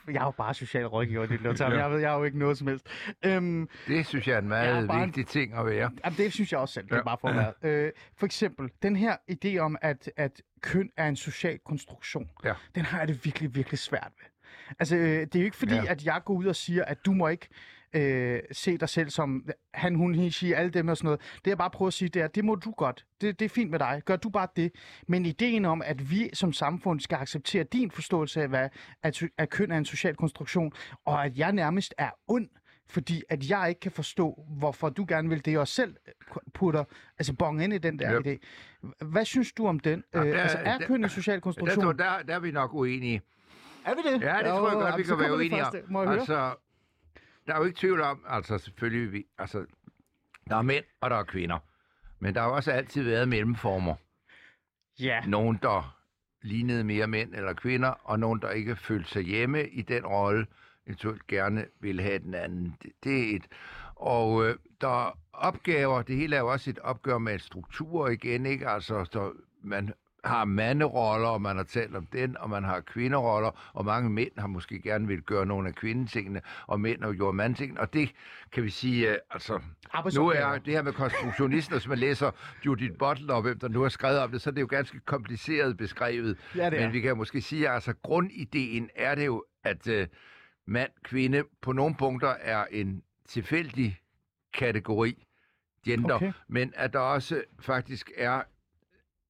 jeg 0.14 0.20
er 0.20 0.24
jo 0.24 0.30
bare 0.30 0.54
social 0.54 0.86
rådgiver, 0.86 1.26
det 1.26 1.60
ja. 1.60 1.68
jeg, 1.68 1.90
ved, 1.90 1.98
jeg 1.98 2.12
er 2.12 2.16
jo 2.18 2.24
ikke 2.24 2.38
noget 2.38 2.58
som 2.58 2.66
helst. 2.66 2.86
Øhm, 3.24 3.68
Det 3.86 4.06
synes 4.06 4.28
jeg 4.28 4.34
er 4.34 4.38
en 4.38 4.48
meget 4.48 4.88
bare 4.88 5.04
vigtig 5.04 5.26
ting 5.26 5.54
at 5.54 5.66
være. 5.66 5.90
Jamen, 6.04 6.16
det 6.16 6.32
synes 6.32 6.52
jeg 6.52 6.60
også 6.60 6.74
selv. 6.74 6.88
Det 6.88 6.92
er 6.98 7.02
bare 7.02 7.18
for 7.20 7.28
at 7.28 7.36
være. 7.36 7.52
Øh, 7.62 7.92
for 8.16 8.26
eksempel, 8.26 8.70
den 8.82 8.96
her 8.96 9.16
idé 9.32 9.58
om, 9.58 9.76
at, 9.82 10.10
at 10.16 10.42
køn 10.60 10.90
er 10.96 11.08
en 11.08 11.16
social 11.16 11.58
konstruktion, 11.66 12.30
Ja. 12.44 12.52
den 12.74 12.84
har 12.84 12.98
jeg 12.98 13.08
det 13.08 13.24
virkelig, 13.24 13.54
virkelig 13.54 13.78
svært 13.78 14.12
ved. 14.18 14.26
Altså, 14.78 14.96
øh, 14.96 15.02
det 15.20 15.34
er 15.36 15.40
jo 15.40 15.44
ikke 15.44 15.56
fordi, 15.56 15.74
ja. 15.74 15.84
at 15.88 16.04
jeg 16.04 16.20
går 16.24 16.34
ud 16.34 16.44
og 16.46 16.56
siger, 16.56 16.84
at 16.84 17.06
du 17.06 17.12
må 17.12 17.28
ikke 17.28 17.48
øh, 17.94 18.40
se 18.52 18.78
dig 18.78 18.88
selv 18.88 19.10
som 19.10 19.48
han, 19.74 19.94
hun, 19.94 20.14
he, 20.14 20.30
she, 20.30 20.56
alle 20.56 20.70
dem 20.70 20.88
og 20.88 20.96
sådan 20.96 21.06
noget. 21.06 21.20
Det 21.44 21.50
jeg 21.50 21.58
bare 21.58 21.70
prøver 21.70 21.86
at 21.86 21.92
sige, 21.94 22.08
det 22.08 22.22
er, 22.22 22.26
det 22.26 22.44
må 22.44 22.54
du 22.54 22.70
godt. 22.70 23.06
Det, 23.20 23.38
det 23.38 23.44
er 23.44 23.48
fint 23.48 23.70
med 23.70 23.78
dig. 23.78 24.02
Gør 24.04 24.16
du 24.16 24.28
bare 24.30 24.48
det. 24.56 24.72
Men 25.08 25.26
ideen 25.26 25.64
om, 25.64 25.82
at 25.84 26.10
vi 26.10 26.30
som 26.32 26.52
samfund 26.52 27.00
skal 27.00 27.16
acceptere 27.16 27.64
din 27.64 27.90
forståelse 27.90 28.42
af, 28.42 28.48
hvad, 28.48 28.68
at, 29.02 29.22
at 29.38 29.50
køn 29.50 29.70
er 29.72 29.78
en 29.78 29.84
social 29.84 30.14
konstruktion, 30.16 30.72
og 31.04 31.24
at 31.24 31.38
jeg 31.38 31.52
nærmest 31.52 31.94
er 31.98 32.10
ond, 32.28 32.48
fordi 32.88 33.22
at 33.28 33.50
jeg 33.50 33.68
ikke 33.68 33.80
kan 33.80 33.92
forstå, 33.92 34.44
hvorfor 34.58 34.88
du 34.88 35.04
gerne 35.08 35.28
vil 35.28 35.44
det, 35.44 35.58
og 35.58 35.68
selv 35.68 35.96
putter, 36.54 36.84
altså 37.18 37.32
bonge 37.32 37.64
ind 37.64 37.72
i 37.72 37.78
den 37.78 37.98
der 37.98 38.20
Yep. 38.20 38.26
idé. 38.26 38.38
Hvad 39.06 39.24
synes 39.24 39.52
du 39.52 39.66
om 39.66 39.80
den? 39.80 40.04
Jamen, 40.14 40.28
Øh, 40.28 40.34
der- 40.34 40.42
altså, 40.42 40.58
er 40.58 40.78
der- 40.78 40.86
køn 40.86 41.04
en 41.04 41.10
social 41.10 41.34
Der, 41.36 41.40
konstruktion? 41.40 41.84
tror- 41.84 41.92
der, 41.92 42.22
der 42.22 42.34
er 42.34 42.40
vi 42.40 42.50
nok 42.50 42.74
uenige. 42.74 43.20
Er 43.84 43.94
vi 43.94 44.00
det? 44.14 44.22
Ja, 44.22 44.36
det 44.38 44.46
tror 44.46 44.68
jeg 44.70 44.78
godt, 44.78 44.98
vi 44.98 45.02
kan 45.02 45.18
være 45.18 45.34
uenige 45.36 45.64
om. 45.96 46.08
Altså, 46.08 46.54
der 47.46 47.54
er 47.54 47.58
jo 47.58 47.64
ikke 47.64 47.78
tvivl 47.78 48.00
om, 48.00 48.24
altså 48.28 48.58
selvfølgelig, 48.58 49.12
vi, 49.12 49.26
altså, 49.38 49.66
der 50.48 50.56
er 50.56 50.62
mænd, 50.62 50.84
og 51.00 51.10
der 51.10 51.16
er 51.16 51.24
kvinder. 51.24 51.58
Men 52.18 52.34
der 52.34 52.40
har 52.40 52.48
også 52.48 52.72
altid 52.72 53.02
været 53.02 53.28
mellemformer. 53.28 53.94
Ja. 55.00 55.20
Nogen, 55.26 55.58
der 55.62 55.96
lignede 56.42 56.84
mere 56.84 57.06
mænd 57.06 57.34
eller 57.34 57.52
kvinder, 57.52 57.88
og 57.88 58.20
nogen, 58.20 58.40
der 58.42 58.50
ikke 58.50 58.76
følte 58.76 59.10
sig 59.10 59.22
hjemme 59.22 59.68
i 59.68 59.82
den 59.82 60.06
rolle, 60.06 60.46
eventuelt 60.86 61.26
gerne 61.26 61.66
ville 61.80 62.02
have 62.02 62.18
den 62.18 62.34
anden. 62.34 62.76
Det, 62.82 62.92
det 63.04 63.20
er 63.20 63.36
et. 63.36 63.46
Og 63.94 64.46
øh, 64.46 64.56
der 64.80 65.06
er 65.06 65.18
opgaver, 65.32 66.02
det 66.02 66.16
hele 66.16 66.36
er 66.36 66.40
jo 66.40 66.52
også 66.52 66.70
et 66.70 66.78
opgør 66.78 67.18
med 67.18 67.38
strukturer 67.38 68.10
igen, 68.10 68.46
ikke? 68.46 68.68
Altså, 68.68 69.04
så 69.04 69.32
man 69.62 69.92
har 70.26 70.44
manderoller, 70.44 71.28
og 71.28 71.42
man 71.42 71.56
har 71.56 71.64
talt 71.64 71.96
om 71.96 72.06
den, 72.06 72.36
og 72.38 72.50
man 72.50 72.64
har 72.64 72.80
kvinderoller, 72.80 73.70
og 73.72 73.84
mange 73.84 74.10
mænd 74.10 74.30
har 74.38 74.46
måske 74.46 74.82
gerne 74.82 75.06
vil 75.06 75.22
gøre 75.22 75.46
nogle 75.46 75.68
af 75.68 75.74
kvindetingene, 75.74 76.40
og 76.66 76.80
mænd 76.80 77.02
har 77.02 77.12
gjort 77.12 77.34
mandtingene, 77.34 77.80
og 77.80 77.92
det 77.92 78.12
kan 78.52 78.62
vi 78.64 78.70
sige, 78.70 79.10
øh, 79.10 79.18
altså, 79.30 79.60
nu 80.14 80.28
er 80.28 80.58
det 80.58 80.74
her 80.74 80.82
med 80.82 80.92
konstruktionisten, 80.92 81.74
hvis 81.74 81.88
man 81.88 81.98
læser 81.98 82.30
Judith 82.66 82.94
Butler, 82.98 83.34
og 83.34 83.42
hvem 83.42 83.58
der 83.58 83.68
nu 83.68 83.82
har 83.82 83.88
skrevet 83.88 84.18
om 84.18 84.30
det, 84.30 84.42
så 84.42 84.50
er 84.50 84.54
det 84.54 84.60
jo 84.60 84.66
ganske 84.70 85.00
kompliceret 85.00 85.76
beskrevet. 85.76 86.38
Ja. 86.56 86.70
Men 86.70 86.92
vi 86.92 87.00
kan 87.00 87.16
måske 87.16 87.40
sige, 87.40 87.68
at 87.68 87.74
altså, 87.74 87.94
grundideen 88.02 88.90
er 88.96 89.14
det 89.14 89.26
jo, 89.26 89.44
at 89.64 89.88
øh, 89.88 90.06
mand, 90.66 90.90
kvinde 91.04 91.42
på 91.62 91.72
nogle 91.72 91.94
punkter 91.94 92.28
er 92.28 92.64
en 92.70 93.02
tilfældig 93.28 93.98
kategori, 94.54 95.26
gender, 95.84 96.14
Okay. 96.14 96.32
men 96.48 96.72
at 96.76 96.92
der 96.92 96.98
også 96.98 97.42
faktisk 97.60 98.10
er 98.16 98.42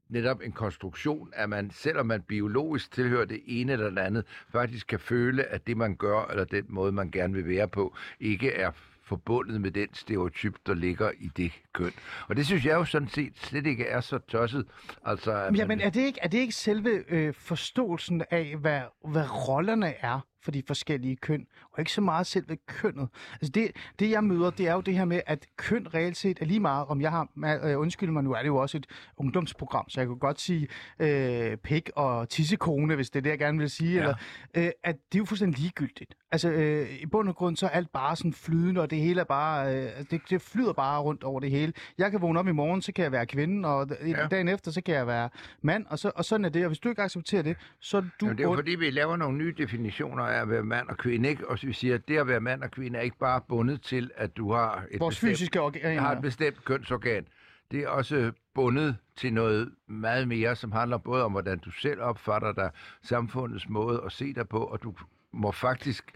netop 0.09 0.41
en 0.43 0.53
konstruktion, 0.53 1.31
at 1.33 1.49
man, 1.49 1.71
selvom 1.71 2.07
man 2.07 2.23
biologisk 2.23 2.93
tilhører 2.93 3.25
det 3.25 3.41
ene 3.47 3.73
eller 3.73 3.91
det 3.91 3.99
andet, 3.99 4.25
faktisk 4.53 4.87
kan 4.87 5.01
føle, 5.01 5.45
at 5.45 5.67
det 5.67 5.77
man 5.77 5.97
gør, 5.97 6.27
eller 6.31 6.45
den 6.45 6.65
måde, 6.69 6.93
man 6.93 7.11
gerne 7.11 7.35
vil 7.35 7.49
være 7.49 7.69
på, 7.69 7.95
ikke 8.21 8.53
er 8.53 8.71
forbundet 9.07 9.61
med 9.61 9.71
den 9.71 9.89
stereotyp, 9.93 10.57
der 10.67 10.75
ligger 10.75 11.11
i 11.19 11.31
det 11.37 11.53
køn. 11.73 11.93
Og 12.29 12.37
det 12.37 12.47
synes 12.47 12.65
jeg 12.65 12.75
jo 12.75 12.85
sådan 12.85 13.09
set 13.09 13.33
slet 13.39 13.67
ikke 13.67 13.87
er 13.87 14.01
så 14.01 14.19
tosset. 14.19 14.67
Altså, 15.05 15.33
ja, 15.33 15.53
Jamen, 15.55 15.81
er 15.81 15.91
det 15.91 16.01
ikke, 16.01 16.19
er 16.23 16.29
det 16.29 16.39
ikke 16.39 16.55
selve 16.55 17.05
øh, 17.09 17.35
forståelsen 17.35 18.23
af, 18.31 18.57
hvad, 18.57 18.81
hvad 19.05 19.49
rollerne 19.49 19.95
er 20.01 20.21
for 20.43 20.51
de 20.51 20.63
forskellige 20.67 21.17
køn, 21.17 21.47
og 21.77 21.81
ikke 21.81 21.93
så 21.93 22.01
meget 22.01 22.27
selve 22.27 22.57
kønnet? 22.67 23.09
Altså 23.33 23.53
det, 23.55 23.71
det, 23.99 24.11
jeg 24.11 24.25
møder, 24.25 24.51
det 24.51 24.69
er 24.69 24.73
jo 24.75 24.81
det 24.81 24.95
her 24.95 25.05
med, 25.05 25.21
at 25.27 25.47
køn 25.57 25.95
reelt 25.95 26.17
set 26.17 26.39
er 26.41 26.45
lige 26.45 26.61
meget, 26.61 26.87
om 26.87 27.01
jeg 27.01 27.11
har, 27.11 27.29
øh, 27.65 27.81
undskyld 27.81 28.11
mig, 28.11 28.25
nu 28.25 28.33
er 28.33 28.39
det 28.39 28.47
jo 28.47 28.57
også 28.57 28.77
et 28.77 28.87
ungdomsprogram, 29.17 29.89
så 29.89 30.01
jeg 30.01 30.09
kunne 30.09 30.19
godt 30.19 30.41
sige 30.41 30.69
øh, 30.99 31.57
pik 31.57 31.91
og 31.97 32.29
tissekone, 32.29 32.95
hvis 32.95 33.11
det 33.11 33.19
er 33.19 33.23
det, 33.23 33.31
jeg 33.31 33.39
gerne 33.39 33.59
vil 33.59 33.71
sige, 33.71 33.93
ja. 33.93 33.99
eller, 34.01 34.15
øh, 34.55 34.71
at 34.85 34.97
det 35.13 35.15
er 35.15 35.19
jo 35.19 35.25
fuldstændig 35.25 35.61
ligegyldigt. 35.61 36.15
Altså, 36.33 36.51
øh, 36.51 36.89
i 37.01 37.07
bund 37.07 37.29
og 37.29 37.37
grund, 37.37 37.57
så 37.57 37.67
er 37.67 37.71
alt 37.71 37.93
bare 37.93 38.17
sådan 38.17 38.33
flydende, 38.33 38.81
og 38.81 38.91
det 38.91 38.99
hele 38.99 39.21
er 39.21 39.25
bare, 39.25 39.75
øh, 39.77 39.91
det, 40.11 40.21
det 40.31 40.43
flyder 40.43 40.73
bare 40.73 41.01
rundt 41.01 41.25
over 41.25 41.41
det 41.41 41.51
hele. 41.51 41.73
Jeg 41.99 42.11
kan 42.11 42.21
vågne 42.23 42.39
op 42.39 42.49
i 42.49 42.53
morgen, 42.53 42.83
så 42.83 42.93
kan 42.93 43.03
jeg 43.03 43.13
være 43.13 43.27
kvinde, 43.27 43.69
og 43.69 43.89
Ja. 44.07 44.27
dagen 44.31 44.49
efter, 44.49 44.71
så 44.71 44.81
kan 44.81 44.95
jeg 44.95 45.07
være 45.07 45.29
mand, 45.63 45.87
og, 45.89 45.99
så, 45.99 46.13
og 46.15 46.25
sådan 46.25 46.45
er 46.45 46.49
det. 46.49 46.63
Og 46.63 46.69
hvis 46.69 46.79
du 46.79 46.89
ikke 46.89 47.03
accepterer 47.03 47.43
det, 47.43 47.57
så 47.81 47.97
er 47.97 48.01
du 48.01 48.09
Jamen, 48.23 48.39
det 48.39 48.45
er 48.45 48.49
jo 48.49 48.55
fordi, 48.55 48.71
vi 48.75 48.91
laver 48.91 49.17
nogle 49.17 49.39
nye 49.39 49.55
definitioner 49.59 50.23
af 50.25 50.41
at 50.41 50.51
være 50.51 50.63
mand 50.63 50.89
og 50.89 50.97
kvinde, 50.97 51.29
ikke? 51.29 51.49
Og 51.51 51.59
vi 51.67 51.73
siger, 51.73 51.95
at 51.95 52.09
det 52.09 52.19
at 52.19 52.27
være 52.27 52.41
mand 52.41 52.63
og 52.63 52.71
kvinde 52.71 52.99
er 52.99 53.03
ikke 53.03 53.19
bare 53.19 53.41
bundet 53.49 53.83
til, 53.83 54.11
at 54.17 54.37
du 54.37 54.53
har 54.53 54.85
et, 54.91 55.01
Vores 55.01 55.15
bestemt, 55.15 55.31
fysiske 55.31 55.59
har 55.59 55.65
organer. 55.65 56.11
et 56.11 56.23
bestemt 56.23 56.65
kønsorgan. 56.65 57.29
Det 57.71 57.81
er 57.81 57.89
også 57.89 58.33
bundet 58.55 58.97
til 59.17 59.33
noget 59.33 59.73
meget 59.89 60.29
mere, 60.29 60.57
som 60.57 60.73
handler 60.73 60.99
både 60.99 61.25
om, 61.25 61.33
hvordan 61.33 61.59
du 61.59 61.71
selv 61.71 62.01
opfatter 62.01 62.53
dig, 62.53 62.71
samfundets 63.03 63.69
måde 63.69 64.03
at 64.07 64.13
se 64.13 64.33
dig 64.33 64.49
på, 64.49 64.59
og 64.59 64.83
du 64.83 64.95
må 65.33 65.53
faktisk... 65.53 66.13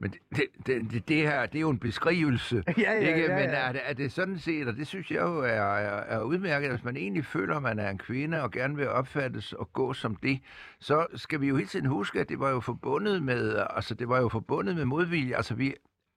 Men 0.00 0.10
det, 0.10 0.42
det, 0.66 0.90
det, 0.90 1.08
det 1.08 1.16
her, 1.16 1.46
det 1.46 1.56
er 1.58 1.60
jo 1.60 1.70
en 1.70 1.78
beskrivelse, 1.78 2.56
Ja, 2.66 2.92
ja, 2.92 2.92
ikke? 2.92 3.20
ja, 3.20 3.34
Men 3.36 3.50
ja. 3.50 3.56
er 3.56 3.72
det, 3.72 3.80
er 3.84 3.92
det 3.92 4.12
sådan 4.12 4.38
set, 4.38 4.68
og 4.68 4.76
det 4.76 4.86
synes 4.86 5.10
jeg 5.10 5.20
jo 5.20 5.38
er, 5.40 5.46
er, 5.46 6.16
er 6.16 6.22
udmærket, 6.22 6.70
hvis 6.70 6.84
man 6.84 6.96
egentlig 6.96 7.24
føler, 7.24 7.56
at 7.56 7.62
man 7.62 7.78
er 7.78 7.90
en 7.90 7.98
kvinde 7.98 8.42
og 8.42 8.50
gerne 8.50 8.76
vil 8.76 8.88
opfattes 8.88 9.52
og 9.52 9.72
gå 9.72 9.92
som 9.92 10.16
det, 10.16 10.40
så 10.80 11.06
skal 11.14 11.40
vi 11.40 11.48
jo 11.48 11.56
hele 11.56 11.68
tiden 11.68 11.86
huske, 11.86 12.20
at 12.20 12.28
det 12.28 12.40
var 12.40 12.50
jo 12.50 12.60
forbundet 12.60 13.22
med, 13.22 13.66
altså 13.70 13.94
det 13.94 14.08
var 14.08 14.20
jo 14.20 14.28
forbundet 14.28 14.76
med 14.76 14.84
modvilje. 14.84 15.36
Altså 15.36 15.54
vi 15.54 15.74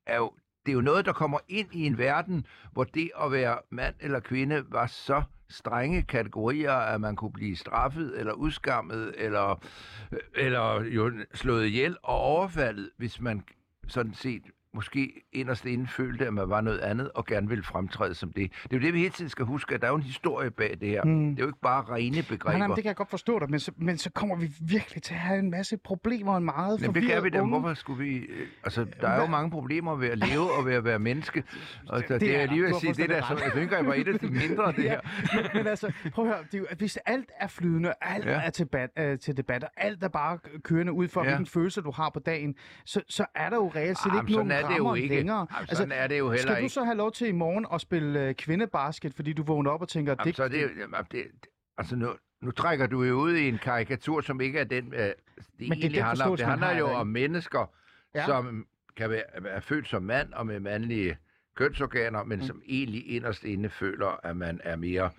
er 0.08 0.18
jo, 0.18 0.32
det 0.66 0.72
er 0.72 0.76
jo 0.76 0.82
noget, 0.82 1.06
der 1.06 1.14
kommer 1.14 1.40
ind 1.48 1.68
i 1.72 1.86
en 1.86 1.98
verden, 1.98 2.46
hvor 2.72 2.84
det 2.84 3.12
at 3.24 3.32
være 3.32 3.58
mand 3.72 3.96
eller 4.00 4.20
kvinde 4.20 4.64
var 4.70 4.88
så 4.88 5.24
strenge 5.50 6.02
kategorier, 6.02 6.74
at 6.74 7.02
man 7.02 7.16
kunne 7.16 7.34
blive 7.34 7.56
straffet 7.56 8.20
eller 8.20 8.34
udskammet 8.34 9.14
eller, 9.18 9.64
eller 10.36 10.84
jo 10.84 11.12
slået 11.34 11.66
ihjel 11.66 11.98
og 12.04 12.16
overfaldet, 12.16 12.90
hvis 12.98 13.22
man 13.22 13.44
sådan 13.92 14.14
set 14.14 14.44
måske 14.74 15.22
inderst 15.34 15.66
inde 15.66 15.88
følte, 15.88 16.28
at 16.28 16.34
man 16.34 16.50
var 16.50 16.62
noget 16.62 16.80
andet, 16.80 17.12
og 17.16 17.26
gerne 17.26 17.48
ville 17.50 17.64
fremtræde 17.64 18.14
som 18.16 18.32
det. 18.34 18.52
Det 18.64 18.74
er 18.74 18.78
jo 18.78 18.80
det, 18.86 18.94
vi 18.94 19.00
hele 19.00 19.10
tiden 19.12 19.30
skal 19.30 19.46
huske, 19.46 19.76
at 19.76 19.82
der 19.82 19.88
er 19.88 19.92
jo 19.92 19.98
en 19.98 20.04
historie 20.04 20.52
bag 20.52 20.78
det 20.82 20.90
her. 20.90 21.04
Mm. 21.04 21.30
Det 21.30 21.40
er 21.40 21.44
jo 21.44 21.48
ikke 21.50 21.60
bare 21.62 21.84
rene 21.96 22.16
Nej, 22.16 22.26
begreber. 22.30 22.58
nej, 22.58 22.68
men 22.68 22.76
det 22.76 22.84
kan 22.84 22.88
jeg 22.90 22.96
godt 22.96 23.10
forstå 23.10 23.40
dig, 23.40 23.50
men 23.50 23.60
så, 23.60 23.72
men 23.78 23.98
så 23.98 24.10
kommer 24.12 24.36
vi 24.36 24.52
virkelig 24.62 25.04
til 25.04 25.14
at 25.14 25.20
have 25.20 25.40
en 25.40 25.52
masse 25.52 25.78
problemer 25.78 26.32
og 26.32 26.38
en 26.38 26.44
meget 26.46 26.82
Jamen, 26.82 26.96
det 26.96 27.04
kan 27.04 27.24
vi 27.24 27.30
da. 27.30 27.42
Hvorfor 27.42 27.74
skulle 27.74 28.04
vi... 28.04 28.18
øh, 28.18 28.48
Altså, 28.64 28.86
der 29.02 29.08
er 29.08 29.22
jo 29.22 29.28
mange 29.28 29.52
problemer 29.52 29.96
ved 29.96 30.08
at 30.10 30.18
leve 30.18 30.52
og 30.58 30.66
ved 30.66 30.74
at 30.74 30.84
være 30.84 31.00
menneske. 31.00 31.44
Og 31.88 32.02
det, 32.08 32.22
det, 32.22 32.42
er 32.42 32.46
lige 32.46 32.68
at 32.68 32.76
sige, 32.76 32.94
det 32.94 33.10
der, 33.10 33.22
som 33.28 33.38
jeg 33.46 33.52
tænker, 33.54 33.84
var 33.84 33.94
et 33.94 34.08
af 34.08 34.20
de 34.20 34.28
mindre, 34.28 34.72
det 34.78 34.84
her. 34.84 35.00
men, 35.36 35.46
men 35.54 35.68
altså, 35.68 35.92
prøv 36.14 36.26
at 36.28 36.32
høre, 36.34 36.44
det 36.46 36.54
er 36.54 36.58
jo, 36.60 36.66
hvis 36.78 36.98
alt 36.98 37.32
er 37.40 37.48
flydende, 37.48 37.94
alt 38.02 38.26
Ja. 38.26 38.32
ja. 38.32 38.42
er 38.46 38.50
til, 38.50 38.66
bat, 38.66 38.90
øh, 39.00 39.20
til 39.20 39.38
debat, 39.38 39.64
og 39.64 39.70
alt 39.78 40.04
er 40.04 40.08
bare 40.08 40.38
kørende 40.64 40.92
ud 40.94 41.08
for, 41.08 41.22
Ja. 41.24 41.30
ja. 41.30 41.36
hvilken 41.36 41.52
følelse 41.52 41.82
du 41.82 41.92
har 41.92 42.10
på 42.10 42.20
dagen, 42.20 42.56
så, 42.86 43.02
så 43.10 43.26
er 43.36 43.50
der 43.50 43.56
jo 43.58 43.72
reelt 43.76 43.98
set 43.98 44.12
ikke 44.22 44.32
nogen 44.32 44.52
er 44.64 44.70
det 44.70 44.78
jo 44.78 44.94
ikke. 44.94 45.16
længere. 45.16 45.48
Jamen, 45.56 45.68
sådan 45.68 45.92
er 45.92 46.08
det 46.08 46.20
jo 46.20 46.26
heller 46.30 46.42
skal 46.42 46.56
du 46.56 46.58
ikke. 46.58 46.70
så 46.70 46.84
have 46.84 46.98
lov 46.98 47.12
til 47.12 47.28
i 47.28 47.32
morgen 47.32 47.66
at 47.74 47.82
spille 47.82 48.28
øh, 48.28 48.36
kvindebasket, 48.36 49.14
fordi 49.14 49.34
du 49.34 49.44
vågner 49.44 49.72
op 49.72 49.82
og 49.82 49.90
tænker, 49.90 50.16
Jamen, 50.20 50.34
så 50.34 50.44
er 50.44 50.48
det, 50.48 50.60
jamen, 50.80 50.96
det, 51.12 51.12
det, 51.12 51.48
altså 51.78 51.96
nu, 51.96 52.10
nu 52.42 52.52
trækker 52.52 52.88
du 52.88 53.04
jo 53.04 53.16
ud 53.16 53.36
i 53.36 53.48
en 53.48 53.58
karikatur, 53.58 54.22
som 54.22 54.42
ikke 54.42 54.60
er 54.60 54.64
den, 54.64 54.94
øh, 54.94 55.00
det 55.00 55.14
egentlig 55.60 55.92
den 55.92 56.02
handler 56.04 56.26
om. 56.26 56.38
Det 56.38 56.46
handler 56.46 56.68
har 56.68 56.80
jo 56.80 56.88
det. 56.88 56.96
om 56.96 57.08
mennesker, 57.08 57.70
Ja. 58.16 58.26
som 58.26 58.66
kan 58.98 59.10
være, 59.10 59.24
er 59.48 59.60
født 59.60 59.88
som 59.88 60.04
mand 60.04 60.34
og 60.34 60.46
med 60.48 60.60
mandlige 60.60 61.18
kønsorganer, 61.56 62.24
men 62.24 62.46
som 62.46 62.62
egentlig 62.68 63.10
inderst 63.16 63.44
inde 63.44 63.70
føler, 63.70 64.20
at 64.26 64.38
man 64.38 64.60
er 64.64 64.76
mere 64.76 65.10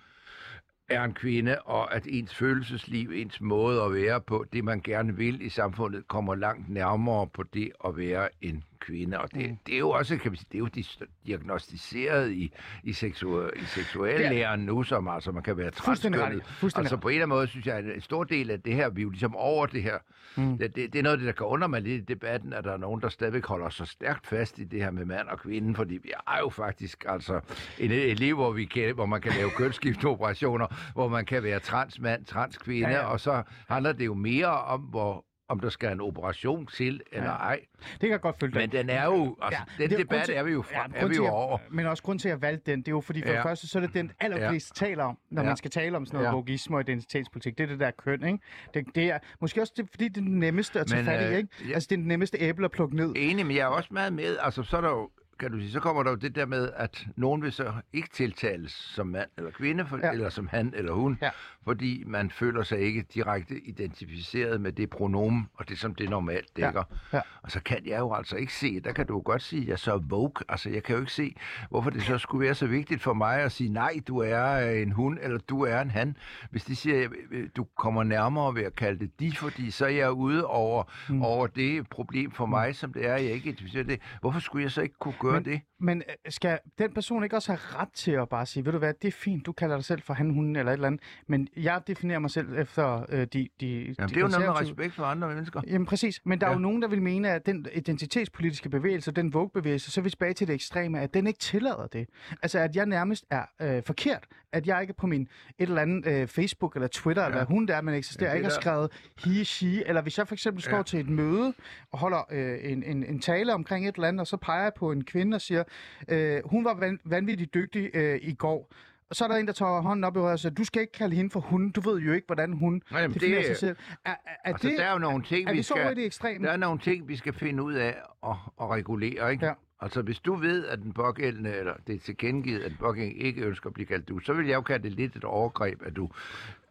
er 0.93 1.03
en 1.03 1.13
kvinde, 1.13 1.61
og 1.61 1.95
at 1.95 2.07
ens 2.09 2.35
følelsesliv, 2.35 3.11
ens 3.13 3.41
måde 3.41 3.81
at 3.81 3.93
være 3.93 4.21
på, 4.21 4.45
det 4.53 4.63
man 4.63 4.81
gerne 4.81 5.15
vil 5.15 5.45
i 5.45 5.49
samfundet, 5.49 6.07
kommer 6.07 6.35
langt 6.35 6.69
nærmere 6.69 7.27
på 7.27 7.43
det 7.53 7.71
at 7.85 7.97
være 7.97 8.29
en 8.41 8.63
kvinde. 8.79 9.19
Og 9.19 9.33
det, 9.33 9.57
det 9.67 9.75
er 9.75 9.79
jo 9.79 9.89
også, 9.89 10.17
kan 10.17 10.31
vi 10.31 10.37
sige, 10.37 10.47
det 10.51 10.57
er 10.57 10.59
jo 10.59 11.05
diagnostiseret 11.25 12.31
i, 12.31 12.51
i, 12.83 12.93
seksuel, 12.93 13.49
i 13.55 13.65
seksuallæren 13.65 14.59
nu, 14.59 14.83
som 14.83 15.07
altså 15.07 15.31
man 15.31 15.43
kan 15.43 15.57
være 15.57 15.71
transkønnet. 15.71 16.43
Altså 16.75 16.97
på 16.97 17.07
en 17.07 17.13
eller 17.13 17.25
anden 17.25 17.35
måde, 17.35 17.47
synes 17.47 17.67
jeg, 17.67 17.75
at 17.75 17.85
en 17.85 18.01
stor 18.01 18.23
del 18.23 18.51
af 18.51 18.61
det 18.61 18.75
her, 18.75 18.89
vi 18.89 19.01
er 19.01 19.03
jo 19.03 19.09
ligesom 19.09 19.35
over 19.35 19.65
det 19.65 19.83
her. 19.83 19.97
Mm. 20.35 20.57
Det, 20.57 20.75
det, 20.75 20.93
det 20.93 20.99
er 20.99 21.03
noget 21.03 21.19
det, 21.19 21.25
der 21.25 21.31
kan 21.31 21.45
under 21.45 21.67
mig 21.67 21.81
lidt 21.81 22.01
i 22.01 22.05
debatten, 22.13 22.53
at 22.53 22.63
der 22.63 22.73
er 22.73 22.77
nogen, 22.77 23.01
der 23.01 23.09
stadigvæk 23.09 23.45
holder 23.45 23.69
så 23.69 23.85
stærkt 23.85 24.27
fast 24.27 24.59
i 24.59 24.63
det 24.63 24.83
her 24.83 24.91
med 24.91 25.05
mand 25.05 25.27
og 25.27 25.39
kvinde, 25.39 25.75
fordi 25.75 25.93
vi 26.03 26.11
er 26.27 26.39
jo 26.39 26.49
faktisk 26.49 27.05
altså 27.07 27.39
en, 27.79 27.91
et 27.91 28.19
liv, 28.19 28.35
hvor, 28.35 28.51
vi 28.51 28.65
kan, 28.65 28.95
hvor 28.95 29.05
man 29.05 29.21
kan 29.21 29.31
lave 29.37 29.49
kønsskifteoperationer, 29.49 30.67
hvor 30.93 31.07
man 31.07 31.25
kan 31.25 31.43
være 31.43 31.59
transmand, 31.59 32.25
transkvinde, 32.25 32.89
Ja, 32.89 32.95
ja, 32.95 33.05
og 33.05 33.19
så 33.19 33.43
handler 33.69 33.91
det 33.93 34.05
jo 34.05 34.13
mere 34.13 34.47
om, 34.47 34.81
hvor 34.81 35.25
om 35.49 35.59
der 35.59 35.69
skal 35.69 35.91
en 35.91 36.01
operation 36.01 36.67
til 36.67 37.01
eller 37.11 37.29
Ja. 37.29 37.35
ej. 37.35 37.59
Det 37.91 37.99
kan 37.99 38.09
jeg 38.09 38.21
godt 38.21 38.39
følge 38.39 38.53
dig. 38.53 38.61
Men 38.61 38.71
den 38.71 38.89
er 38.89 39.05
jo, 39.05 39.37
altså, 39.41 39.61
ja, 39.79 39.83
den 39.83 39.89
det 39.89 39.99
er 39.99 40.03
debat 40.03 40.25
til- 40.25 40.35
er 40.35 40.43
vi 40.43 40.51
jo, 40.51 40.61
fra, 40.61 40.87
ja, 40.93 40.99
er 41.01 41.07
vi 41.07 41.15
jo 41.15 41.27
over. 41.27 41.57
Men 41.71 41.85
også 41.85 42.03
grund 42.03 42.19
til, 42.19 42.27
at 42.29 42.31
jeg 42.31 42.41
valgte 42.41 42.71
den, 42.71 42.79
det 42.79 42.87
er 42.87 42.91
jo 42.91 43.01
fordi, 43.01 43.21
for 43.21 43.29
ja. 43.29 43.35
det 43.35 43.43
første, 43.43 43.67
så 43.67 43.79
er 43.79 43.81
det 43.81 43.93
den 43.93 44.11
allerflest 44.19 44.81
ja. 44.81 44.85
taler 44.85 45.03
om, 45.03 45.17
når 45.31 45.41
ja. 45.41 45.47
Man 45.47 45.57
skal 45.57 45.71
tale 45.71 45.97
om 45.97 46.05
sådan 46.05 46.15
noget 46.17 46.25
ja. 46.25 46.29
Ja. 46.29 46.35
vogisme 46.35 46.77
og 46.77 46.81
identitetspolitik. 46.81 47.57
Det 47.57 47.63
er 47.63 47.67
det 47.67 47.79
der 47.79 47.91
køn, 47.91 48.23
ikke? 48.25 48.39
Det, 48.73 48.85
det 48.95 49.03
er 49.11 49.17
måske 49.41 49.61
også 49.61 49.73
det, 49.77 49.87
fordi 49.89 50.07
det 50.07 50.17
er 50.17 50.21
den 50.21 50.39
nemmeste 50.39 50.79
at 50.79 50.87
tage 50.87 50.97
Men, 51.03 51.05
fat 51.05 51.21
i, 51.21 51.31
øh, 51.31 51.37
ikke? 51.37 51.49
ja. 51.69 51.73
Altså, 51.73 51.87
det 51.89 51.95
er 51.95 51.99
den 51.99 52.07
nemmeste 52.07 52.37
æble 52.39 52.65
at 52.65 52.71
plukke 52.71 52.95
ned. 52.95 53.13
Enig, 53.15 53.45
men 53.45 53.55
jeg 53.55 53.61
er 53.63 53.67
også 53.67 53.89
meget 53.91 54.13
med. 54.13 54.37
Altså, 54.41 54.63
så 54.63 54.77
er 54.77 54.81
der 54.81 54.89
jo, 54.89 55.09
kan 55.39 55.51
du 55.51 55.57
sige, 55.59 55.71
så 55.71 55.79
kommer 55.79 56.03
der 56.03 56.09
jo 56.09 56.15
det 56.15 56.35
der 56.35 56.45
med, 56.45 56.69
at 56.75 57.07
nogen 57.15 57.41
vil 57.41 57.51
så 57.51 57.73
ikke 57.93 58.09
tiltales 58.13 58.71
som 58.71 59.07
mand 59.07 59.29
eller 59.37 59.51
kvinde, 59.51 59.85
for, 59.85 59.97
Ja. 59.97 60.11
eller 60.11 60.29
som 60.29 60.47
han 60.47 60.73
eller 60.75 60.91
hun, 60.93 61.17
Ja. 61.21 61.29
Fordi 61.65 62.03
man 62.07 62.31
føler 62.31 62.63
sig 62.63 62.79
ikke 62.79 63.01
direkte 63.13 63.59
identificeret 63.59 64.61
med 64.61 64.71
det 64.71 64.89
pronomen, 64.89 65.47
og 65.53 65.69
det 65.69 65.79
som 65.79 65.95
det 65.95 66.09
normalt 66.09 66.49
Ja. 66.57 66.65
dækker. 66.65 66.83
Ja. 67.13 67.21
Og 67.41 67.51
så 67.51 67.63
kan 67.63 67.77
jeg 67.85 67.99
jo 67.99 68.13
altså 68.13 68.35
ikke 68.35 68.53
se, 68.53 68.79
der 68.79 68.91
kan 68.93 69.07
du 69.07 69.13
jo 69.13 69.21
godt 69.25 69.41
sige, 69.41 69.61
at 69.61 69.67
jeg 69.67 69.79
så 69.79 69.93
er 69.93 69.97
woke. 69.97 70.45
Altså, 70.49 70.69
jeg 70.69 70.83
kan 70.83 70.95
jo 70.95 71.01
ikke 71.01 71.13
se, 71.13 71.35
hvorfor 71.69 71.89
det 71.89 72.03
så 72.03 72.17
skulle 72.17 72.45
være 72.45 72.55
så 72.55 72.67
vigtigt 72.67 73.01
for 73.01 73.13
mig 73.13 73.39
at 73.41 73.51
sige, 73.51 73.69
nej, 73.69 73.93
du 74.07 74.17
er 74.17 74.57
en 74.59 74.91
hund, 74.91 75.19
eller 75.21 75.37
du 75.37 75.61
er 75.61 75.81
en 75.81 75.91
han. 75.91 76.17
Hvis 76.51 76.63
de 76.63 76.75
siger, 76.75 77.09
øh, 77.31 77.49
du 77.55 77.63
kommer 77.77 78.03
nærmere 78.03 78.55
ved 78.55 78.63
at 78.63 78.75
kalde 78.75 78.99
det 78.99 79.19
de, 79.19 79.31
fordi 79.35 79.71
så 79.71 79.85
er 79.85 79.89
jeg 79.89 80.11
ude 80.11 80.45
over, 80.45 80.83
mm. 81.09 81.21
over 81.21 81.47
det 81.47 81.89
problem 81.89 82.31
for 82.31 82.45
mig, 82.45 82.75
som 82.75 82.93
det 82.93 83.05
er, 83.05 83.15
jeg 83.15 83.31
ikke 83.31 83.49
identificerer 83.49 83.83
det. 83.83 83.99
Hvorfor 84.21 84.39
skulle 84.39 84.63
jeg 84.63 84.71
så 84.71 84.81
ikke 84.81 84.95
kunne 84.99 85.13
gøre 85.19 85.33
Men- 85.33 85.45
det? 85.45 85.61
Men 85.79 85.97
øh, 86.25 86.31
skal 86.31 86.59
den 86.79 86.93
person 86.93 87.23
ikke 87.23 87.35
også 87.35 87.51
have 87.51 87.81
ret 87.81 87.91
til 87.93 88.11
at 88.11 88.29
bare 88.29 88.45
sige, 88.45 88.65
ved 88.65 88.71
du 88.71 88.77
hvad, 88.77 88.93
det 89.01 89.07
er 89.07 89.11
fint, 89.11 89.45
du 89.45 89.51
kalder 89.51 89.75
dig 89.75 89.85
selv 89.85 90.01
for 90.01 90.13
han, 90.13 90.29
hun 90.33 90.55
eller 90.55 90.71
et 90.71 90.73
eller 90.73 90.87
andet, 90.87 91.01
men 91.27 91.47
jeg 91.57 91.81
definerer 91.87 92.19
mig 92.19 92.29
selv 92.31 92.57
efter 92.59 93.05
øh, 93.09 93.19
de, 93.19 93.25
de, 93.33 93.47
Jamen, 93.67 93.85
de 93.97 94.03
det 94.03 94.17
er 94.17 94.21
jo 94.21 94.27
noget 94.27 94.39
med 94.45 94.61
respekt 94.61 94.93
for 94.95 95.03
andre 95.03 95.27
mennesker. 95.27 95.61
Jamen 95.67 95.85
præcis, 95.85 96.21
men 96.25 96.39
der 96.41 96.45
er 96.47 96.49
Ja. 96.51 96.55
jo 96.55 96.59
nogen, 96.61 96.81
der 96.81 96.87
vil 96.87 97.01
mene, 97.01 97.29
at 97.29 97.45
den 97.45 97.65
identitetspolitiske 97.73 98.69
bevægelse, 98.69 99.11
den 99.11 99.33
Vogue-bevægelse, 99.33 99.91
så 99.91 100.01
er 100.01 100.03
vi 100.03 100.09
tilbage 100.09 100.33
til 100.33 100.47
det 100.47 100.53
ekstreme, 100.53 100.99
at 100.99 101.13
den 101.13 101.27
ikke 101.27 101.39
tillader 101.39 101.87
det. 101.87 102.09
Altså 102.41 102.59
at 102.59 102.75
jeg 102.75 102.85
nærmest 102.85 103.25
er 103.29 103.45
øh, 103.61 103.83
forkert, 103.83 104.23
at 104.51 104.67
jeg 104.67 104.81
ikke 104.81 104.93
på 104.93 105.07
min 105.07 105.21
et 105.21 105.29
eller 105.69 105.81
andet 105.81 106.07
øh, 106.07 106.27
Facebook 106.27 106.75
eller 106.75 106.87
Twitter, 106.87 107.23
ja. 107.23 107.29
eller 107.29 107.45
hun 107.45 107.65
der, 107.67 107.81
man 107.81 107.93
eksisterer, 107.93 108.29
Ja, 108.29 108.35
ikke 108.35 108.45
har 108.45 108.51
der- 108.53 108.61
skrevet 108.61 108.91
he, 109.25 109.45
she, 109.45 109.87
eller 109.87 110.01
hvis 110.01 110.17
jeg 110.17 110.27
for 110.27 110.35
eksempel 110.35 110.63
står 110.63 110.77
Ja. 110.77 110.83
til 110.83 110.99
et 110.99 111.09
møde 111.09 111.53
og 111.91 111.99
holder 111.99 112.25
øh, 112.31 112.57
en, 112.71 112.83
en, 112.83 113.03
en 113.03 113.19
tale 113.19 113.53
omkring 113.53 113.87
et 113.87 113.95
eller 113.95 114.07
andet, 114.07 114.19
og 114.21 114.27
så 114.27 114.37
peger 114.37 114.63
jeg 114.63 114.71
på 114.77 114.91
en 114.91 115.03
kvinde 115.03 115.35
og 115.35 115.41
siger, 115.41 115.63
øh, 116.07 116.41
hun 116.45 116.65
var 116.65 116.73
van, 116.73 116.99
vanvittigt 117.05 117.53
dygtig 117.53 117.89
øh, 117.93 118.19
i 118.21 118.33
går, 118.33 118.71
og 119.13 119.17
så 119.17 119.23
er 119.23 119.27
der 119.27 119.35
en, 119.35 119.47
der 119.47 119.53
tager 119.53 119.81
hånden 119.81 120.03
op 120.03 120.15
i 120.15 120.19
røret 120.19 120.31
og 120.33 120.39
siger, 120.39 120.53
du 120.53 120.63
skal 120.63 120.81
ikke 120.81 120.93
kalde 120.93 121.15
hende 121.15 121.29
for 121.29 121.39
hun, 121.39 121.71
du 121.71 121.81
ved 121.81 121.99
jo 121.99 122.13
ikke, 122.13 122.25
hvordan 122.25 122.53
hun 122.53 122.81
Nej, 122.91 123.07
definerer 123.07 123.37
det- 123.37 123.45
sig 123.47 123.57
selv. 123.57 123.77
Er, 124.05 124.09
er, 124.11 124.15
er, 124.25 124.35
Altså, 124.43 124.67
det, 124.67 124.77
der 124.77 124.83
er 124.85 124.91
jo 124.93 124.97
nogle 124.99 125.23
ting, 125.23 125.49
er 125.49 125.53
vi 125.53 125.63
skal... 125.63 125.95
det 125.95 126.05
ekstreme? 126.05 126.45
Der 126.45 126.51
er 126.51 126.57
nogle 126.57 126.79
ting, 126.79 127.07
vi 127.07 127.15
skal 127.15 127.33
finde 127.33 127.63
ud 127.63 127.73
af 127.73 127.95
at, 128.27 128.35
at 128.61 128.69
regulere, 128.69 129.31
ikke? 129.31 129.45
Ja. 129.45 129.53
Altså, 129.81 130.01
hvis 130.01 130.19
du 130.19 130.35
ved, 130.35 130.65
at 130.65 130.79
den 130.79 130.93
pågældende, 130.93 131.55
eller 131.55 131.73
det 131.87 131.95
er 131.95 131.99
tilkendegivet, 131.99 132.59
at 132.63 132.69
den 132.71 132.77
pågældende 132.79 133.19
ikke 133.19 133.41
ønsker 133.41 133.67
at 133.67 133.73
blive 133.73 133.85
kaldt 133.85 134.09
du, 134.09 134.19
så 134.19 134.33
vil 134.33 134.47
jeg 134.47 134.55
jo 134.55 134.61
kalde 134.61 134.83
det 134.83 134.91
lidt 134.97 135.15
et 135.15 135.23
overgreb, 135.23 135.81
at 135.85 135.95
du 135.95 136.09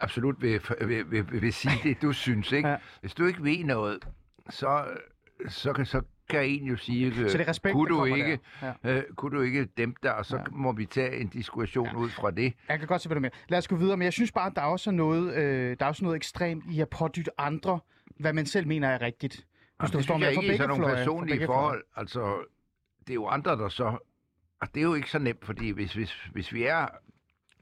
absolut 0.00 0.42
vil, 0.42 0.60
vil, 0.80 1.10
vil, 1.10 1.42
vil, 1.42 1.52
sige 1.52 1.74
det, 1.82 2.02
du 2.02 2.12
synes, 2.12 2.52
ikke? 2.52 2.68
Ja. 2.68 2.76
Hvis 3.00 3.14
du 3.14 3.24
ikke 3.26 3.44
ved 3.44 3.64
noget, 3.64 3.98
så, 4.50 4.84
så, 5.48 5.72
kan, 5.72 5.86
så 5.86 6.02
kan 6.32 6.44
en 6.46 6.64
jo 6.64 6.76
sige, 6.76 7.06
øh, 7.06 7.14
Så 7.30 7.38
det 7.38 7.44
er 7.44 7.48
respekt, 7.48 7.72
kunne, 7.72 7.88
du 7.88 8.04
ikke, 8.04 8.38
der. 8.60 8.72
øh, 8.84 9.02
kunne 9.16 9.36
du 9.36 9.42
ikke 9.42 9.64
dæmpe 9.64 9.98
dig, 10.02 10.14
og 10.14 10.26
så 10.26 10.36
Ja. 10.36 10.42
må 10.50 10.72
vi 10.72 10.86
tage 10.86 11.16
en 11.16 11.28
diskussion 11.28 11.96
ud 11.96 12.08
fra 12.08 12.30
det. 12.30 12.54
Jeg 12.68 12.78
kan 12.78 12.88
godt 12.88 13.02
se, 13.02 13.08
hvad 13.08 13.14
du 13.14 13.20
mener. 13.20 13.34
Lad 13.48 13.58
os 13.58 13.68
gå 13.68 13.76
videre, 13.76 13.96
men 13.96 14.04
jeg 14.04 14.12
synes 14.12 14.32
bare, 14.32 14.46
at 14.46 14.52
der 14.56 14.62
er 14.62 14.66
også 14.66 14.90
noget, 14.90 15.34
øh, 15.34 15.76
der 15.78 15.84
er 15.84 15.88
også 15.88 16.04
noget 16.04 16.16
ekstremt 16.16 16.64
i 16.70 16.80
at 16.80 16.88
pådytte 16.88 17.40
andre, 17.40 17.80
hvad 18.20 18.32
man 18.32 18.46
selv 18.46 18.66
mener 18.66 18.88
er 18.88 19.00
rigtigt. 19.02 19.34
Hvis 19.34 19.44
Jamen, 19.80 19.90
du 19.92 19.96
det 19.96 20.04
står 20.04 20.16
med 20.18 20.26
jeg 20.26 20.34
for 20.34 20.42
ikke 20.42 20.54
i 20.54 20.56
sådan 20.56 20.68
nogle 20.68 20.84
fløje, 20.84 20.92
for 20.96 20.98
personlige 21.04 21.36
fløje. 21.38 21.46
forhold. 21.46 21.82
Altså, 21.96 22.36
det 23.00 23.10
er 23.10 23.14
jo 23.14 23.26
andre, 23.26 23.50
der 23.56 23.68
så... 23.68 23.84
Og 24.60 24.68
det 24.74 24.80
er 24.80 24.84
jo 24.84 24.94
ikke 24.94 25.10
så 25.10 25.18
nemt, 25.18 25.44
fordi 25.44 25.70
hvis, 25.70 25.94
hvis, 25.94 26.12
hvis 26.32 26.52
vi 26.52 26.62
er... 26.64 26.86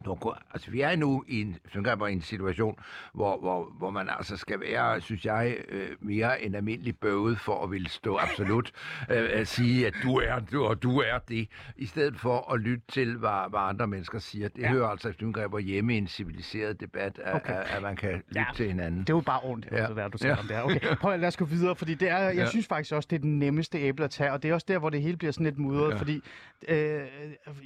Nu, 0.07 0.19
altså, 0.55 0.71
vi 0.71 0.81
er 0.81 0.97
nu 0.97 1.25
i 1.29 1.41
en, 1.41 1.57
jeg, 1.87 2.11
i 2.11 2.13
en 2.13 2.23
situation, 2.23 2.79
hvor, 3.15 3.39
hvor, 3.41 3.73
hvor 3.79 3.91
man 3.91 4.09
altså 4.19 4.37
skal 4.37 4.61
være, 4.61 5.01
synes 5.01 5.25
jeg, 5.25 5.57
øh, 5.69 5.89
mere 6.01 6.43
end 6.43 6.57
almindelig 6.57 6.99
bøvet 6.99 7.41
for 7.41 7.65
at 7.65 7.71
ville 7.71 7.89
stå 7.89 8.17
absolut 8.17 8.73
øh, 9.11 9.29
at 9.33 9.49
sige, 9.49 9.87
at 9.87 9.95
du 10.03 10.15
er, 10.17 10.39
du, 10.39 10.65
og 10.65 10.83
du 10.83 10.99
er 10.99 11.19
det, 11.29 11.49
i 11.77 11.87
stedet 11.87 12.17
for 12.21 12.53
at 12.53 12.61
lytte 12.61 12.83
til, 12.89 13.17
hvad, 13.17 13.51
hvad 13.51 13.61
andre 13.61 13.87
mennesker 13.87 14.19
siger. 14.19 14.49
Det 14.49 14.63
Ja. 14.63 14.69
hører 14.71 14.89
altså 14.89 15.09
efter 15.09 15.25
min 15.25 15.33
greb 15.33 15.55
hjemme 15.65 15.95
i 15.95 15.99
en 15.99 16.07
civiliseret 16.07 16.81
debat, 16.81 17.19
at, 17.25 17.35
Okay. 17.35 17.55
at, 17.55 17.67
at 17.77 17.83
man 17.83 17.97
kan 17.97 18.13
lytte 18.13 18.23
Ja. 18.37 18.45
til 18.55 18.67
hinanden. 18.69 19.01
Det 19.01 19.11
er 19.11 19.15
jo 19.15 19.21
bare 19.21 19.41
ondt, 19.43 19.69
ja. 19.73 19.87
Det 19.87 19.97
der, 19.97 20.09
du 20.09 20.19
siger 20.19 20.31
Ja. 20.33 20.39
om 20.41 20.47
det 20.47 20.57
her. 20.57 20.63
Okay, 20.63 20.97
prøv 20.97 21.13
at 21.13 21.21
lad 21.21 21.29
os 21.29 21.37
gå 21.37 21.45
videre, 21.45 21.77
fordi 21.77 21.95
det 21.95 22.09
er, 22.09 22.19
jeg 22.19 22.35
Ja. 22.35 22.47
synes 22.47 22.67
faktisk 22.67 22.95
også, 22.95 23.07
det 23.11 23.17
er 23.17 23.21
den 23.21 23.39
nemmeste 23.39 23.79
æble 23.79 24.05
at 24.05 24.11
tage, 24.11 24.33
og 24.33 24.43
det 24.43 24.51
er 24.51 24.55
også 24.55 24.67
der, 24.69 24.79
hvor 24.79 24.91
det 24.91 25.03
hele 25.03 25.17
bliver 25.17 25.33
sådan 25.33 25.45
lidt 25.45 25.59
mudret. 25.59 25.91
Ja. 25.91 25.97
fordi 25.99 26.21
øh, 26.69 27.01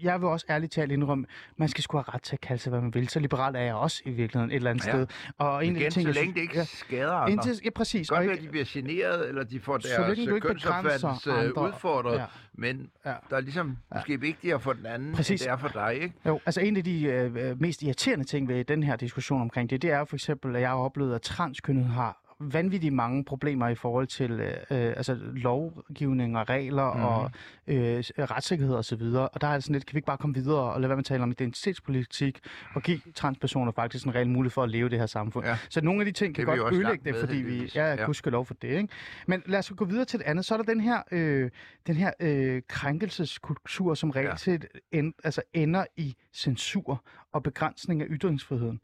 jeg 0.03 0.21
vil 0.21 0.29
også 0.29 0.47
ærligt 0.49 0.73
talt 0.73 0.93
indrømme, 0.93 1.27
man 1.57 1.69
skal 1.69 1.83
sgu 1.85 1.97
have 1.97 2.05
ret 2.15 2.23
til 2.25 2.37
at 2.37 2.41
kalde 2.41 2.63
sig, 2.63 2.71
hvad 2.71 2.81
man 2.81 2.95
vil. 2.95 3.09
Så 3.09 3.21
liberal 3.21 3.55
er 3.57 3.61
jeg 3.61 3.75
også 3.75 4.03
i 4.05 4.11
virkeligheden 4.11 4.51
et 4.51 4.57
eller 4.57 4.71
andet 4.71 4.87
Ja. 4.87 4.93
sted. 4.93 5.07
Og 5.39 5.67
en 5.67 5.77
af 5.77 5.81
Igen, 5.81 5.91
de 5.91 5.95
ting, 5.95 6.07
så 6.09 6.13
længe 6.13 6.19
synes- 6.21 6.35
det 6.35 6.41
ikke 6.41 6.59
ja, 6.59 6.65
skader 6.65 7.13
andre. 7.13 7.33
Indtil, 7.33 7.61
ja, 7.65 7.71
præcis. 7.71 8.09
Godt 8.09 8.27
være, 8.29 8.37
de 8.37 8.49
bliver 8.49 8.65
generet, 8.69 9.29
eller 9.29 9.45
de 9.45 9.61
får 9.61 9.77
deres 9.79 10.19
kønsopfattelse 10.41 11.31
udfordret, 11.61 12.15
Ja. 12.15 12.21
ja. 12.21 12.27
men 12.55 12.91
Ja. 13.05 13.11
ja. 13.11 13.17
der 13.31 13.37
er 13.37 13.41
ligesom 13.41 13.77
måske 13.95 14.21
vigtigere 14.21 14.61
for 14.61 14.73
den 14.73 14.87
anden, 14.87 15.15
Præcis. 15.15 15.43
End 15.43 15.49
det 15.51 15.53
er 15.53 15.57
for 15.57 15.69
dig, 15.69 15.95
ikke? 15.95 16.15
Jo, 16.27 16.41
altså 16.47 16.61
en 16.61 16.77
af 16.77 16.85
de 16.85 17.03
øh, 17.05 17.61
mest 17.61 17.83
irriterende 17.83 18.25
ting 18.25 18.49
ved 18.49 18.65
den 18.65 18.83
her 18.83 18.97
diskussion 18.97 19.41
omkring 19.41 19.71
det, 19.71 19.83
det 19.83 19.91
er 19.91 19.99
jo 19.99 20.05
for 20.05 20.17
eksempel, 20.17 20.57
at 20.57 20.63
jeg 20.63 20.69
har 20.71 20.77
oplevet, 20.77 21.15
at 21.15 21.23
transkønnet 21.23 21.85
har 21.85 22.21
vanvittigt 22.53 22.95
mange 22.95 23.25
problemer 23.25 23.69
i 23.69 23.75
forhold 23.75 24.07
til 24.07 24.31
øh, 24.31 24.49
øh, 24.71 24.93
altså 24.97 25.19
lovgivning 25.33 26.39
og 26.39 26.49
regler 26.49 26.95
mm. 26.95 27.03
og 27.03 27.31
øh, 27.67 28.05
retssikkerhed 28.31 28.75
osv. 28.75 29.03
Og, 29.03 29.31
og 29.35 29.41
der 29.41 29.47
er 29.47 29.53
det 29.55 29.65
sådan 29.65 29.75
lidt, 29.75 29.87
kan 29.87 29.95
vi 29.95 29.99
ikke 29.99 30.07
bare 30.07 30.19
komme 30.19 30.35
videre 30.35 30.73
og 30.73 30.81
lade 30.81 30.89
være 30.89 30.97
med 30.97 31.03
at 31.03 31.07
tale 31.07 31.23
om 31.23 31.31
identitetspolitik 31.31 32.41
og 32.75 32.83
give 32.83 33.01
transpersoner 33.15 33.73
faktisk 33.73 34.07
en 34.07 34.15
reel 34.15 34.29
mulighed 34.31 34.51
for 34.51 34.63
at 34.63 34.71
leve 34.71 34.87
i 34.87 34.91
det 34.91 34.99
her 34.99 35.07
samfund. 35.07 35.47
Ja. 35.47 35.57
Så 35.71 35.81
nogle 35.81 36.01
af 36.01 36.07
de 36.07 36.13
ting 36.13 36.35
kan 36.35 36.45
jo 36.45 36.63
godt 36.63 36.75
ødelægge 36.75 37.13
det, 37.13 37.21
fordi 37.21 37.37
vi 37.37 37.71
ja, 37.75 37.95
Ja. 37.95 38.07
ja. 38.25 38.31
lov 38.31 38.47
for 38.47 38.55
det. 38.55 38.69
Ikke? 38.69 38.89
Men 39.27 39.43
lad 39.47 39.59
os 39.59 39.73
gå 39.77 39.85
videre 39.85 40.05
til 40.05 40.19
det 40.19 40.27
andet. 40.27 40.45
Så 40.45 40.55
er 40.55 40.59
der 40.59 40.65
den 40.65 40.81
her, 40.81 41.03
øh, 41.11 41.51
den 41.87 41.97
her 41.97 42.11
øh, 42.21 42.63
krænkelseskultur, 42.69 43.95
som 43.95 44.11
reelt 44.11 44.29
Ja. 44.29 44.37
set 44.37 44.67
en, 44.93 45.15
altså 45.25 45.43
ender 45.53 45.85
i 45.97 46.15
censur 46.33 47.03
og 47.35 47.43
begrænsning 47.43 48.03
af 48.03 48.07
ytringsfriheden. 48.11 48.81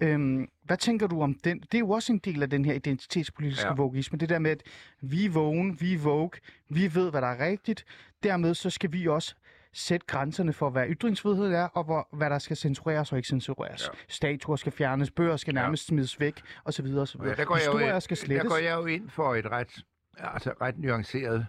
Øhm, 0.00 0.48
hvad 0.64 0.76
tænker 0.76 1.06
du 1.06 1.22
om 1.22 1.34
den? 1.34 1.60
Det 1.60 1.74
er 1.74 1.78
jo 1.78 1.90
også 1.90 2.12
en 2.12 2.18
del 2.18 2.42
af 2.42 2.50
den 2.50 2.64
her 2.64 2.72
identitetspolitiske 2.72 3.64
ja. 3.66 3.70
Ja. 3.72 3.74
vogisme. 3.76 4.18
Det 4.18 4.28
der 4.28 4.38
med, 4.38 4.50
at 4.50 4.62
vi 5.00 5.24
er 5.24 5.30
vågen, 5.30 5.80
vi 5.80 5.94
er 5.94 5.98
vogue, 5.98 6.30
vi 6.68 6.94
ved, 6.94 7.10
hvad 7.10 7.20
der 7.20 7.26
er 7.28 7.44
rigtigt. 7.46 7.84
Dermed 8.22 8.54
så 8.54 8.70
skal 8.70 8.92
vi 8.92 9.08
også 9.08 9.34
sætte 9.72 10.06
grænserne 10.06 10.52
for, 10.52 10.70
hvad 10.70 10.86
ytringsfrihed 10.88 11.46
er, 11.52 11.64
og 11.64 11.84
hvor, 11.84 12.08
hvad 12.12 12.30
der 12.30 12.38
skal 12.38 12.56
censureres 12.56 13.12
og 13.12 13.18
ikke 13.18 13.28
censureres. 13.28 13.82
Ja. 13.82 13.92
Ja. 13.98 13.98
Statuer 14.08 14.56
skal 14.56 14.72
fjernes, 14.72 15.10
bøger 15.10 15.36
skal 15.36 15.54
Ja. 15.54 15.60
nærmest 15.62 15.86
smides 15.86 16.20
væk, 16.20 16.40
osv. 16.64 16.86
osv. 16.86 17.20
Ja, 17.24 17.34
der, 17.34 17.44
går 17.44 17.56
jeg 17.56 17.64
Historier 17.64 17.94
jo, 17.94 18.00
skal 18.00 18.16
der 18.16 18.24
slettes. 18.24 18.48
går 18.48 18.56
jeg 18.56 18.74
jo 18.76 18.86
ind 18.86 19.10
for 19.10 19.34
et 19.34 19.46
ret, 19.46 19.84
altså 20.18 20.52
ret 20.60 20.78
nuanceret. 20.78 21.46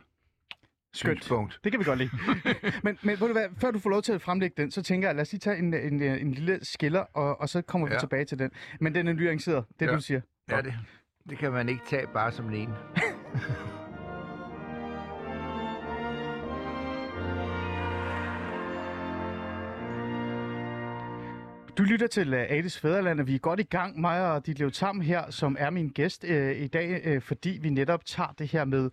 Synspunkt. 0.94 1.60
Det 1.64 1.72
kan 1.72 1.80
vi 1.80 1.86
godt 1.86 2.00
lide. 2.00 2.10
men, 2.84 2.98
men 3.02 3.20
ved 3.20 3.28
du 3.28 3.34
hvad, 3.34 3.46
før 3.62 3.72
du 3.72 3.80
får 3.80 3.90
lov 3.90 4.02
til 4.02 4.14
at 4.14 4.22
fremlægge 4.22 4.62
den, 4.62 4.72
så 4.72 4.82
tænker 4.84 5.08
jeg, 5.08 5.16
lad 5.16 5.22
os 5.22 5.32
lige 5.32 5.40
tage 5.40 5.58
en, 5.58 5.74
en, 5.74 6.02
en 6.02 6.32
lille 6.32 6.60
skiller, 6.64 7.00
og, 7.14 7.42
og 7.42 7.50
så 7.50 7.62
kommer 7.62 7.88
vi 7.88 7.94
Ja. 7.94 8.00
tilbage 8.00 8.26
til 8.26 8.40
den. 8.40 8.52
Men 8.80 8.96
den 8.96 9.08
er 9.08 9.14
nuanceret, 9.14 9.66
det 9.80 9.86
Ja. 9.86 9.92
du 9.96 10.02
siger. 10.02 10.22
Ja, 10.50 10.62
det, 10.62 10.74
det 11.30 11.38
kan 11.38 11.52
man 11.52 11.70
ikke 11.70 11.82
tage 11.88 12.08
bare 12.14 12.32
som 12.32 12.54
en. 12.54 12.70
Du 21.78 21.84
lytter 21.84 22.08
til 22.08 22.34
uh, 22.34 22.40
Ades 22.40 22.80
Fæderland, 22.80 23.20
og 23.20 23.28
vi 23.28 23.36
er 23.36 23.40
godt 23.40 23.60
i 23.60 23.64
gang, 23.64 24.00
mig 24.02 24.32
og 24.32 24.46
dit 24.46 24.74
Tam 24.74 25.02
her, 25.02 25.32
som 25.32 25.56
er 25.60 25.70
min 25.70 25.90
gæst 25.90 26.24
uh, 26.24 26.52
i 26.52 26.68
dag, 26.68 27.16
uh, 27.16 27.22
fordi 27.22 27.60
vi 27.62 27.70
netop 27.70 28.06
tager 28.06 28.34
det 28.40 28.48
her 28.52 28.66
med 28.66 28.90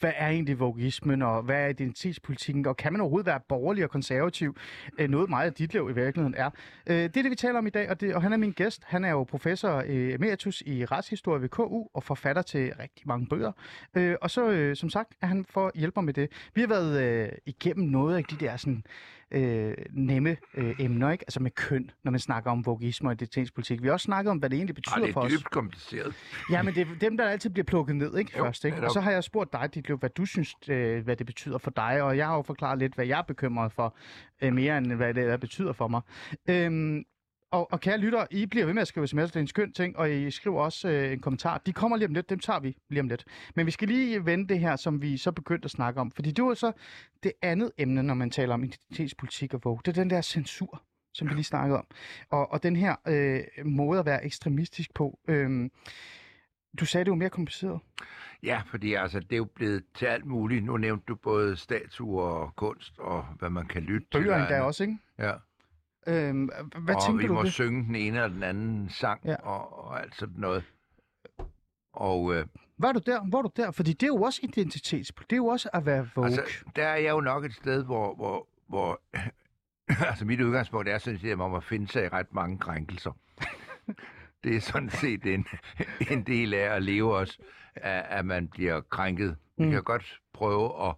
hvad 0.00 0.12
er 0.16 0.28
egentlig 0.28 0.60
vogismen, 0.60 1.22
og 1.22 1.42
hvad 1.42 1.64
er 1.64 1.68
identitetspolitikken, 1.68 2.66
og 2.66 2.76
kan 2.76 2.92
man 2.92 3.00
overhovedet 3.00 3.26
være 3.26 3.40
borgerlig 3.48 3.84
og 3.84 3.90
konservativ? 3.90 4.56
Øh, 4.98 5.10
noget 5.10 5.30
meget 5.30 5.46
af 5.46 5.52
dit 5.52 5.72
liv 5.72 5.90
i 5.90 5.94
virkeligheden 5.94 6.34
er. 6.34 6.50
Øh, 6.86 6.96
det 6.96 7.16
er 7.16 7.22
det, 7.22 7.30
vi 7.30 7.36
taler 7.36 7.58
om 7.58 7.66
i 7.66 7.70
dag, 7.70 7.90
og, 7.90 8.00
det, 8.00 8.14
og 8.14 8.22
han 8.22 8.32
er 8.32 8.36
min 8.36 8.52
gæst. 8.52 8.82
Han 8.84 9.04
er 9.04 9.10
jo 9.10 9.24
professor 9.24 9.82
øh, 9.86 10.14
emeritus 10.14 10.62
i 10.66 10.84
retshistorie 10.84 11.42
ved 11.42 11.48
KU 11.48 11.86
og 11.94 12.02
forfatter 12.02 12.42
til 12.42 12.72
rigtig 12.80 13.08
mange 13.08 13.26
bøger. 13.26 13.52
Øh, 13.94 14.16
og 14.22 14.30
så, 14.30 14.50
øh, 14.50 14.76
som 14.76 14.90
sagt, 14.90 15.12
er 15.20 15.26
han 15.26 15.44
for 15.50 15.66
at 15.66 15.72
hjælpe 15.74 15.92
mig 15.96 16.04
med 16.04 16.14
det. 16.14 16.30
Vi 16.54 16.60
har 16.60 16.68
været 16.68 17.02
øh, 17.02 17.32
igennem 17.46 17.88
noget 17.88 18.16
af 18.16 18.24
de 18.24 18.36
der 18.36 18.56
sådan, 18.56 18.82
øh, 18.86 19.13
nemme 19.92 20.36
øh, 20.54 20.74
emner, 20.78 21.10
ikke? 21.10 21.24
altså 21.24 21.42
med 21.42 21.50
køn, 21.50 21.90
når 22.04 22.10
man 22.10 22.20
snakker 22.20 22.50
om 22.50 22.66
vogisme 22.66 23.08
og 23.08 23.12
identitetspolitik. 23.12 23.82
Vi 23.82 23.86
har 23.86 23.92
også 23.92 24.04
snakket 24.04 24.30
om, 24.30 24.38
hvad 24.38 24.50
det 24.50 24.56
egentlig 24.56 24.74
betyder 24.74 24.96
Ej, 24.96 25.04
det 25.04 25.12
for 25.12 25.20
er 25.20 25.24
os. 25.24 25.32
dybt 25.32 25.50
kompliceret. 25.50 26.14
Ja, 26.50 26.62
men 26.62 26.74
det 26.74 26.80
er 26.80 26.94
dem, 27.00 27.16
der 27.16 27.28
altid 27.28 27.50
bliver 27.50 27.64
plukket 27.64 27.96
ned, 27.96 28.16
ikke? 28.16 28.32
Jo, 28.38 28.44
Først, 28.44 28.64
ikke? 28.64 28.82
Og 28.84 28.90
så 28.90 29.00
har 29.00 29.10
jeg 29.10 29.24
spurgt 29.24 29.52
dig, 29.52 29.74
Ditlev, 29.74 29.98
hvad 29.98 30.10
du 30.10 30.24
synes, 30.24 30.54
øh, 30.68 31.04
hvad 31.04 31.16
det 31.16 31.26
betyder 31.26 31.58
for 31.58 31.70
dig, 31.70 32.02
og 32.02 32.16
jeg 32.16 32.26
har 32.26 32.36
jo 32.36 32.42
forklaret 32.42 32.78
lidt, 32.78 32.94
hvad 32.94 33.06
jeg 33.06 33.18
er 33.18 33.22
bekymret 33.22 33.72
for, 33.72 33.96
øh, 34.42 34.52
mere 34.52 34.78
end 34.78 34.92
hvad 34.92 35.14
det 35.14 35.24
er, 35.24 35.36
betyder 35.36 35.72
for 35.72 35.88
mig. 35.88 36.00
Øhm, 36.48 37.04
og, 37.54 37.72
og 37.72 37.80
kære 37.80 37.98
lytter, 37.98 38.26
I 38.30 38.46
bliver 38.46 38.66
ved 38.66 38.74
med 38.74 38.82
at 38.82 38.88
skrive 38.88 39.06
sms'er, 39.06 39.26
det 39.26 39.36
er 39.36 39.40
en 39.40 39.46
skøn 39.46 39.72
ting, 39.72 39.96
og 39.98 40.12
I 40.12 40.30
skriver 40.30 40.60
også 40.62 40.88
øh, 40.88 41.12
en 41.12 41.20
kommentar. 41.20 41.58
De 41.58 41.72
kommer 41.72 41.96
lige 41.96 42.08
om 42.08 42.14
lidt, 42.14 42.30
dem 42.30 42.38
tager 42.38 42.60
vi 42.60 42.76
lige 42.88 43.00
om 43.00 43.08
lidt. 43.08 43.24
Men 43.54 43.66
vi 43.66 43.70
skal 43.70 43.88
lige 43.88 44.26
vende 44.26 44.48
det 44.48 44.60
her, 44.60 44.76
som 44.76 45.02
vi 45.02 45.16
så 45.16 45.32
begyndte 45.32 45.64
at 45.64 45.70
snakke 45.70 46.00
om, 46.00 46.10
fordi 46.10 46.30
det 46.30 46.44
var 46.44 46.54
så 46.54 46.72
det 47.22 47.32
andet 47.42 47.72
emne, 47.78 48.02
når 48.02 48.14
man 48.14 48.30
taler 48.30 48.54
om 48.54 48.64
identitetspolitik 48.64 49.54
og 49.54 49.60
vogue. 49.64 49.80
Det 49.84 49.88
er 49.98 50.02
den 50.02 50.10
der 50.10 50.20
censur, 50.20 50.82
som 51.14 51.28
vi 51.28 51.34
lige 51.34 51.44
snakkede 51.44 51.78
om. 51.78 51.86
Og, 52.30 52.52
og 52.52 52.62
den 52.62 52.76
her 52.76 52.96
øh, 53.08 53.66
måde 53.66 54.00
at 54.00 54.06
være 54.06 54.24
ekstremistisk 54.24 54.94
på. 54.94 55.18
Øh, 55.28 55.70
du 56.80 56.86
sagde, 56.86 57.04
det 57.04 57.10
var 57.10 57.16
mere 57.16 57.30
kompliceret. 57.30 57.80
Ja, 58.42 58.62
fordi 58.66 58.94
altså, 58.94 59.20
det 59.20 59.32
er 59.32 59.36
jo 59.36 59.48
blevet 59.54 59.84
til 59.94 60.06
alt 60.06 60.26
muligt. 60.26 60.64
Nu 60.64 60.76
nævnte 60.76 61.04
du 61.08 61.14
både 61.14 61.56
statuer 61.56 62.24
og 62.24 62.56
kunst, 62.56 62.98
og 62.98 63.24
hvad 63.38 63.50
man 63.50 63.66
kan 63.66 63.82
lytte 63.82 64.06
til. 64.12 64.18
Bøger 64.18 64.36
endda 64.36 64.60
også, 64.60 64.82
ikke? 64.82 64.98
Ja. 65.18 65.32
Øhm, 66.06 66.50
hvad 66.78 66.94
og 66.94 67.02
tænker 67.02 67.22
vi 67.22 67.26
du 67.28 67.34
må 67.34 67.42
det? 67.42 67.52
synge 67.52 67.84
den 67.84 67.94
ene 67.94 68.16
eller 68.16 68.28
den 68.28 68.42
anden 68.42 68.88
sang, 68.90 69.20
Ja. 69.24 69.34
og, 69.34 69.84
og 69.84 70.00
alt 70.02 70.14
sådan 70.16 70.34
noget. 70.38 70.64
Og 71.92 72.34
øh, 72.34 72.46
er 72.84 72.92
du 72.92 73.00
der? 73.06 73.24
Hvor 73.28 73.38
er 73.38 73.42
du 73.42 73.50
der? 73.56 73.70
Fordi 73.70 73.92
det 73.92 74.02
er 74.02 74.06
jo 74.06 74.22
også 74.22 74.40
identitetspolitik. 74.42 75.30
Det 75.30 75.36
er 75.36 75.40
jo 75.40 75.46
også 75.46 75.68
at 75.72 75.86
være 75.86 76.08
vogue. 76.14 76.26
altså, 76.26 76.42
der 76.76 76.84
er 76.86 76.96
jeg 76.96 77.10
jo 77.10 77.20
nok 77.20 77.44
et 77.44 77.54
sted, 77.54 77.84
hvor, 77.84 78.14
hvor, 78.14 78.48
hvor 78.68 79.00
altså 80.10 80.24
mit 80.24 80.40
udgangspunkt 80.40 80.88
er 80.88 80.98
sådan 80.98 81.18
set, 81.18 81.30
at 81.30 81.38
man 81.38 81.50
må 81.50 81.60
finde 81.60 81.88
sig 81.88 82.04
i 82.04 82.08
ret 82.08 82.34
mange 82.34 82.58
krænkelser. 82.58 83.12
det 84.44 84.56
er 84.56 84.60
sådan 84.60 84.90
set 84.90 85.26
en, 85.26 85.46
en 86.10 86.22
del 86.22 86.54
af 86.54 86.74
at 86.74 86.82
leve 86.82 87.16
også, 87.16 87.38
at, 87.74 88.04
at 88.08 88.26
man 88.26 88.48
bliver 88.48 88.80
krænket. 88.80 89.36
Mm. 89.56 89.64
Mm. 89.64 89.70
Vi 89.70 89.74
kan 89.74 89.82
godt 89.82 90.20
prøve 90.32 90.88
at 90.88 90.94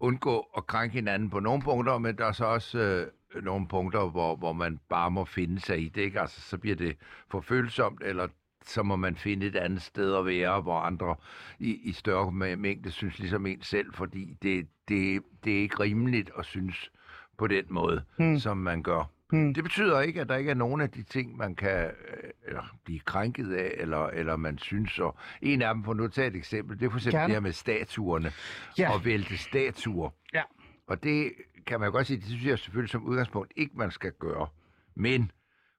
undgå 0.00 0.46
at 0.56 0.66
krænke 0.66 0.94
hinanden 0.94 1.30
på 1.30 1.40
nogle 1.40 1.62
punkter, 1.62 1.98
men 1.98 2.18
der 2.18 2.26
er 2.26 2.32
så 2.32 2.44
også 2.44 2.78
øh, 2.78 3.06
nogle 3.42 3.68
punkter, 3.68 4.10
hvor, 4.10 4.36
hvor 4.36 4.52
man 4.52 4.80
bare 4.88 5.10
må 5.10 5.24
finde 5.24 5.60
sig 5.60 5.80
i 5.82 5.88
det. 5.88 6.02
Ikke? 6.02 6.20
Altså, 6.20 6.40
så 6.40 6.58
bliver 6.58 6.76
det 6.76 6.96
for 7.30 7.40
følsomt, 7.40 8.02
eller 8.04 8.28
så 8.64 8.82
må 8.82 8.96
man 8.96 9.16
finde 9.16 9.46
et 9.46 9.56
andet 9.56 9.82
sted 9.82 10.14
at 10.16 10.26
være, 10.26 10.60
hvor 10.60 10.80
andre 10.80 11.14
i, 11.58 11.74
i 11.84 11.92
større 11.92 12.28
mæ- 12.28 12.56
mængde 12.56 12.90
synes 12.90 13.18
ligesom 13.18 13.46
en 13.46 13.62
selv, 13.62 13.94
fordi 13.94 14.36
det, 14.42 14.66
det, 14.88 15.22
det 15.44 15.56
er 15.58 15.60
ikke 15.62 15.80
rimeligt 15.80 16.30
at 16.38 16.44
synes 16.44 16.90
på 17.38 17.46
den 17.46 17.64
måde, 17.70 18.02
Hmm. 18.16 18.26
hmm. 18.26 18.38
som 18.38 18.56
man 18.56 18.82
gør. 18.82 19.10
Hmm. 19.30 19.54
Det 19.54 19.64
betyder 19.64 20.00
ikke, 20.00 20.20
at 20.20 20.28
der 20.28 20.36
ikke 20.36 20.50
er 20.50 20.54
nogen 20.54 20.80
af 20.80 20.90
de 20.90 21.02
ting, 21.02 21.36
man 21.36 21.54
kan 21.54 21.84
øh, 21.84 22.30
eller 22.46 22.76
blive 22.84 23.00
krænket 23.00 23.52
af, 23.54 23.74
eller, 23.78 24.06
eller 24.06 24.36
man 24.36 24.58
synes. 24.58 24.98
Og 24.98 25.16
en 25.42 25.62
af 25.62 25.74
dem, 25.74 25.84
for 25.84 25.94
nu 25.94 26.04
at 26.04 26.12
tage 26.12 26.26
et 26.28 26.36
eksempel, 26.36 26.80
det 26.80 26.86
er 26.86 26.90
for 26.90 26.98
eksempel 26.98 27.18
Gerne. 27.18 27.26
det 27.28 27.34
her 27.34 27.40
med 27.40 27.52
statuerne 27.52 28.32
Ja. 28.78 28.94
og 28.94 29.04
vælte 29.04 29.38
statuer. 29.38 30.10
Ja. 30.34 30.42
Og 30.86 31.02
det 31.02 31.32
kan 31.66 31.80
man 31.80 31.86
jo 31.86 31.92
godt 31.92 32.06
sige, 32.06 32.16
det 32.16 32.26
synes 32.26 32.44
jeg 32.44 32.58
selvfølgelig 32.58 32.90
som 32.90 33.06
udgangspunkt 33.06 33.52
ikke, 33.56 33.76
man 33.76 33.90
skal 33.90 34.12
gøre. 34.12 34.46
Men 34.94 35.30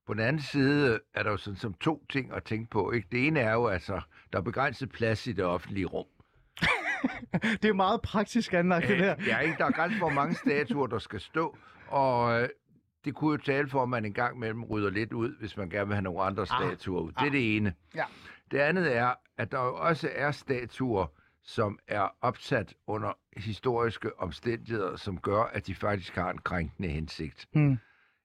på 0.07 0.13
den 0.13 0.21
anden 0.21 0.41
side 0.41 0.99
er 1.13 1.23
der 1.23 1.31
jo 1.31 1.37
sådan 1.37 1.57
som 1.57 1.73
to 1.73 2.05
ting 2.09 2.33
at 2.33 2.43
tænke 2.43 2.69
på. 2.69 2.91
Ikke? 2.91 3.07
Det 3.11 3.27
ene 3.27 3.39
er 3.39 3.53
jo, 3.53 3.67
altså, 3.67 4.01
der 4.33 4.39
er 4.39 4.43
begrænset 4.43 4.89
plads 4.89 5.27
i 5.27 5.33
det 5.33 5.45
offentlige 5.45 5.85
rum. 5.85 6.05
Det 7.61 7.65
er 7.65 7.73
meget 7.73 8.01
praktisk 8.01 8.53
anlagt, 8.53 8.87
det 8.87 8.99
der. 8.99 9.15
Ja, 9.27 9.39
ikke? 9.39 9.55
Der 9.57 9.65
er 9.65 9.71
grænser 9.71 9.97
hvor 9.97 10.09
mange 10.09 10.35
statuer, 10.35 10.87
der 10.87 10.99
skal 10.99 11.19
stå. 11.19 11.57
Og 11.87 12.41
øh, 12.41 12.49
det 13.05 13.15
kunne 13.15 13.31
jo 13.31 13.37
tale 13.37 13.69
for, 13.69 13.83
at 13.83 13.89
man 13.89 14.05
en 14.05 14.13
gang 14.13 14.35
imellem 14.35 14.63
rydder 14.63 14.89
lidt 14.89 15.13
ud, 15.13 15.39
hvis 15.39 15.57
man 15.57 15.69
gerne 15.69 15.87
vil 15.87 15.95
have 15.95 16.01
nogle 16.03 16.21
andre 16.21 16.45
statuer 16.45 17.01
ud. 17.01 17.11
Det 17.11 17.27
er 17.27 17.31
det 17.31 17.55
ene. 17.55 17.73
Ja. 17.95 18.05
Det 18.51 18.57
andet 18.57 18.95
er, 18.95 19.13
at 19.37 19.51
der 19.51 19.63
jo 19.63 19.75
også 19.75 20.09
er 20.15 20.31
statuer, 20.31 21.05
som 21.43 21.79
er 21.87 22.07
opsat 22.21 22.73
under 22.87 23.13
historiske 23.37 24.19
omstændigheder, 24.19 24.95
som 24.95 25.19
gør, 25.19 25.43
at 25.43 25.67
de 25.67 25.75
faktisk 25.75 26.15
har 26.15 26.31
en 26.31 26.37
krænkende 26.37 26.89
hensigt. 26.89 27.47
Hmm. 27.53 27.77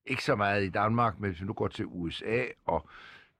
Ikke 0.07 0.24
så 0.24 0.37
meget 0.37 0.64
i 0.64 0.70
Danmark, 0.70 1.20
men 1.20 1.31
hvis 1.31 1.40
vi 1.40 1.46
nu 1.46 1.52
går 1.52 1.68
til 1.68 1.87
USA, 1.87 2.44
og 2.66 2.88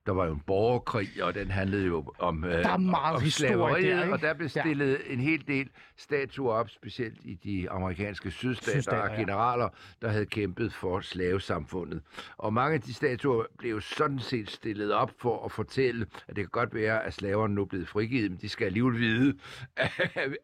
der 0.07 0.13
var 0.13 0.27
jo 0.27 0.33
en 0.33 0.43
borgerkrig, 0.47 1.25
og 1.25 1.35
den 1.35 1.51
handlede 1.51 1.87
jo 1.87 2.13
om, 2.19 2.45
øh, 2.45 2.51
Der 2.53 2.69
er 2.69 2.77
meget 2.77 3.17
om 3.17 3.23
slaveriet, 3.23 3.85
der, 3.97 4.03
ikke? 4.03 4.15
og 4.15 4.21
der 4.21 4.35
blev 4.35 4.49
Ja. 4.57 4.61
stillet 4.61 4.99
en 5.13 5.21
hel 5.21 5.45
del 5.47 5.69
statuer 5.97 6.55
op, 6.55 6.71
specielt 6.71 7.19
i 7.25 7.35
de 7.45 7.71
amerikanske 7.71 8.31
sydstater, 8.31 8.81
Sydstater, 8.81 9.13
ja. 9.13 9.21
generaler, 9.21 9.69
der 10.03 10.09
havde 10.09 10.27
kæmpet 10.27 10.73
for 10.73 11.01
slavesamfundet. 11.01 12.03
Og 12.37 12.53
mange 12.53 12.75
af 12.75 12.81
de 12.81 12.95
statuer 12.95 13.45
blev 13.59 13.71
jo 13.71 13.81
sådan 13.81 14.19
set 14.19 14.51
stillet 14.51 14.93
op 14.93 15.11
for 15.19 15.45
at 15.45 15.53
fortælle, 15.53 16.07
at 16.29 16.37
det 16.37 16.45
kan 16.45 16.49
godt 16.53 16.75
være, 16.75 17.05
at 17.05 17.15
slaverne 17.15 17.55
nu 17.55 17.61
er 17.63 17.67
blevet 17.67 17.89
frigivet, 17.89 18.31
men 18.31 18.39
de 18.41 18.49
skal 18.49 18.65
alligevel 18.65 18.99
vide, 19.01 19.35
at, 19.77 19.91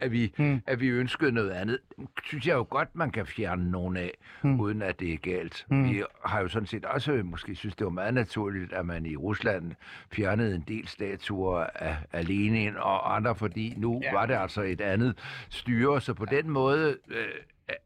at, 0.00 0.12
vi, 0.12 0.32
Hmm. 0.36 0.60
at 0.66 0.80
vi 0.80 0.88
ønskede 0.88 1.32
noget 1.32 1.50
andet. 1.50 1.78
Det 1.98 2.08
synes 2.24 2.46
jeg 2.46 2.54
jo 2.54 2.66
godt, 2.70 2.88
man 2.96 3.10
kan 3.10 3.26
fjerne 3.26 3.70
nogen 3.70 3.96
af, 3.96 4.10
Hmm. 4.42 4.60
uden 4.60 4.82
at 4.82 5.00
det 5.00 5.12
er 5.12 5.16
galt. 5.16 5.64
Hmm. 5.68 5.84
Vi 5.90 6.02
har 6.24 6.40
jo 6.40 6.48
sådan 6.48 6.66
set 6.66 6.84
også 6.84 7.12
måske 7.24 7.54
synes, 7.54 7.76
det 7.76 7.84
var 7.84 7.90
meget 7.90 8.14
naturligt, 8.14 8.72
at 8.72 8.86
man 8.86 9.06
i 9.06 9.16
Rusland 9.16 9.51
fjernede 10.10 10.54
en 10.54 10.64
del 10.68 10.88
statuer 10.88 11.66
af, 11.74 11.96
af 12.12 12.28
Lenin 12.28 12.76
og 12.76 13.16
andre, 13.16 13.34
fordi 13.34 13.74
nu 13.76 14.00
ja. 14.02 14.12
var 14.12 14.26
det 14.26 14.34
altså 14.34 14.62
et 14.62 14.80
andet 14.80 15.18
styre. 15.50 16.00
Så 16.00 16.14
på 16.14 16.24
den 16.24 16.50
måde 16.50 16.96
øh, 17.08 17.28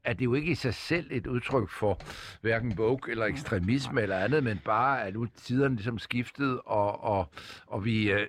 er 0.04 0.12
det 0.12 0.24
jo 0.24 0.34
ikke 0.34 0.50
i 0.50 0.54
sig 0.54 0.74
selv 0.74 1.06
et 1.10 1.26
udtryk 1.26 1.70
for 1.70 2.00
hverken 2.40 2.78
vogue 2.78 3.10
eller 3.10 3.24
ekstremisme 3.26 4.02
eller 4.02 4.18
andet, 4.18 4.44
men 4.44 4.58
bare 4.64 5.02
at 5.06 5.14
nu 5.14 5.26
tiderne 5.36 5.74
ligesom 5.74 5.98
skiftet, 5.98 6.60
og, 6.64 7.04
og, 7.04 7.28
og, 7.66 7.84
vi, 7.84 8.12
øh, 8.12 8.26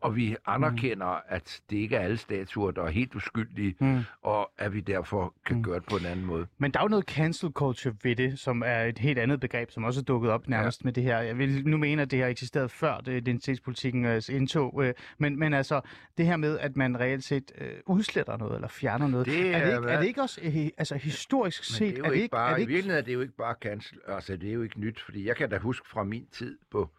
og 0.00 0.16
vi 0.16 0.36
anerkender, 0.46 1.20
at 1.28 1.60
det 1.70 1.76
ikke 1.76 1.96
er 1.96 2.00
alle 2.00 2.16
statuer, 2.16 2.70
der 2.70 2.82
er 2.82 2.90
helt 2.90 3.14
uskyldige, 3.14 3.74
Hmm. 3.78 4.00
og 4.22 4.50
at 4.58 4.74
vi 4.74 4.80
derfor 4.80 5.34
kan 5.46 5.56
Mm. 5.56 5.62
gøre 5.62 5.74
det 5.80 5.84
på 5.90 5.96
en 5.96 6.06
anden 6.06 6.24
måde. 6.26 6.46
Men 6.58 6.70
der 6.70 6.78
er 6.78 6.84
jo 6.84 6.88
noget 6.88 7.04
cancel 7.04 7.50
culture 7.52 7.94
ved 8.02 8.16
det, 8.16 8.38
som 8.38 8.62
er 8.66 8.82
et 8.84 8.98
helt 8.98 9.18
andet 9.18 9.40
begreb, 9.40 9.70
som 9.70 9.84
også 9.84 10.00
er 10.00 10.04
dukket 10.04 10.30
op 10.30 10.48
nærmest 10.48 10.80
ja. 10.82 10.84
med 10.86 10.92
det 10.92 11.02
her. 11.02 11.18
Jeg 11.18 11.38
vil 11.38 11.66
nu 11.68 11.76
mene, 11.76 12.02
at 12.02 12.10
det 12.10 12.20
har 12.20 12.26
eksisteret 12.28 12.70
før 12.70 12.96
det, 12.96 13.12
identitetspolitikkens 13.16 14.28
indtog. 14.28 14.84
øh, 14.84 14.94
Men, 15.18 15.38
men 15.38 15.54
altså, 15.54 15.80
det 16.18 16.26
her 16.26 16.36
med, 16.36 16.58
at 16.58 16.76
man 16.76 17.00
reelt 17.00 17.24
set 17.24 17.52
øh, 17.58 17.68
udsletter 17.86 18.36
noget, 18.36 18.54
eller 18.54 18.68
fjerner 18.68 19.08
noget, 19.08 19.26
Det 19.26 19.38
er, 19.38 19.42
det 19.42 19.52
er 19.72 19.76
ikke, 19.78 19.88
er 19.88 20.00
det 20.00 20.06
ikke 20.06 20.22
også 20.22 20.40
øh, 20.44 20.68
altså, 20.94 21.04
historisk 21.08 21.64
set? 21.64 21.80
Men 21.86 21.94
det 21.96 22.02
er 22.02 22.06
jo 22.06 22.12
ikke 22.12 22.22
ikke, 22.22 22.32
bare, 22.32 22.50
er 22.50 22.54
det 22.54 22.58
i 22.58 22.62
ikke, 22.62 22.72
virkeligheden 22.72 23.02
er 23.02 23.06
det 23.06 23.14
jo 23.14 23.20
ikke 23.20 23.36
bare 23.36 23.54
cancel, 23.60 23.98
altså 24.08 24.36
det 24.36 24.48
er 24.48 24.52
jo 24.52 24.62
ikke 24.62 24.80
nyt, 24.80 25.00
fordi 25.00 25.26
jeg 25.26 25.36
kan 25.36 25.50
da 25.50 25.58
huske 25.58 25.88
fra 25.88 26.04
min 26.04 26.26
tid 26.32 26.58
på 26.70 26.90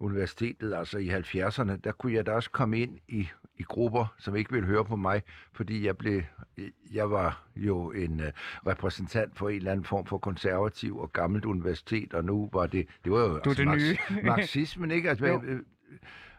universitetet, 0.00 0.74
altså 0.74 0.98
i 0.98 1.08
70'erne, 1.10 1.76
der 1.84 1.92
kunne 1.92 2.12
jeg 2.12 2.26
da 2.26 2.32
også 2.32 2.50
komme 2.50 2.78
ind 2.80 2.98
i, 3.08 3.28
i 3.58 3.62
grupper, 3.62 4.14
som 4.18 4.36
ikke 4.36 4.52
ville 4.52 4.66
høre 4.66 4.84
på 4.84 4.96
mig, 4.96 5.22
fordi 5.52 5.86
jeg 5.86 5.96
blev, 5.96 6.22
jeg 6.92 7.10
var 7.10 7.42
jo 7.56 7.90
en 7.92 8.20
uh, 8.20 8.26
repræsentant 8.66 9.38
for 9.38 9.48
en 9.48 9.56
eller 9.56 9.72
anden 9.72 9.84
form 9.84 10.06
for 10.06 10.18
konservativ 10.18 10.98
og 10.98 11.12
gammelt 11.12 11.44
universitet, 11.44 12.14
og 12.14 12.24
nu 12.24 12.50
var 12.52 12.66
det, 12.66 12.86
det 13.04 13.12
var 13.12 13.18
jo 13.20 13.38
Du 13.38 13.50
er 13.50 13.54
det 13.54 13.66
nye. 13.68 13.96
marxismen, 14.24 14.90
ikke? 14.90 15.10
Altså, 15.10 15.26
Jo. 15.26 15.42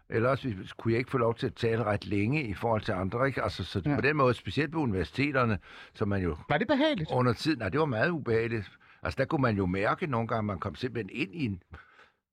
Ellers 0.10 0.46
kunne 0.78 0.92
jeg 0.92 1.00
ikke 1.00 1.12
få 1.12 1.18
lov 1.18 1.36
til 1.36 1.48
at 1.48 1.54
tale 1.56 1.84
ret 1.84 2.06
længe 2.06 2.44
i 2.44 2.54
forhold 2.54 2.82
til 2.82 2.92
andre, 2.92 3.28
ikke? 3.28 3.44
Altså, 3.44 3.64
så 3.64 3.82
Ja. 3.86 3.96
på 3.96 4.02
den 4.02 4.16
måde, 4.18 4.34
specielt 4.34 4.72
på 4.72 4.80
universiteterne, 4.80 5.60
som 5.94 6.08
man 6.08 6.22
jo 6.24 6.38
Var 6.50 6.58
det 6.58 6.68
behageligt? 6.68 7.10
under 7.14 7.34
tiden, 7.34 7.60
nej, 7.60 7.70
det 7.70 7.80
var 7.80 7.86
meget 7.86 8.10
ubehageligt. 8.10 8.72
Altså, 9.04 9.18
der 9.18 9.26
kunne 9.26 9.42
man 9.42 9.58
jo 9.58 9.66
mærke 9.66 10.08
nogle 10.08 10.28
gange, 10.28 10.44
man 10.44 10.60
kom 10.60 10.76
simpelthen 10.76 11.10
ind 11.22 11.36
i 11.36 11.46
en 11.46 11.62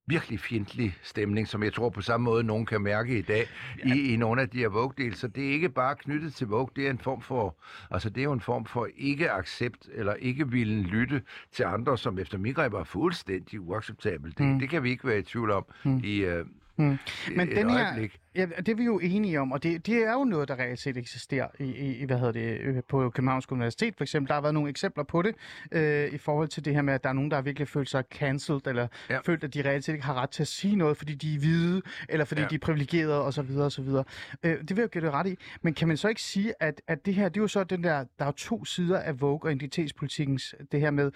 virkelig 0.06 0.40
fjendtlig 0.40 0.96
stemning, 1.02 1.48
som 1.48 1.62
jeg 1.62 1.72
tror 1.72 1.90
på 1.90 2.00
samme 2.00 2.24
måde, 2.24 2.44
nogen 2.44 2.66
kan 2.66 2.80
mærke 2.83 3.18
i 3.18 3.22
dag 3.22 3.46
ja. 3.87 3.94
i, 3.94 4.12
i 4.12 4.16
nogle 4.16 4.42
af 4.42 4.48
de 4.50 4.59
her 4.59 4.68
vogue 4.68 5.12
Så 5.14 5.28
det 5.28 5.46
er 5.48 5.52
ikke 5.52 5.68
bare 5.68 5.96
knyttet 5.96 6.35
til 6.35 6.46
Vogue, 6.46 6.68
det 6.76 6.87
er 6.87 6.90
en 6.90 6.98
form 6.98 7.22
for, 7.22 7.56
altså 7.90 8.11
det 8.11 8.20
er 8.20 8.24
jo 8.24 8.33
en 8.33 8.40
form 8.40 8.64
for 8.66 8.88
ikke-accept, 8.96 9.88
eller 9.92 10.14
ikke 10.14 10.48
villen 10.50 10.83
lytte 10.83 11.22
til 11.52 11.62
andre, 11.64 11.98
som 11.98 12.18
efter 12.18 12.52
greb 12.52 12.72
er 12.72 12.85
fuldstændig 12.85 13.61
uacceptabelt. 13.61 14.38
Det, 14.38 14.46
Mm. 14.46 14.59
det 14.59 14.68
kan 14.68 14.83
vi 14.83 14.90
ikke 14.90 15.06
være 15.06 15.18
i 15.18 15.22
tvivl 15.22 15.50
om 15.50 15.64
mm. 15.85 16.00
i 16.04 16.16
øh, 16.24 16.44
Mm. 16.80 16.98
Men 17.36 17.48
et 17.48 17.56
den 17.56 17.70
her- 17.70 17.86
øjeblik. 17.86 18.16
Ja, 18.34 18.46
det 18.56 18.68
er 18.68 18.74
vi 18.74 18.84
jo 18.84 18.98
enige 18.98 19.40
om, 19.40 19.52
og 19.52 19.62
det, 19.62 19.86
det 19.86 19.94
er 20.06 20.12
jo 20.12 20.24
noget, 20.24 20.48
der 20.48 20.58
reelt 20.58 20.78
set 20.78 20.96
eksisterer 20.96 21.48
i, 21.58 21.64
i, 22.00 22.04
hvad 22.04 22.18
hedder 22.18 22.32
det, 22.32 22.58
øh, 22.60 22.76
på 22.88 23.10
Københavns 23.10 23.50
Universitet 23.52 23.94
for 23.96 24.04
eksempel. 24.04 24.28
Der 24.28 24.34
har 24.34 24.40
været 24.40 24.54
nogle 24.54 24.70
eksempler 24.70 25.04
på 25.04 25.22
det, 25.22 25.34
øh, 25.72 26.12
i 26.12 26.18
forhold 26.18 26.48
til 26.48 26.64
det 26.64 26.74
her 26.74 26.82
med, 26.82 26.94
at 26.94 27.02
der 27.04 27.08
er 27.08 27.12
nogen, 27.12 27.30
der 27.30 27.36
har 27.36 27.42
virkelig 27.42 27.68
følt 27.68 27.88
sig 27.90 28.04
cancelled, 28.10 28.66
eller 28.66 28.86
ja. 29.10 29.18
Følt, 29.26 29.44
at 29.44 29.54
de 29.54 29.62
reelt 29.62 29.84
set 29.84 29.92
ikke 29.92 30.04
har 30.04 30.14
ret 30.14 30.30
til 30.30 30.42
at 30.42 30.46
sige 30.48 30.76
noget, 30.76 30.96
fordi 30.96 31.14
de 31.14 31.34
er 31.34 31.38
hvide, 31.38 31.82
eller 32.08 32.24
fordi 32.24 32.40
ja. 32.40 32.46
De 32.48 32.54
er 32.54 32.58
privilegerede, 32.58 33.24
osv. 33.24 33.50
osv. 33.58 33.88
Øh, 33.88 34.02
det 34.42 34.70
vil 34.70 34.76
jeg 34.76 34.82
jo 34.82 34.88
give 34.88 35.04
det 35.04 35.12
ret 35.12 35.26
i. 35.26 35.36
Men 35.62 35.74
kan 35.74 35.88
man 35.88 35.96
så 35.96 36.08
ikke 36.08 36.22
sige, 36.22 36.54
at, 36.60 36.82
at 36.88 37.06
det 37.06 37.14
her, 37.14 37.28
det 37.28 37.36
er 37.36 37.42
jo 37.42 37.48
så 37.48 37.64
den 37.64 37.84
der, 37.84 38.04
der 38.18 38.24
er 38.24 38.30
to 38.32 38.64
sider 38.64 38.98
af 38.98 39.20
Vogue 39.20 39.40
og 39.42 39.52
identitetspolitikkens, 39.52 40.54
det 40.72 40.80
her 40.80 40.90
med, 40.90 41.10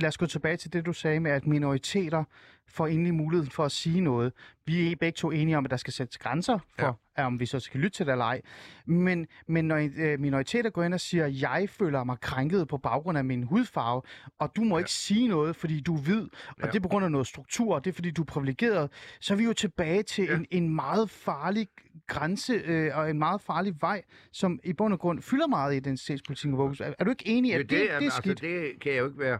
lad 0.00 0.08
os 0.08 0.18
gå 0.18 0.26
tilbage 0.26 0.56
til 0.56 0.72
det, 0.72 0.86
du 0.86 0.92
sagde 0.92 1.20
med, 1.20 1.30
at 1.30 1.46
minoriteter 1.46 2.24
får 2.70 2.86
endelig 2.86 3.14
mulighed 3.14 3.50
for 3.50 3.64
at 3.64 3.72
sige 3.72 4.00
noget. 4.00 4.32
Vi 4.66 4.92
er 4.92 4.96
begge 4.96 5.16
to 5.16 5.30
enige 5.30 5.56
om, 5.58 5.64
at 5.64 5.70
der 5.70 5.76
skal 5.76 5.92
sættes 5.92 6.18
grænser 6.18 6.58
for, 6.78 7.00
ja. 7.18 7.26
om 7.26 7.40
vi 7.40 7.46
så 7.46 7.60
skal 7.60 7.80
lytte 7.80 7.96
til 7.96 8.06
det 8.06 8.12
eller 8.12 8.24
ej. 8.24 8.40
Men, 8.86 9.26
men 9.46 9.64
når 9.64 9.88
øh, 9.98 10.20
minoriteter 10.20 10.70
går 10.70 10.82
ind 10.82 10.94
og 10.94 11.00
siger, 11.00 11.24
at 11.26 11.40
jeg 11.42 11.68
føler 11.70 12.04
mig 12.04 12.20
krænket 12.20 12.68
på 12.68 12.78
baggrund 12.78 13.18
af 13.18 13.24
min 13.24 13.42
hudfarve, 13.42 14.02
og 14.38 14.56
du 14.56 14.60
må 14.64 14.76
ja. 14.76 14.78
ikke 14.78 14.90
sige 14.90 15.28
noget, 15.28 15.56
fordi 15.56 15.80
du 15.80 15.94
er 15.94 16.00
hvid, 16.00 16.22
og 16.22 16.28
Ja. 16.62 16.66
det 16.66 16.76
er 16.76 16.80
på 16.80 16.88
grund 16.88 17.04
af 17.04 17.10
noget 17.10 17.26
struktur, 17.26 17.74
og 17.74 17.84
det 17.84 17.90
er 17.90 17.94
fordi 17.94 18.10
du 18.10 18.22
er 18.22 18.26
privilegeret, 18.26 18.90
så 19.20 19.34
er 19.34 19.38
vi 19.38 19.44
jo 19.44 19.52
tilbage 19.52 20.02
til 20.02 20.24
ja. 20.24 20.30
Ja. 20.30 20.36
en, 20.36 20.46
en 20.50 20.74
meget 20.74 21.10
farlig 21.10 21.68
grænse 22.06 22.52
øh, 22.52 22.98
og 22.98 23.10
en 23.10 23.18
meget 23.18 23.40
farlig 23.40 23.74
vej, 23.80 24.02
som 24.32 24.60
i 24.64 24.72
bund 24.72 24.92
og 24.92 24.98
grund 24.98 25.22
fylder 25.22 25.46
meget 25.46 25.74
i 25.74 25.76
identitetspolitikken. 25.76 26.60
Er, 26.60 26.94
er 26.98 27.04
du 27.04 27.10
ikke 27.10 27.28
enig, 27.28 27.54
at 27.54 27.60
det, 27.60 27.70
det, 27.70 27.78
det 27.78 27.92
er 27.92 27.96
altså, 27.96 28.16
skidt? 28.16 28.40
det 28.40 28.80
kan 28.80 28.92
jeg 28.92 28.98
jo 29.00 29.06
ikke 29.06 29.18
være 29.18 29.38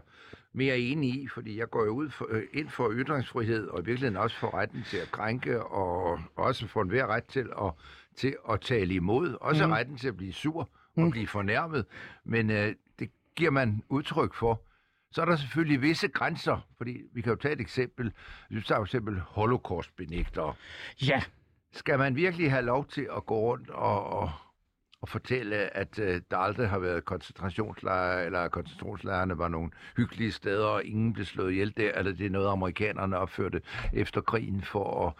mere 0.53 0.79
enig 0.79 1.09
i, 1.23 1.27
fordi 1.27 1.57
jeg 1.59 1.69
går 1.69 1.85
jo 1.85 1.91
ud 1.91 2.09
for, 2.09 2.27
øh, 2.29 2.43
ind 2.53 2.69
for 2.69 2.91
ytringsfrihed, 2.93 3.67
og 3.67 3.81
i 3.81 3.85
virkeligheden 3.85 4.17
også 4.17 4.37
for 4.37 4.53
retten 4.57 4.83
til 4.83 4.97
at 4.97 5.11
krænke, 5.11 5.63
og 5.63 6.19
også 6.35 6.67
for 6.67 6.81
enhver 6.81 7.07
ret 7.07 7.23
til 7.25 7.49
at, 7.61 7.71
til 8.15 8.35
at 8.49 8.61
tale 8.61 8.93
imod. 8.93 9.37
Også 9.41 9.65
mm. 9.67 9.71
retten 9.71 9.97
til 9.97 10.07
at 10.07 10.17
blive 10.17 10.33
sur 10.33 10.59
og 10.61 10.69
Mhm. 11.01 11.11
blive 11.11 11.27
fornærmet. 11.27 11.85
Men 12.25 12.49
øh, 12.49 12.75
det 12.99 13.09
giver 13.35 13.51
man 13.51 13.83
udtryk 13.89 14.33
for. 14.33 14.61
Så 15.11 15.21
er 15.21 15.25
der 15.25 15.35
selvfølgelig 15.35 15.81
visse 15.81 16.07
grænser, 16.07 16.67
fordi 16.77 16.97
vi 17.13 17.21
kan 17.21 17.29
jo 17.29 17.35
tage 17.35 17.53
et 17.53 17.61
eksempel. 17.61 18.13
Vi 18.49 18.61
tager 18.61 18.79
for 18.79 18.85
eksempel 18.85 19.19
holocaustbenægtere. 19.19 20.53
Ja, 21.07 21.21
Skal 21.73 21.97
man 21.99 22.15
virkelig 22.15 22.51
have 22.51 22.65
lov 22.65 22.87
til 22.87 23.07
at 23.17 23.25
gå 23.25 23.35
rundt 23.39 23.69
og, 23.69 24.03
og, 24.03 24.31
og 25.01 25.09
fortælle, 25.09 25.55
at 25.77 25.99
øh, 25.99 26.21
der 26.31 26.37
aldrig 26.37 26.69
har 26.69 26.79
været 26.79 27.05
koncentrationslejre, 27.05 28.25
eller 28.25 28.39
at 28.39 28.51
koncentrationslejrene 28.51 29.37
var 29.37 29.47
nogle 29.47 29.69
hyggelige 29.97 30.31
steder, 30.31 30.65
og 30.65 30.83
ingen 30.85 31.13
blev 31.13 31.25
slået 31.25 31.51
ihjel 31.51 31.73
der, 31.77 31.91
eller 31.95 32.11
det 32.11 32.25
er 32.25 32.29
noget, 32.29 32.51
amerikanerne 32.51 33.17
opførte 33.17 33.61
efter 33.93 34.21
krigen 34.21 34.61
for 34.61 35.07
at, 35.07 35.13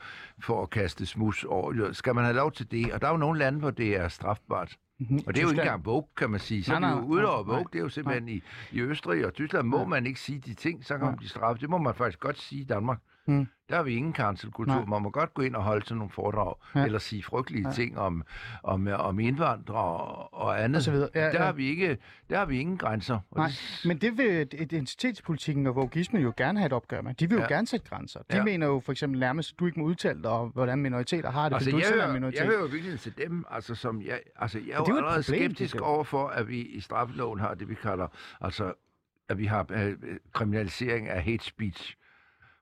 for 0.44 0.64
at 0.64 0.70
kaste 0.70 1.06
smus 1.06 1.44
over. 1.44 1.92
Skal 1.94 2.16
man 2.16 2.24
have 2.24 2.36
lov 2.36 2.52
til 2.52 2.72
det? 2.72 2.94
Og 2.94 3.02
der 3.02 3.08
er 3.08 3.12
jo 3.12 3.18
nogle 3.18 3.40
lande, 3.40 3.60
hvor 3.60 3.72
det 3.72 3.96
er 3.96 4.08
strafbart. 4.08 4.76
mm-hmm. 5.00 5.20
Og 5.28 5.36
det 5.36 5.38
er 5.38 5.44
jo 5.44 5.50
ikke 5.50 5.62
engang 5.62 5.86
Vogue, 5.86 6.08
kan 6.18 6.30
man 6.30 6.40
sige. 6.40 6.64
Så 6.64 6.72
Nej, 6.72 6.90
er 6.90 6.96
nej, 6.96 7.04
jo 7.04 7.08
ude 7.08 7.26
over 7.26 7.46
nej, 7.46 7.56
Vogue. 7.56 7.66
Det 7.74 7.80
er 7.80 7.84
jo 7.84 7.90
simpelthen 7.90 8.30
i, 8.30 8.42
i 8.72 8.82
Østrig 8.82 9.26
og 9.26 9.34
Tyskland. 9.34 9.68
Må 9.68 9.78
Nej. 9.78 9.88
man 9.88 10.06
ikke 10.06 10.20
sige 10.20 10.40
de 10.40 10.54
ting, 10.54 10.86
så 10.86 10.94
kan 10.94 11.00
Nej. 11.02 11.10
man 11.10 11.18
blive 11.18 11.30
straffet. 11.30 11.62
Det 11.62 11.70
må 11.70 11.78
man 11.78 11.96
faktisk 11.96 12.20
godt 12.20 12.40
sige 12.40 12.62
i 12.62 12.66
Danmark. 12.66 13.00
Mm. 13.28 13.48
Der 13.70 13.76
har 13.78 13.84
vi 13.84 13.94
ingen 13.96 14.14
cancelkultur. 14.14 14.76
Nej. 14.76 14.86
Man 14.86 15.02
må 15.02 15.10
godt 15.10 15.34
gå 15.34 15.42
ind 15.42 15.56
og 15.56 15.64
holde 15.64 15.86
sådan 15.86 15.98
nogle 15.98 16.12
foredrag, 16.12 16.54
Ja. 16.76 16.86
eller 16.86 17.00
sige 17.00 17.24
frygtelige 17.24 17.68
Ja. 17.68 17.74
ting 17.74 18.00
om, 18.00 18.24
om, 18.64 18.88
om 18.88 19.20
indvandrere 19.20 19.78
og, 20.02 20.34
og 20.34 20.64
andet. 20.64 20.76
Og 20.78 20.82
så 20.84 20.92
videre. 20.92 21.10
Ja, 21.16 21.20
der, 21.22 21.32
ja. 21.34 21.44
har 21.46 21.52
vi 21.52 21.66
ikke, 21.68 21.98
der 22.30 22.38
har 22.38 22.46
vi 22.46 22.60
ingen 22.60 22.78
grænser. 22.78 23.20
Nej, 23.36 23.48
det- 23.48 23.82
men 23.86 23.98
det 23.98 24.18
vil 24.18 24.48
identitetspolitikken 24.62 25.68
og 25.68 25.76
vogismen 25.76 26.22
jo 26.22 26.34
gerne 26.38 26.60
have 26.60 26.66
et 26.66 26.74
opgør 26.74 27.02
med. 27.02 27.14
De 27.14 27.30
vil 27.30 27.36
jo 27.36 27.42
Ja. 27.42 27.48
gerne 27.48 27.68
sætte 27.68 27.90
grænser. 27.90 28.20
De 28.32 28.38
Ja. 28.38 28.44
mener 28.44 28.68
jo 28.68 28.80
for 28.80 28.92
eksempel 28.92 29.20
nærmest, 29.20 29.52
at 29.54 29.60
du 29.60 29.66
ikke 29.66 29.80
må 29.80 29.86
udtale 29.86 30.22
dig 30.24 30.32
om, 30.32 30.50
hvordan 30.50 30.80
minoriteter 30.80 31.32
har 31.32 31.50
det, 31.50 31.56
Altså, 31.56 31.70
fordi 31.70 31.82
du 31.82 31.88
selv 31.88 32.00
er 32.00 32.04
hører, 32.04 32.14
minoritet. 32.14 32.40
jeg 32.40 32.48
hører 32.48 32.60
jo 32.60 32.66
virkelig 32.66 33.00
til 33.00 33.18
dem, 33.18 33.46
altså, 33.52 33.76
som 33.76 34.02
jeg, 34.02 34.20
altså, 34.36 34.60
jeg 34.60 34.68
er 34.74 34.78
jo 34.90 34.96
allerede 34.98 35.24
problem, 35.24 35.42
skeptisk 35.42 35.74
det 35.74 35.80
der. 35.82 35.86
over 35.88 36.04
for, 36.04 36.28
at 36.28 36.48
vi 36.48 36.62
i 36.62 36.80
straffeloven 36.80 37.40
har 37.40 37.54
det, 37.54 37.70
vi 37.70 37.76
kalder, 37.76 38.08
altså, 38.42 38.74
at 39.30 39.38
vi 39.38 39.46
har 39.46 39.66
øh, 39.70 39.94
kriminalisering 40.34 41.10
af 41.10 41.24
hate 41.24 41.44
speech. 41.46 41.98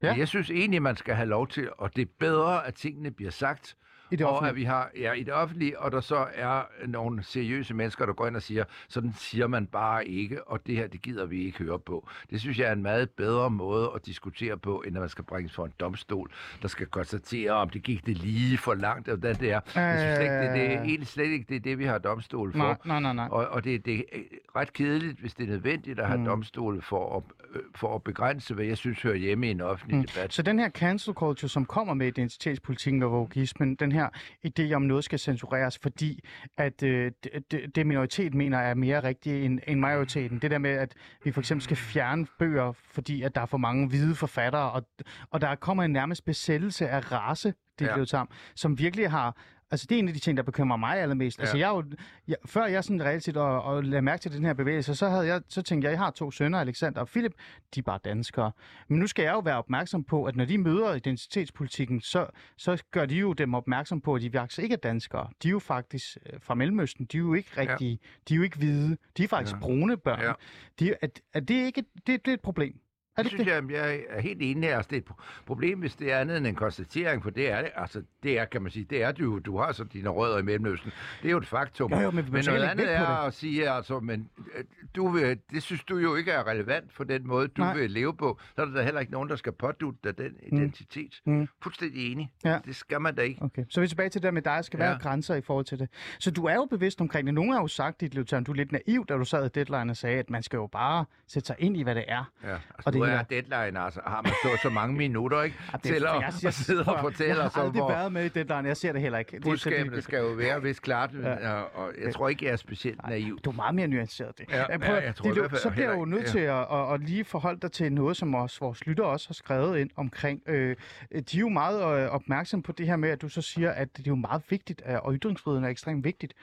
Ja. 0.03 0.12
Men 0.12 0.19
Jeg 0.19 0.27
synes 0.27 0.49
egentlig, 0.49 0.81
man 0.81 0.95
skal 0.95 1.15
have 1.15 1.29
lov 1.29 1.47
til, 1.47 1.69
og 1.77 1.95
det 1.95 2.01
er 2.01 2.12
bedre, 2.19 2.67
at 2.67 2.75
tingene 2.75 3.12
bliver 3.12 3.31
sagt, 3.31 3.75
i 4.12 4.15
det 4.15 4.26
og 4.26 4.32
offentlige. 4.32 4.50
at 4.50 4.56
vi 4.56 4.63
har 4.63 4.89
ja, 4.98 5.12
i 5.13 5.24
det 5.24 5.34
offentlige, 5.34 5.80
og 5.80 5.91
der 5.91 6.02
så 6.02 6.28
er 6.36 6.62
nogle 6.88 7.24
seriøse 7.24 7.74
mennesker, 7.74 8.06
der 8.06 8.13
går 8.13 8.28
ind 8.28 8.36
og 8.36 8.41
siger, 8.41 8.63
sådan 8.89 9.13
siger 9.17 9.48
man 9.48 9.65
bare 9.67 10.08
ikke, 10.08 10.48
og 10.48 10.60
det 10.67 10.76
her, 10.76 10.88
det 10.88 11.02
gider 11.02 11.26
vi 11.26 11.43
ikke 11.45 11.58
høre 11.58 11.80
på. 11.80 12.08
Det 12.30 12.39
synes 12.41 12.60
jeg 12.60 12.67
er 12.67 12.74
en 12.74 12.82
meget 12.82 13.10
bedre 13.10 13.50
måde 13.52 13.91
at 13.95 14.06
diskutere 14.06 14.58
på, 14.58 14.84
end 14.88 14.95
at 14.95 15.00
man 15.00 15.10
skal 15.10 15.24
bringes 15.24 15.54
for 15.54 15.65
en 15.65 15.74
domstol, 15.80 16.32
der 16.62 16.67
skal 16.67 16.86
konstatere, 16.88 17.52
om 17.52 17.69
det 17.69 17.84
gik 17.84 18.06
det 18.06 18.17
lige 18.17 18.58
for 18.58 18.74
langt, 18.74 19.08
og 19.10 19.17
hvordan 19.17 19.36
det 19.39 19.52
er. 19.52 19.60
Jeg 19.76 20.00
synes 20.00 20.19
ikke, 20.19 20.34
det, 20.41 20.56
det 20.56 20.74
er 20.76 20.82
Øh. 20.82 20.88
egentlig 20.88 21.08
slet 21.08 21.26
ikke 21.32 21.45
det, 21.50 21.56
er 21.56 21.60
det 21.60 21.80
vi 21.80 21.86
har 21.86 21.98
domstol 21.98 22.52
for. 22.52 22.58
Nej, 22.60 22.76
nej, 22.86 23.00
nej, 23.00 23.13
nej. 23.13 23.28
Og, 23.32 23.48
og 23.48 23.63
det, 23.63 23.86
det 23.86 23.95
er 24.12 24.19
ret 24.56 24.74
kedeligt, 24.74 25.19
hvis 25.19 25.34
det 25.34 25.43
er 25.43 25.48
nødvendigt 25.48 26.00
at 26.00 26.08
have 26.08 26.19
Mm. 26.19 26.26
domstole 26.26 26.82
for 26.82 27.17
at, 27.17 27.24
øh, 27.56 27.62
for 27.76 27.95
at 27.95 28.04
begrænse, 28.04 28.54
hvad 28.54 28.65
jeg 28.65 28.78
synes 28.78 29.02
hører 29.02 29.15
hjemme 29.15 29.48
i 29.48 29.52
en 29.52 29.62
offentlig 29.62 29.98
mm. 29.98 30.06
debat. 30.06 30.34
Så 30.34 30.41
den 30.41 30.60
her 30.60 30.69
cancel 30.69 31.13
culture, 31.13 31.50
som 31.50 31.65
kommer 31.65 31.93
med 31.93 32.08
identitetspolitikken 32.08 33.04
og 33.04 33.12
vogismen, 33.12 33.76
den 33.76 33.91
her 33.91 33.98
idé 34.47 34.73
om 34.73 34.81
noget 34.81 35.03
skal 35.03 35.19
censureres, 35.19 35.77
fordi 35.77 36.23
at 36.57 36.83
øh, 36.83 37.12
det, 37.51 37.75
det, 37.75 37.88
minoritet 37.88 38.33
mener 38.33 38.57
er 38.57 38.73
mere 38.73 39.03
rigtigt 39.03 39.45
end, 39.45 39.59
end 39.67 39.79
majoriteten. 39.79 40.39
Det 40.39 40.51
der 40.51 40.57
med, 40.57 40.69
at 40.71 40.93
vi 41.23 41.31
for 41.31 41.41
eksempel 41.41 41.63
skal 41.63 41.77
fjerne 41.77 42.27
bøger, 42.39 42.71
fordi 42.71 43.21
at 43.21 43.35
der 43.35 43.41
er 43.41 43.45
for 43.45 43.57
mange 43.57 43.88
hvide 43.88 44.15
forfattere, 44.15 44.71
og, 44.71 44.83
og 45.31 45.41
der 45.41 45.55
kommer 45.55 45.83
en 45.83 45.91
nærmest 45.91 46.25
besættelse 46.25 46.89
af 46.89 47.12
race, 47.12 47.53
det 47.79 47.85
Ja. 47.85 48.05
sammen, 48.05 48.35
som 48.55 48.79
virkelig 48.79 49.09
har 49.12 49.38
Altså, 49.71 49.86
det 49.89 49.95
er 49.95 49.99
en 49.99 50.08
af 50.08 50.13
de 50.13 50.19
ting, 50.19 50.38
der 50.38 50.43
bekymrer 50.43 50.77
mig 50.77 50.97
allermest. 51.01 51.38
Ja. 51.38 51.41
Altså, 51.41 51.58
Ja. 51.58 51.62
jeg 51.67 51.71
er 51.71 51.75
jo, 51.77 51.84
jeg, 52.27 52.36
før 52.45 52.65
jeg 52.65 52.84
sådan 52.84 53.03
reelt 53.03 53.23
set 53.23 53.38
og, 53.38 53.63
og 53.63 53.84
lagde 53.84 54.01
mærke 54.01 54.21
til 54.21 54.32
den 54.34 54.45
her 54.45 54.53
bevægelse, 54.53 54.95
så, 54.95 55.10
havde 55.10 55.25
jeg, 55.27 55.41
så 55.47 55.62
tænkte 55.62 55.86
jeg, 55.86 55.91
jeg 55.91 55.99
har 55.99 56.12
to 56.12 56.32
sønner, 56.32 56.60
Alexander 56.60 57.01
og 57.01 57.08
Philip, 57.08 57.34
de 57.75 57.79
er 57.79 57.84
bare 57.84 57.99
danskere. 58.05 58.51
Men 58.88 58.99
nu 58.99 59.08
skal 59.08 59.23
jeg 59.23 59.34
jo 59.34 59.39
være 59.39 59.58
opmærksom 59.58 60.03
på, 60.03 60.23
at 60.25 60.36
når 60.36 60.45
de 60.45 60.58
møder 60.58 60.93
identitetspolitikken, 60.93 62.01
så, 62.01 62.27
så 62.58 62.84
gør 62.91 63.05
de 63.05 63.15
jo 63.15 63.34
dem 63.34 63.53
opmærksom 63.53 64.01
på, 64.01 64.15
at 64.15 64.21
de 64.21 64.32
faktisk 64.32 64.60
ikke 64.60 64.73
er 64.73 64.77
danskere. 64.77 65.29
De 65.43 65.47
er 65.47 65.51
jo 65.51 65.60
faktisk 65.60 66.17
øh, 66.34 66.39
fra 66.41 66.55
Mellemøsten. 66.55 67.05
De 67.05 67.17
er 67.17 67.21
jo 67.21 67.34
ikke 67.34 67.49
rigtige. 67.58 67.91
Ja. 67.91 68.08
De 68.29 68.34
er 68.34 68.36
jo 68.38 68.43
ikke 68.43 68.58
hvide. 68.58 68.97
De 69.17 69.23
er 69.23 69.27
faktisk. 69.27 69.55
Ja. 69.55 69.60
brune 69.60 69.97
børn. 69.97 70.19
Ja. 70.21 70.34
De, 70.79 70.93
er, 71.01 71.08
er 71.34 71.39
det 71.39 71.65
ikke 71.65 71.84
det, 72.08 72.25
det 72.25 72.27
er 72.27 72.34
et 72.34 72.41
problem? 72.41 72.79
Er 73.19 73.23
Det 73.23 73.32
synes 73.32 73.45
det? 73.45 73.53
jeg, 73.53 73.71
jeg 73.71 73.99
er 74.10 74.21
helt 74.21 74.41
enig 74.41 74.69
her. 74.69 74.75
Altså, 74.77 74.89
det 74.89 74.95
er 74.95 75.01
et 75.01 75.08
pro- 75.10 75.43
problem, 75.45 75.79
hvis 75.79 75.95
det 75.95 76.12
er 76.12 76.17
andet 76.19 76.38
end 76.38 76.47
en 76.47 76.55
konstatering, 76.55 77.23
for 77.23 77.29
det 77.29 77.51
er 77.51 77.62
det. 77.62 77.71
Altså, 77.75 78.03
det 78.23 78.39
er, 78.39 78.45
kan 78.45 78.62
man 78.62 78.71
sige, 78.71 78.86
det 78.89 79.03
er 79.03 79.12
du. 79.12 79.39
Du 79.39 79.58
har 79.58 79.71
så 79.71 79.84
dine 79.84 80.10
rødder 80.10 80.38
i 80.38 80.41
Mellemøsten. 80.41 80.91
Det 81.21 81.27
er 81.27 81.32
jo 81.32 81.38
et 81.38 81.47
faktum. 81.47 81.91
Jo, 81.93 81.99
jo, 81.99 82.12
men 82.12 82.25
men 82.32 82.43
noget 82.47 82.63
andet 82.63 82.93
er 82.95 83.05
at 83.05 83.34
sige, 83.34 83.69
altså, 83.71 83.99
men 83.99 84.29
øh, 84.58 84.63
du 84.95 85.08
vil, 85.08 85.38
det 85.51 85.63
synes 85.63 85.84
du 85.84 85.97
jo 85.97 86.15
ikke 86.15 86.32
er 86.32 86.47
relevant 86.47 86.93
for 86.93 87.03
den 87.03 87.27
måde, 87.27 87.47
du 87.47 87.62
Nej. 87.62 87.73
Vil 87.77 87.91
leve 87.91 88.13
på. 88.17 88.39
Så 88.55 88.62
er 88.62 88.65
der 88.65 88.82
heller 88.84 88.99
ikke 88.99 89.12
nogen, 89.12 89.29
der 89.29 89.36
skal 89.36 89.51
pådute 89.51 89.97
dig 90.03 90.17
den 90.17 90.36
identitet. 90.51 91.21
Mm. 91.25 91.47
Fuldstændig 91.63 92.12
enig. 92.12 92.32
Ja. 92.45 92.60
Det 92.65 92.75
skal 92.75 93.01
man 93.01 93.15
da 93.15 93.21
ikke. 93.21 93.41
Okay, 93.43 93.63
så 93.69 93.79
er 93.79 93.82
vi 93.82 93.88
tilbage 93.88 94.10
til 94.10 94.21
det 94.21 94.23
der 94.25 94.32
med, 94.32 94.41
at 94.41 94.45
der 94.45 94.62
skal 94.62 94.79
ja. 94.79 94.86
Være 94.86 94.99
grænser 95.01 95.36
i 95.36 95.41
forhold 95.41 95.65
til 95.65 95.79
det. 95.79 95.89
Så 96.19 96.32
du 96.32 96.45
er 96.45 96.53
jo 96.55 96.65
bevidst 96.65 97.01
omkring 97.01 97.27
det. 97.27 97.34
Nogle 97.34 97.53
har 97.53 97.62
jo 97.62 97.67
sagt, 97.67 98.01
dit 98.01 98.13
Løvtern, 98.15 98.43
du 98.43 98.51
er 98.51 98.55
lidt 98.55 98.71
naiv, 98.71 99.05
da 99.05 99.13
du 99.13 99.23
sad 99.25 99.45
i 99.45 99.49
deadline 99.49 99.91
og 99.91 99.97
sagde, 99.97 100.19
at 100.19 100.29
man 100.29 100.43
skal 100.43 100.58
jo 100.58 100.67
bare 100.67 101.05
sætte 101.27 101.47
sig 101.47 101.55
ind 101.60 101.77
i, 101.77 101.84
hvad 101.84 101.95
det 101.95 102.05
er. 102.08 102.32
Ja, 102.43 102.49
altså, 102.53 102.63
Og 102.86 102.93
det 102.93 103.01
er 103.12 103.19
er- 103.19 103.24
deadline, 103.24 103.80
altså, 103.80 104.00
har 104.06 104.22
man 104.22 104.32
så 104.43 104.60
så 104.63 104.69
mange 104.69 104.95
minutter, 105.04 105.41
ikke? 105.41 105.56
Ja, 105.72 105.78
det 105.78 105.84
til 105.84 105.93
at, 105.95 106.02
jeg- 106.04 106.34
jeg- 106.43 106.54
sidde 106.54 106.84
og 106.86 107.00
fortælle 107.02 107.34
Jeg 107.36 107.43
har 107.43 107.62
aldrig 107.62 107.82
hvor 107.82 107.89
været 107.89 108.12
med 108.13 108.26
i 108.26 108.30
deadline, 108.30 108.67
jeg 108.67 108.78
ser 108.78 108.91
det 108.91 109.02
heller 109.02 109.19
ikke. 109.19 109.32
Det 109.32 109.41
budskabet 109.43 110.04
skal 110.04 110.19
jo 110.19 110.28
være 110.28 110.62
vist 110.62 110.82
klart, 110.82 111.10
Ja. 111.24 111.30
ja. 111.30 111.54
og, 111.54 111.69
og 111.76 111.91
jeg 112.04 112.13
tror 112.13 112.30
ikke, 112.30 112.45
jeg 112.45 112.52
er 112.52 112.56
specielt 112.56 113.08
naiv. 113.10 113.39
Du 113.39 113.50
er 113.50 113.54
meget 113.56 113.76
mere 113.76 113.88
nuanceret 113.88 114.38
det. 114.38 114.45
Ja, 114.52 114.74
Øh, 114.74 114.80
prøv, 114.80 114.95
ja, 114.95 115.02
jeg 115.06 115.15
tror 115.15 115.32
det, 115.34 115.50
fald 115.50 115.62
så 115.62 115.69
bliver 115.69 115.89
jeg 115.89 115.98
jo 116.00 116.06
nødt 116.06 116.19
ikke- 116.19 116.32
til 116.32 116.39
at, 116.39 116.65
at, 116.72 116.93
at 116.93 117.00
lige 117.02 117.26
forholde 117.26 117.60
dig 117.60 117.72
til 117.72 117.91
noget, 117.93 118.17
som 118.17 118.36
også, 118.36 118.58
vores 118.60 118.86
lytter 118.86 119.04
også 119.04 119.28
har 119.30 119.34
skrevet 119.34 119.80
ind 119.80 119.89
omkring. 119.95 120.41
Øh, 120.48 120.76
de 121.12 121.17
er 121.17 121.39
jo 121.39 121.50
meget 121.50 122.04
øh, 122.04 122.10
opmærksom 122.12 122.62
på 122.62 122.72
det 122.72 122.86
her 122.86 122.95
med, 122.95 123.10
at 123.10 123.22
du 123.22 123.30
så 123.30 123.41
siger, 123.41 123.72
at 123.72 123.98
det 123.98 124.08
er 124.08 124.12
jo 124.12 124.15
meget 124.15 124.41
vigtigt, 124.50 124.82
øh, 124.89 124.95
og 125.04 125.13
ytringsfriheden 125.13 125.65
er 125.65 125.69
ekstremt 125.69 126.04
vigtigt. 126.04 126.34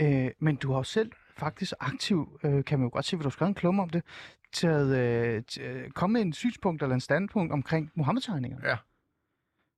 Øh, 0.00 0.30
men 0.40 0.56
du 0.56 0.70
har 0.72 0.78
jo 0.78 0.82
selv 0.82 1.10
faktisk 1.38 1.72
aktiv, 1.80 2.38
øh, 2.44 2.64
kan 2.64 2.78
man 2.78 2.86
jo 2.86 2.90
godt 2.92 3.04
se, 3.04 3.16
hvad 3.16 3.22
du 3.22 3.28
har 3.28 3.30
skrevet 3.30 3.48
en 3.48 3.54
klumme 3.54 3.82
om 3.82 3.90
det, 3.90 4.02
taget, 4.52 4.96
øh, 4.96 5.42
t- 5.50 5.62
øh, 5.62 5.90
kommet 5.90 6.12
med 6.20 6.26
en 6.26 6.32
synspunkt 6.32 6.82
eller 6.82 6.94
en 6.94 7.00
standpunkt 7.00 7.52
omkring 7.52 7.90
Mohammed-tegninger. 7.94 8.58
Ja. 8.64 8.76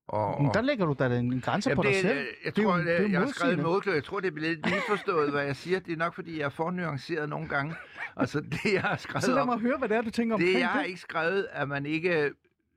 Og, 0.09 0.43
Men 0.43 0.51
der 0.55 0.61
lægger 0.61 0.87
du 0.87 0.97
da 0.99 1.07
en 1.19 1.41
grænse 1.41 1.69
på 1.75 1.83
Jamen, 1.83 1.85
dig 1.85 1.93
det, 1.93 2.01
selv. 2.01 2.19
øh, 2.19 2.25
Jeg 2.45 2.57
Det 2.57 2.63
er 2.63 2.67
tror, 2.67 2.77
det 2.77 2.85
jo 2.99 3.03
jeg, 3.03 3.11
jeg 3.11 3.21
har 3.21 3.27
skrevet 3.27 3.59
modklø. 3.59 3.93
Jeg 3.95 4.05
tror, 4.05 4.21
det 4.21 4.27
er 4.29 4.33
blevet 4.33 4.51
lidt 4.57 4.75
misforstået, 4.75 5.31
hvad 5.31 5.45
jeg 5.45 5.57
siger. 5.57 5.79
Det 5.81 5.93
er 5.93 5.97
nok, 5.97 6.15
fordi 6.15 6.39
jeg 6.39 6.45
er 6.45 6.49
for 6.49 6.71
nuanceret 6.71 7.29
nogle 7.29 7.49
gange. 7.49 7.75
Altså, 8.17 8.41
det 8.41 8.73
jeg 8.73 8.83
har 8.83 8.97
skrevet 8.97 9.25
Så 9.25 9.31
lad 9.35 9.41
om, 9.43 9.49
mig 9.49 9.59
høre, 9.59 9.79
hvad 9.79 9.89
det 9.89 9.97
er, 9.97 10.03
du 10.03 10.11
tænker 10.11 10.35
omkring 10.35 10.55
det 10.55 10.61
jeg 10.61 10.69
har 10.69 10.81
det. 10.81 10.89
ikke 10.89 11.01
skrevet, 11.01 11.47
at 11.53 11.69
man 11.69 11.87
ikke 11.87 12.31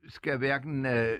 skal 0.08 0.38
hverken 0.38 0.86
øh, 0.86 1.18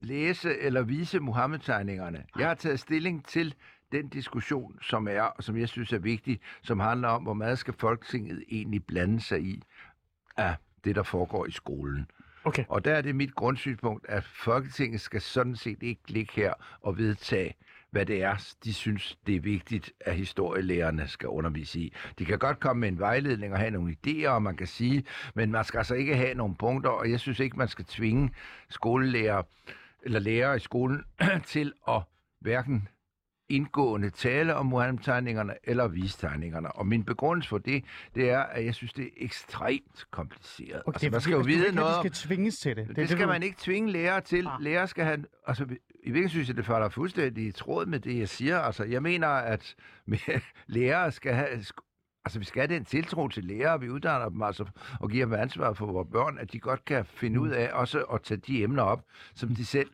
læse 0.00 0.58
eller 0.58 0.82
vise 0.82 1.20
Mohammed-tegningerne. 1.20 2.24
Jeg 2.38 2.46
har 2.48 2.54
taget 2.54 2.80
stilling 2.80 3.24
til 3.26 3.54
den 3.92 4.08
diskussion, 4.08 4.78
som 4.82 5.08
er, 5.08 5.22
og 5.22 5.44
som 5.44 5.56
jeg 5.56 5.68
synes 5.68 5.92
er 5.92 5.98
vigtig, 5.98 6.40
som 6.62 6.80
handler 6.80 7.08
om, 7.08 7.22
hvor 7.22 7.34
meget 7.34 7.58
skal 7.58 7.74
Folketinget 7.78 8.44
egentlig 8.48 8.84
blande 8.86 9.20
sig 9.20 9.42
i 9.42 9.62
af 10.36 10.54
det, 10.84 10.96
der 10.96 11.02
foregår 11.02 11.46
i 11.46 11.50
skolen. 11.50 12.06
Okay. 12.44 12.64
Og 12.68 12.84
der 12.84 12.94
er 12.94 13.00
det 13.02 13.16
mit 13.16 13.34
grundsynspunkt, 13.34 14.06
at 14.08 14.24
Folketinget 14.24 15.00
skal 15.00 15.20
sådan 15.20 15.56
set 15.56 15.82
ikke 15.82 16.02
ligge 16.08 16.32
her 16.36 16.54
og 16.80 16.98
vedtage, 16.98 17.54
hvad 17.90 18.06
det 18.06 18.22
er, 18.22 18.54
de 18.64 18.74
synes, 18.74 19.18
det 19.26 19.36
er 19.36 19.40
vigtigt, 19.40 19.92
at 20.00 20.16
historielærerne 20.16 21.08
skal 21.08 21.28
undervise 21.28 21.80
i. 21.80 21.94
De 22.18 22.24
kan 22.24 22.38
godt 22.38 22.60
komme 22.60 22.80
med 22.80 22.88
en 22.88 22.98
vejledning 22.98 23.52
og 23.52 23.58
have 23.58 23.70
nogle 23.70 23.96
idéer, 24.06 24.28
og 24.28 24.42
man 24.42 24.56
kan 24.56 24.66
sige, 24.66 25.04
men 25.34 25.50
man 25.50 25.64
skal 25.64 25.78
altså 25.78 25.94
ikke 25.94 26.16
have 26.16 26.34
nogle 26.34 26.54
punkter, 26.56 26.90
og 26.90 27.10
jeg 27.10 27.20
synes 27.20 27.40
ikke, 27.40 27.58
man 27.58 27.68
skal 27.68 27.84
tvinge 27.84 28.30
skolelærer 28.68 29.42
eller 30.02 30.20
lærere 30.20 30.56
i 30.56 30.60
skolen 30.60 31.04
til 31.46 31.72
at 31.88 32.02
hverken 32.40 32.88
indgående 33.52 34.10
tale 34.10 34.54
om 34.54 34.66
Muhammed-tegningerne 34.66 35.54
eller 35.64 35.88
vise 35.88 36.18
tegningerne. 36.18 36.72
Og 36.72 36.86
min 36.86 37.04
begrundelse 37.04 37.48
for 37.48 37.58
det, 37.58 37.84
det 38.14 38.30
er, 38.30 38.40
at 38.42 38.64
jeg 38.64 38.74
synes, 38.74 38.92
det 38.92 39.04
er 39.04 39.08
ekstremt 39.16 40.04
kompliceret. 40.10 40.82
Okay, 40.86 40.94
altså, 40.94 41.10
man 41.10 41.20
skal 41.20 41.32
jo 41.32 41.38
vide 41.38 41.64
ikke 41.66 41.76
noget 41.76 41.92
de 41.92 41.96
om... 41.98 42.02
skal 42.02 42.28
tvinges 42.28 42.58
til 42.58 42.76
det. 42.76 42.88
Det, 42.88 42.96
det 42.96 43.08
skal 43.08 43.22
du- 43.26 43.32
man 43.32 43.42
ikke 43.42 43.56
tvinge 43.60 43.92
lærere 43.92 44.20
til. 44.20 44.46
Ah. 44.46 44.60
Lærere 44.60 44.88
skal 44.88 45.04
have... 45.04 45.24
Altså, 45.46 45.64
i 45.64 45.66
virkeligheden 46.04 46.28
synes 46.30 46.48
jeg, 46.48 46.56
det 46.56 46.66
falder 46.66 46.88
fuldstændig 46.88 47.46
i 47.46 47.52
tråd 47.52 47.86
med 47.86 48.00
det, 48.00 48.18
jeg 48.18 48.28
siger. 48.28 48.58
Altså, 48.60 48.84
jeg 48.84 49.02
mener, 49.02 49.28
at 49.28 49.74
lærere 50.66 51.12
skal 51.12 51.34
have... 51.34 51.48
Altså, 52.24 52.38
vi 52.38 52.44
skal 52.44 52.60
have 52.68 52.74
den 52.74 52.84
tiltro 52.84 53.28
til 53.28 53.44
lærere, 53.44 53.80
vi 53.80 53.88
uddanner 53.90 54.28
dem 54.28 54.42
altså, 54.42 54.64
og 55.00 55.10
giver 55.10 55.24
dem 55.26 55.34
ansvar 55.34 55.72
for 55.72 55.86
vores 55.86 56.08
børn, 56.12 56.38
at 56.38 56.52
de 56.52 56.58
godt 56.60 56.84
kan 56.84 57.04
finde 57.04 57.36
Mm. 57.38 57.42
ud 57.44 57.48
af 57.50 57.70
også 57.72 58.00
at 58.02 58.22
tage 58.22 58.38
de 58.46 58.62
emner 58.62 58.82
op, 58.82 59.04
som 59.34 59.48
de 59.54 59.64
selv 59.66 59.90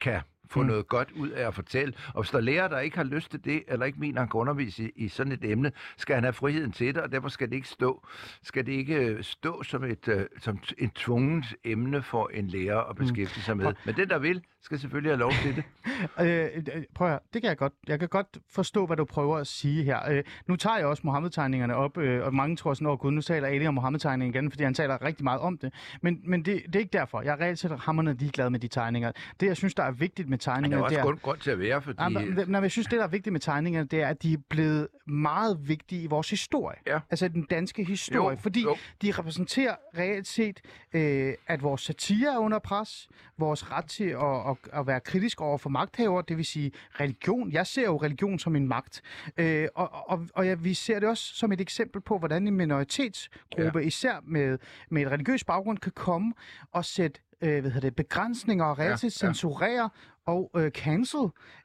kan 0.00 0.20
få 0.50 0.60
Mm. 0.60 0.64
mm. 0.64 0.70
noget 0.70 0.88
godt 0.88 1.12
ud 1.16 1.28
af 1.28 1.46
at 1.46 1.54
fortælle. 1.54 1.94
Og 2.14 2.22
hvis 2.22 2.30
der 2.30 2.38
er 2.38 2.42
lærer, 2.42 2.68
der 2.68 2.78
ikke 2.78 2.96
har 2.96 3.04
lyst 3.04 3.30
til 3.30 3.44
det, 3.44 3.62
eller 3.68 3.86
ikke 3.86 4.00
mener, 4.00 4.20
han 4.20 4.28
kan 4.28 4.40
undervise 4.40 4.84
i, 4.84 4.90
i 4.96 5.08
sådan 5.08 5.32
et 5.32 5.44
emne, 5.44 5.72
skal 5.96 6.14
han 6.14 6.24
have 6.24 6.32
friheden 6.32 6.72
til 6.72 6.94
det, 6.94 7.02
og 7.02 7.12
derfor 7.12 7.28
skal 7.28 7.48
det 7.48 7.56
ikke 7.56 7.68
stå, 7.68 8.06
skal 8.42 8.66
det 8.66 8.72
ikke 8.72 8.94
øh, 8.94 9.22
stå 9.24 9.62
som 9.62 9.84
et, 9.84 10.08
uh, 10.08 10.20
som 10.38 10.58
et 10.78 10.92
tvunget 10.94 11.54
emne 11.64 12.02
for 12.02 12.30
en 12.34 12.46
lærer 12.48 12.80
at 12.90 12.96
beskæftige 12.96 13.42
sig 13.44 13.56
med. 13.56 13.72
Men 13.84 13.96
den, 13.96 14.08
der 14.08 14.18
vil, 14.18 14.42
skal 14.62 14.78
selvfølgelig 14.78 15.10
have 15.12 15.18
lov 15.18 15.32
til 15.42 15.56
det. 15.56 15.64
Øh, 16.20 16.48
øh, 16.56 16.82
prøv 16.94 17.06
at 17.06 17.12
høre, 17.12 17.20
det 17.34 17.42
kan 17.42 17.48
jeg 17.48 17.56
godt. 17.56 17.72
Jeg 17.88 17.98
kan 17.98 18.08
godt 18.08 18.38
forstå, 18.50 18.86
hvad 18.86 18.96
du 18.96 19.04
prøver 19.04 19.36
at 19.38 19.46
sige 19.46 19.84
her. 19.84 20.10
Øh, 20.10 20.24
nu 20.46 20.56
tager 20.56 20.76
jeg 20.76 20.86
også 20.86 21.02
Mohammed-tegningerne 21.04 21.74
op, 21.74 21.98
øh, 21.98 22.24
og 22.24 22.34
mange 22.34 22.56
tror 22.56 22.74
sådan, 22.74 22.86
åh 22.86 22.98
gud, 22.98 23.10
nu 23.10 23.20
taler 23.20 23.48
Ali 23.48 23.66
om 23.66 23.74
Mohammed-tegningerne 23.74 24.38
igen, 24.38 24.50
fordi 24.50 24.64
han 24.64 24.74
taler 24.74 25.02
rigtig 25.02 25.24
meget 25.24 25.40
om 25.40 25.58
det. 25.58 25.74
Men, 26.02 26.20
men 26.24 26.44
det, 26.44 26.62
det 26.66 26.76
er 26.76 26.80
ikke 26.80 26.92
derfor. 26.92 27.22
Jeg 27.22 27.32
er 27.32 27.40
reelt 27.40 27.58
set 27.58 27.78
hammerne 27.80 28.14
ligeglad 28.14 28.50
med 28.50 28.60
de 28.60 28.68
tegninger. 28.68 29.12
Det, 29.40 29.46
jeg 29.46 29.56
synes, 29.56 29.74
der 29.74 29.82
er 29.82 29.90
vigtigt 29.90 30.28
med 30.28 30.38
Men 30.46 30.54
der 30.54 30.60
tegningerne, 30.60 30.80
er 30.80 30.84
også 30.84 30.96
det 30.96 31.18
er... 31.18 31.20
grund, 31.22 31.38
til 31.38 31.50
at 31.50 31.58
være, 31.58 31.82
fordi... 31.82 32.02
Jamen, 32.02 32.34
når- 32.48 32.60
jeg 32.60 32.70
synes, 32.70 32.86
det, 32.86 32.98
der 32.98 33.04
er 33.04 33.08
vigtigt 33.08 33.32
med 33.32 33.40
tegningerne, 33.40 33.86
det 33.88 34.02
er, 34.02 34.08
at 34.08 34.22
de 34.22 34.32
er 34.32 34.36
blevet 34.48 34.88
meget 35.06 35.68
vigtige 35.68 36.02
i 36.02 36.06
vores 36.06 36.30
historie. 36.30 36.76
Ja. 36.86 37.00
Altså 37.10 37.28
den 37.28 37.42
danske 37.42 37.84
historie. 37.84 38.36
Jo, 38.36 38.42
fordi 38.42 38.62
jo. 38.62 38.76
de 39.02 39.12
repræsenterer 39.12 39.76
reelt 39.98 40.26
set, 40.26 40.60
øh, 40.92 41.34
at 41.46 41.62
vores 41.62 41.80
satire 41.80 42.34
er 42.34 42.38
under 42.38 42.58
pres, 42.58 43.08
vores 43.38 43.72
ret 43.72 43.84
til 43.84 44.04
at, 44.04 44.50
at, 44.50 44.80
at 44.80 44.86
være 44.86 45.00
kritisk 45.00 45.40
over 45.40 45.58
for 45.58 45.70
magthaver, 45.70 46.22
det 46.22 46.36
vil 46.36 46.44
sige 46.44 46.72
religion. 47.00 47.52
Jeg 47.52 47.66
ser 47.66 47.84
jo 47.84 47.96
religion 47.96 48.38
som 48.38 48.56
en 48.56 48.68
magt. 48.68 49.02
Øh, 49.36 49.68
og 49.74 50.10
og, 50.10 50.26
og 50.34 50.46
ja, 50.46 50.54
vi 50.54 50.74
ser 50.74 51.00
det 51.00 51.08
også 51.08 51.34
som 51.34 51.52
et 51.52 51.60
eksempel 51.60 52.00
på, 52.02 52.18
hvordan 52.18 52.46
en 52.46 52.56
minoritetsgruppe, 52.56 53.78
ja. 53.78 53.86
især 53.86 54.20
med, 54.24 54.58
med 54.90 55.02
et 55.02 55.10
religiøs 55.10 55.44
baggrund, 55.44 55.78
kan 55.78 55.92
komme 55.92 56.32
og 56.72 56.84
sætte 56.84 57.20
øh, 57.42 57.60
hvad 57.60 57.70
hedder 57.70 57.80
det, 57.88 57.96
begrænsninger 57.96 58.64
og 58.64 58.78
reelt 58.78 59.02
Ja, 59.02 59.06
ja. 59.06 59.08
censurere 59.10 59.90
og 60.26 60.50
øh, 60.56 60.70
cancel 60.70 61.20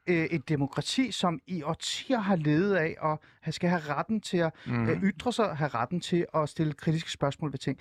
øh, 0.06 0.24
et 0.24 0.48
demokrati, 0.48 1.10
som 1.12 1.40
i 1.46 1.62
årtier 1.62 2.18
har 2.18 2.36
levet 2.36 2.74
af 2.74 2.96
og 3.00 3.20
skal 3.50 3.70
have 3.70 3.80
retten 3.94 4.20
til 4.20 4.36
at 4.38 4.52
Mhm. 4.66 4.76
mm. 4.76 4.88
øh, 4.88 5.02
ytre 5.02 5.32
sig, 5.32 5.56
have 5.56 5.68
retten 5.68 6.00
til 6.00 6.26
at 6.34 6.48
stille 6.48 6.72
kritiske 6.72 7.10
spørgsmål 7.10 7.52
ved 7.52 7.58
ting. 7.58 7.78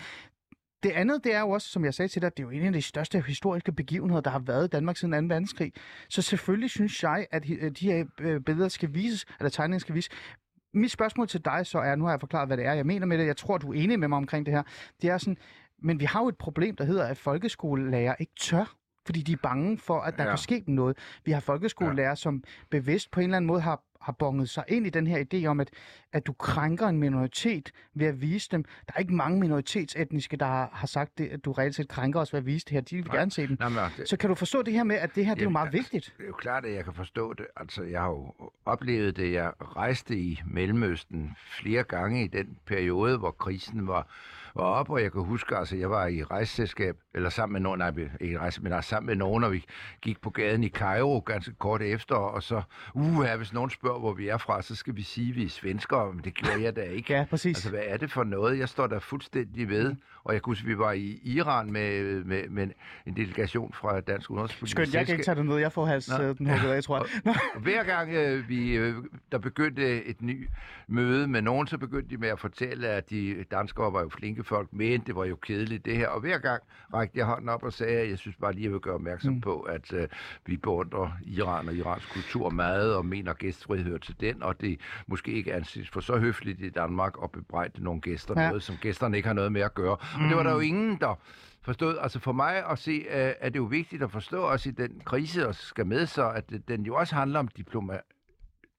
Det 0.83 0.91
andet, 0.91 1.23
det 1.23 1.35
er 1.35 1.39
jo 1.39 1.49
også, 1.49 1.67
som 1.69 1.85
jeg 1.85 1.93
sagde 1.93 2.09
til 2.09 2.21
dig, 2.21 2.37
det 2.37 2.43
er 2.43 2.47
jo 2.47 2.49
en 2.49 2.65
af 2.65 2.73
de 2.73 2.81
største 2.81 3.21
historiske 3.21 3.71
begivenheder, 3.71 4.21
der 4.21 4.29
har 4.29 4.39
været 4.39 4.65
i 4.65 4.67
Danmark 4.67 4.97
siden 4.97 5.11
2. 5.29 5.33
verdenskrig. 5.33 5.73
Så 6.09 6.21
selvfølgelig 6.21 6.69
synes 6.69 7.03
jeg, 7.03 7.27
at 7.31 7.45
hi- 7.45 7.69
de 7.69 7.91
her 7.91 8.05
øh, 8.21 8.41
billeder 8.41 8.69
skal 8.69 8.93
vises, 8.93 9.25
eller 9.39 9.49
tegninger 9.49 9.79
skal 9.79 9.95
vises. 9.95 10.09
Mit 10.73 10.91
spørgsmål 10.91 11.27
til 11.27 11.45
dig 11.45 11.65
så 11.65 11.79
er, 11.79 11.95
nu 11.95 12.03
har 12.03 12.11
jeg 12.11 12.19
forklaret, 12.19 12.49
hvad 12.49 12.57
det 12.57 12.65
er, 12.65 12.73
jeg 12.73 12.85
mener 12.85 13.05
med 13.05 13.17
det, 13.17 13.25
jeg 13.25 13.37
tror, 13.37 13.57
du 13.57 13.73
er 13.73 13.77
enig 13.83 13.99
med 13.99 14.07
mig 14.07 14.17
omkring 14.17 14.45
det 14.45 14.53
her, 14.53 14.63
det 15.01 15.09
er 15.09 15.17
sådan, 15.17 15.37
men 15.85 15.99
vi 15.99 16.05
har 16.05 16.21
jo 16.21 16.27
et 16.27 16.37
problem, 16.37 16.75
der 16.75 16.83
hedder, 16.83 17.03
at 17.03 17.17
folkeskolelærer 17.17 18.15
ikke 18.19 18.33
tør 18.39 18.75
fordi 19.05 19.21
de 19.21 19.31
er 19.33 19.37
bange 19.43 19.77
for, 19.77 19.99
at 19.99 20.17
der 20.17 20.23
ja. 20.23 20.29
Kan 20.29 20.37
ske 20.37 20.63
noget. 20.67 20.97
Vi 21.25 21.31
har 21.31 21.39
folkeskolelærer, 21.39 22.09
ja. 22.09 22.15
som 22.15 22.43
bevidst 22.69 23.11
på 23.11 23.19
en 23.19 23.23
eller 23.23 23.37
anden 23.37 23.47
måde 23.47 23.61
har, 23.61 23.83
har 24.01 24.11
bonget 24.11 24.49
sig 24.49 24.63
ind 24.67 24.87
i 24.87 24.89
den 24.89 25.07
her 25.07 25.23
idé 25.33 25.45
om, 25.45 25.59
at, 25.59 25.69
at 26.13 26.27
du 26.27 26.33
krænker 26.33 26.87
en 26.87 26.97
minoritet 26.97 27.71
ved 27.93 28.07
at 28.07 28.21
vise 28.21 28.49
dem. 28.51 28.63
Der 28.63 28.93
er 28.95 28.99
ikke 28.99 29.13
mange 29.13 29.39
minoritetsetniske, 29.39 30.37
der 30.37 30.45
har, 30.45 30.69
har 30.73 30.87
sagt 30.87 31.17
det, 31.17 31.27
at 31.27 31.45
du 31.45 31.51
reelt 31.51 31.75
set 31.75 31.87
krænker 31.87 32.19
os 32.19 32.33
ved 32.33 32.37
at 32.37 32.45
vise 32.45 32.65
det 32.65 32.71
her. 32.71 32.81
De 32.81 32.95
vil 32.95 33.05
Nej. 33.05 33.17
gerne 33.17 33.31
se 33.31 33.47
den. 33.47 33.57
Nå, 33.59 33.69
men, 33.69 33.79
det, 33.97 34.09
Så 34.09 34.17
kan 34.17 34.29
du 34.29 34.35
forstå 34.35 34.61
det 34.61 34.73
her 34.73 34.83
med, 34.83 34.95
at 34.95 35.15
det 35.15 35.25
her 35.25 35.33
det 35.33 35.41
er 35.41 35.43
jo 35.43 35.45
Jamen, 35.45 35.53
meget 35.53 35.65
altså, 35.65 35.77
vigtigt? 35.77 36.13
Det 36.17 36.23
er 36.23 36.27
jo 36.27 36.33
klart, 36.33 36.65
at 36.65 36.73
jeg 36.73 36.83
kan 36.83 36.93
forstå 36.93 37.33
det. 37.33 37.45
Altså, 37.57 37.83
jeg 37.83 38.01
har 38.01 38.09
jo 38.09 38.33
oplevet 38.65 39.17
det. 39.17 39.33
Jeg 39.33 39.51
rejste 39.59 40.17
i 40.17 40.41
Mellemøsten 40.45 41.35
flere 41.59 41.83
gange 41.83 42.23
i 42.23 42.27
den 42.27 42.57
periode, 42.65 43.17
hvor 43.17 43.31
krisen 43.31 43.87
var, 43.87 44.07
var 44.55 44.63
op, 44.63 44.89
og 44.89 45.01
jeg 45.01 45.11
kan 45.11 45.23
huske, 45.23 45.57
altså, 45.57 45.75
jeg 45.75 45.89
var 45.89 46.07
i 46.07 46.23
rejseselskab, 46.23 46.95
eller 47.13 47.29
sammen 47.29 47.53
med 47.53 47.61
nogen, 47.61 47.77
nej, 47.79 48.09
ikke 48.21 48.39
rejse, 48.39 48.61
men 48.61 48.73
altså, 48.73 48.89
sammen 48.89 49.07
med 49.07 49.15
nogen, 49.15 49.43
og 49.43 49.51
vi 49.51 49.65
gik 50.01 50.21
på 50.21 50.29
gaden 50.29 50.63
i 50.63 50.69
Cairo 50.69 51.23
ganske 51.25 51.53
kort 51.59 51.81
efter, 51.81 52.15
og 52.15 52.43
så, 52.43 52.61
uh, 52.93 53.25
hvis 53.37 53.53
nogen 53.53 53.69
spørger, 53.69 53.99
hvor 53.99 54.13
vi 54.13 54.27
er 54.27 54.37
fra, 54.37 54.61
så 54.61 54.75
skal 54.75 54.95
vi 54.95 55.01
sige, 55.01 55.29
at 55.29 55.35
vi 55.35 55.45
er 55.45 55.49
svenskere, 55.49 56.13
men 56.13 56.23
det 56.23 56.33
gjorde 56.33 56.63
jeg 56.63 56.75
da 56.75 56.81
ikke. 56.81 57.13
Ja, 57.15 57.25
præcis. 57.29 57.57
Altså, 57.57 57.69
hvad 57.69 57.83
er 57.85 57.97
det 57.97 58.11
for 58.11 58.23
noget? 58.23 58.59
Jeg 58.59 58.69
står 58.69 58.87
der 58.87 58.99
fuldstændig 58.99 59.69
ved. 59.69 59.95
Og 60.25 60.33
jeg 60.33 60.41
kunne 60.41 60.51
huske, 60.51 60.67
vi 60.67 60.77
var 60.77 60.91
i 60.91 61.19
Iran 61.23 61.71
med, 61.71 62.23
med, 62.23 62.49
med 62.49 62.67
en 63.05 63.15
delegation 63.15 63.73
fra 63.73 63.99
Dansk 63.99 64.31
Udenrigspolitisk 64.31 64.77
Skønt, 64.77 64.93
jeg 64.93 65.05
kan 65.05 65.13
ikke 65.13 65.25
tage 65.25 65.35
det 65.35 65.45
ned. 65.45 65.57
Jeg 65.57 65.71
får 65.71 65.85
hals 65.85 66.09
Nå. 66.09 66.23
øh, 66.23 66.37
den 66.37 66.47
hugget 66.49 66.71
af, 66.71 66.83
tror 66.83 66.97
jeg. 66.97 67.35
Og 67.55 67.61
hver 67.61 67.83
gang 67.83 68.13
øh, 68.13 68.49
vi, 68.49 68.71
øh, 68.71 68.95
der 69.31 69.37
begyndte 69.37 70.05
et 70.05 70.21
nyt 70.21 70.49
møde 70.87 71.27
med 71.27 71.41
nogen, 71.41 71.67
så 71.67 71.77
begyndte 71.77 72.09
de 72.09 72.17
med 72.17 72.29
at 72.29 72.39
fortælle, 72.39 72.87
at 72.87 73.09
de 73.09 73.45
danskere 73.51 73.93
var 73.93 74.01
jo 74.01 74.09
flinke 74.09 74.43
folk, 74.45 74.73
men 74.73 75.01
det 75.01 75.15
var 75.15 75.25
jo 75.25 75.35
kedeligt 75.35 75.85
det 75.85 75.97
her. 75.97 76.07
Og 76.07 76.19
hver 76.19 76.37
gang 76.37 76.63
rakte 76.93 77.17
jeg 77.19 77.25
hånden 77.25 77.49
op 77.49 77.63
og 77.63 77.73
sagde, 77.73 77.99
at 77.99 78.09
jeg 78.09 78.17
synes 78.17 78.35
bare 78.37 78.51
lige, 78.53 78.61
at 78.61 78.65
jeg 78.65 78.71
vil 78.71 78.79
gøre 78.79 78.93
opmærksom 78.95 79.33
mm. 79.33 79.41
på, 79.41 79.59
at 79.59 79.93
øh, 79.93 80.07
vi 80.45 80.57
beundrer 80.57 81.11
Iran 81.23 81.67
og 81.67 81.75
Irans 81.75 82.05
kultur 82.05 82.49
meget, 82.49 82.95
og 82.95 83.05
mener, 83.05 83.31
at 83.31 83.37
gæstfrihed 83.37 83.85
hører 83.85 83.97
til 83.97 84.15
den, 84.19 84.43
og 84.43 84.61
det 84.61 84.79
måske 85.07 85.31
ikke 85.31 85.53
anses 85.53 85.89
for 85.89 85.99
så 85.99 86.17
høfligt 86.17 86.61
i 86.61 86.69
Danmark 86.69 87.13
at 87.23 87.31
bebrejde 87.31 87.83
nogle 87.83 88.01
gæster 88.01 88.41
Ja. 88.41 88.47
noget, 88.47 88.63
som 88.63 88.75
gæsterne 88.81 89.17
ikke 89.17 89.27
har 89.27 89.33
noget 89.33 89.51
med 89.51 89.61
at 89.61 89.73
gøre. 89.73 89.91
Og 89.91 90.21
det 90.29 90.37
var 90.37 90.43
der 90.43 90.53
jo 90.53 90.59
ingen, 90.59 90.97
der 91.01 91.19
forstod. 91.61 91.97
Altså 92.01 92.19
for 92.19 92.31
mig 92.31 92.65
at 92.71 92.79
se, 92.79 92.91
øh, 92.91 93.31
er 93.39 93.49
det 93.49 93.55
jo 93.59 93.63
vigtigt 93.63 94.03
at 94.03 94.11
forstå 94.11 94.41
også 94.41 94.69
i 94.69 94.71
den 94.71 95.01
krise, 95.05 95.41
der 95.41 95.51
skal 95.51 95.85
med 95.87 96.05
så, 96.05 96.29
at 96.29 96.43
den 96.67 96.83
jo 96.85 96.95
også 96.95 97.15
handler 97.15 97.39
om 97.39 97.47
diploma, 97.47 97.99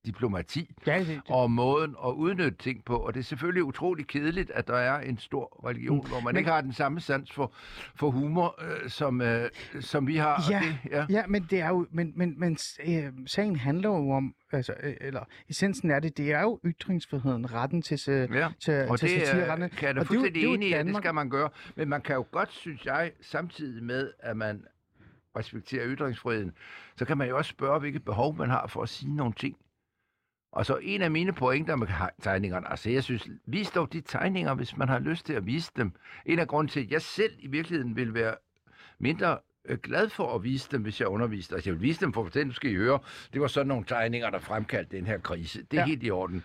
diplomati 0.06 0.74
Ja, 0.86 0.98
det, 0.98 1.06
det. 1.06 1.20
og 1.28 1.50
måden 1.50 1.94
at 2.06 2.10
udnytte 2.10 2.58
ting 2.58 2.84
på. 2.84 2.96
Og 2.96 3.14
det 3.14 3.20
er 3.20 3.24
selvfølgelig 3.24 3.64
utrolig 3.64 4.06
kedeligt, 4.06 4.50
at 4.50 4.66
der 4.68 4.76
er 4.76 5.00
en 5.00 5.18
stor 5.18 5.66
religion, 5.68 5.96
Mm. 6.04 6.08
hvor 6.08 6.20
man 6.20 6.34
Men- 6.34 6.36
ikke 6.38 6.50
har 6.50 6.60
den 6.60 6.72
samme 6.72 7.00
sans 7.00 7.32
for, 7.32 7.52
for 7.96 8.10
humor, 8.10 8.54
øh, 8.62 8.90
som, 8.90 9.20
øh, 9.20 9.50
som 9.80 10.06
vi 10.06 10.16
har. 10.16 10.42
Ja, 10.50 10.60
det, 10.64 10.90
ja. 10.90 11.06
Ja, 11.10 11.26
men 11.26 11.46
det 11.50 11.60
er 11.60 11.68
jo, 11.68 11.86
men, 11.90 12.12
men, 12.16 12.40
men 12.40 12.58
øh, 12.88 13.02
sagen 13.26 13.56
handler 13.56 13.88
jo 13.88 14.10
om, 14.10 14.34
altså, 14.52 14.74
øh, 14.82 14.94
eller 15.00 15.20
essensen 15.48 15.90
er 15.90 16.00
det, 16.00 16.16
det 16.16 16.32
er 16.32 16.40
jo 16.42 16.60
ytringsfriheden, 16.64 17.52
retten 17.52 17.82
til, 17.82 17.98
øh, 18.08 18.28
Ja, 18.34 18.48
til, 18.60 18.74
og 18.88 18.98
til 18.98 19.08
det 19.08 19.26
satire, 19.26 19.42
øh, 19.44 19.50
retten. 19.52 19.70
kan 19.70 19.86
jeg 19.86 19.94
da 19.94 20.00
og 20.00 20.06
det 20.06 20.10
er 20.10 20.14
jo- 20.14 20.20
fuldstændig 20.20 20.42
det 20.42 20.54
enig 20.54 20.68
i, 20.68 20.72
at 20.72 20.86
det 20.86 20.96
skal 20.96 21.14
man 21.14 21.30
gøre. 21.30 21.48
Men 21.76 21.88
man 21.88 22.00
kan 22.00 22.14
jo 22.14 22.26
godt, 22.30 22.52
synes 22.52 22.84
jeg, 22.86 23.12
samtidig 23.20 23.84
med, 23.84 24.10
at 24.20 24.36
man 24.36 24.64
respekterer 25.36 25.84
ytringsfriheden, 25.88 26.52
så 26.96 27.04
kan 27.04 27.18
man 27.18 27.28
jo 27.28 27.36
også 27.36 27.48
spørge, 27.48 27.80
hvilket 27.80 28.04
behov 28.04 28.36
man 28.36 28.50
har 28.50 28.66
for 28.66 28.82
at 28.82 28.88
sige 28.88 29.16
nogle 29.16 29.32
ting. 29.32 29.56
Og 30.56 30.66
så 30.66 30.76
en 30.82 31.02
af 31.02 31.10
mine 31.10 31.32
pointer 31.32 31.76
med 31.76 31.86
tegningerne, 32.22 32.70
altså 32.70 32.90
jeg 32.90 33.02
synes, 33.04 33.28
vis 33.46 33.70
dog 33.70 33.92
de 33.92 34.00
tegninger, 34.00 34.54
hvis 34.54 34.76
man 34.76 34.88
har 34.88 34.98
lyst 34.98 35.26
til 35.26 35.32
at 35.32 35.46
vise 35.46 35.72
dem. 35.76 35.92
En 36.26 36.38
af 36.38 36.48
grunden 36.48 36.68
til, 36.68 36.80
at 36.80 36.90
jeg 36.90 37.02
selv 37.02 37.32
i 37.38 37.46
virkeligheden 37.46 37.96
vil 37.96 38.14
være 38.14 38.34
mindre 38.98 39.38
øh, 39.64 39.78
glad 39.78 40.08
for 40.08 40.34
at 40.34 40.42
vise 40.44 40.68
dem, 40.70 40.82
hvis 40.82 41.00
jeg 41.00 41.08
underviste. 41.08 41.54
Altså 41.54 41.70
jeg 41.70 41.74
vil 41.74 41.82
vise 41.82 42.00
dem 42.00 42.12
for 42.12 42.44
nu 42.44 42.52
skal 42.52 42.70
I 42.70 42.74
høre, 42.74 42.98
det 43.32 43.40
var 43.40 43.46
sådan 43.46 43.66
nogle 43.66 43.84
tegninger, 43.84 44.30
der 44.30 44.38
fremkaldte 44.38 44.96
den 44.96 45.06
her 45.06 45.18
krise. 45.18 45.62
Det 45.70 45.76
er 45.76 45.80
Ja. 45.80 45.86
helt 45.86 46.02
i 46.02 46.10
orden. 46.10 46.44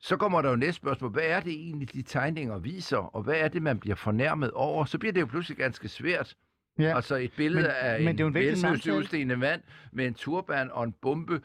Så 0.00 0.16
kommer 0.16 0.42
der 0.42 0.50
jo 0.50 0.56
næste 0.56 0.72
spørgsmål. 0.76 1.10
Hvad 1.10 1.22
er 1.26 1.40
det 1.40 1.52
egentlig, 1.52 1.92
de 1.92 2.02
tegninger 2.02 2.58
viser? 2.58 2.96
Og 2.96 3.22
hvad 3.22 3.34
er 3.36 3.48
det, 3.48 3.62
man 3.62 3.78
bliver 3.78 3.96
fornærmet 3.96 4.50
over? 4.50 4.84
Så 4.84 4.98
bliver 4.98 5.12
det 5.12 5.20
jo 5.20 5.26
pludselig 5.26 5.58
ganske 5.58 5.88
svært. 5.88 6.34
Ja. 6.78 6.94
Altså 6.96 7.16
et 7.16 7.32
billede 7.36 7.62
Men- 7.62 7.70
af 7.70 8.00
men 8.04 8.08
en 8.20 8.36
en 8.36 8.90
udsteende 8.90 9.36
mand 9.36 9.62
med 9.92 10.06
en 10.06 10.14
turban 10.14 10.70
og 10.70 10.84
en 10.84 10.92
bombe, 11.02 11.40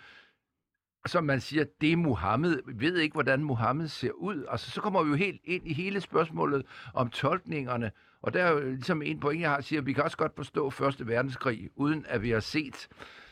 som 1.06 1.24
man 1.24 1.42
siger, 1.42 1.66
det 1.82 1.92
er 1.92 1.96
Mohammed. 1.98 2.60
Vi 2.68 2.86
ved 2.86 2.98
ikke, 2.98 3.14
hvordan 3.14 3.44
Mohammed 3.44 3.88
ser 3.88 4.12
ud. 4.12 4.46
Altså, 4.50 4.72
så 4.72 4.82
kommer 4.82 5.04
vi 5.04 5.10
jo 5.10 5.16
helt 5.16 5.42
ind 5.46 5.68
i 5.68 5.74
hele 5.74 6.02
spørgsmålet 6.02 6.66
om 6.94 7.10
tolkningerne. 7.10 7.92
Og 8.22 8.34
der 8.34 8.44
er 8.44 8.52
jo 8.52 8.60
ligesom 8.60 9.02
en 9.02 9.20
point, 9.20 9.42
jeg 9.42 9.50
har, 9.50 9.62
siger, 9.62 9.80
at 9.82 9.86
vi 9.86 9.94
kan 9.94 10.04
også 10.04 10.18
godt 10.18 10.36
forstå 10.36 10.70
Første 10.70 11.08
Verdenskrig, 11.08 11.70
uden 11.76 12.06
at 12.10 12.22
vi 12.24 12.30
har 12.30 12.40
set 12.40 12.88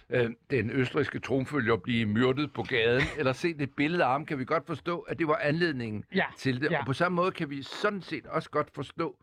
øh, 0.10 0.30
den 0.52 0.70
østrigske 0.70 1.20
tronfølger 1.20 1.78
blive 1.78 2.06
myrdet 2.06 2.54
på 2.54 2.64
gaden, 2.64 3.04
eller 3.18 3.34
set 3.34 3.62
et 3.62 3.72
billede 3.78 4.04
af 4.04 4.10
ham, 4.12 4.26
kan 4.26 4.40
vi 4.40 4.46
godt 4.46 4.68
forstå, 4.68 5.00
at 5.00 5.20
det 5.20 5.28
var 5.28 5.36
anledningen 5.44 6.04
Ja, 6.16 6.26
til 6.38 6.62
det. 6.62 6.72
ja. 6.72 6.80
Og 6.80 6.86
på 6.86 6.94
samme 6.94 7.16
måde 7.16 7.32
kan 7.32 7.50
vi 7.50 7.64
sådan 7.64 8.02
set 8.02 8.26
også 8.26 8.50
godt 8.50 8.68
forstå, 8.76 9.16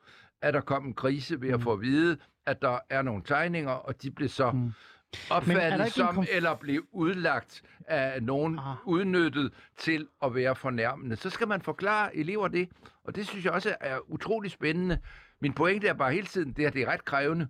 at 0.42 0.54
der 0.54 0.60
kom 0.60 0.86
en 0.86 0.94
krise 0.94 1.40
ved 1.40 1.50
at 1.50 1.62
få 1.62 1.72
at 1.72 1.80
vide, 1.80 2.16
at 2.46 2.62
der 2.62 2.78
er 2.90 3.02
nogle 3.02 3.22
tegninger, 3.24 3.70
og 3.70 4.02
de 4.02 4.10
blev 4.10 4.28
så 4.28 4.50
Mm. 4.50 4.72
Der 5.12 5.34
opfattet 5.34 5.92
som, 5.92 6.18
konf- 6.18 6.36
eller 6.36 6.54
blive 6.54 6.94
udlagt 6.94 7.62
af 7.86 8.22
nogen 8.22 8.58
Ah. 8.58 8.76
udnyttet 8.86 9.52
til 9.78 10.06
at 10.24 10.34
være 10.34 10.56
fornærmende. 10.56 11.16
Så 11.16 11.30
skal 11.30 11.48
man 11.48 11.62
forklare 11.62 12.16
elever 12.16 12.48
det, 12.48 12.68
og 13.04 13.16
det 13.16 13.28
synes 13.28 13.44
jeg 13.44 13.52
også 13.52 13.74
er 13.80 13.98
utrolig 14.10 14.50
spændende. 14.50 14.98
Min 15.40 15.52
pointe 15.52 15.88
er 15.88 15.94
bare 15.94 16.12
hele 16.12 16.26
tiden, 16.26 16.52
det, 16.52 16.66
at 16.66 16.72
det 16.72 16.82
er 16.82 16.86
ret 16.86 17.04
krævende. 17.04 17.48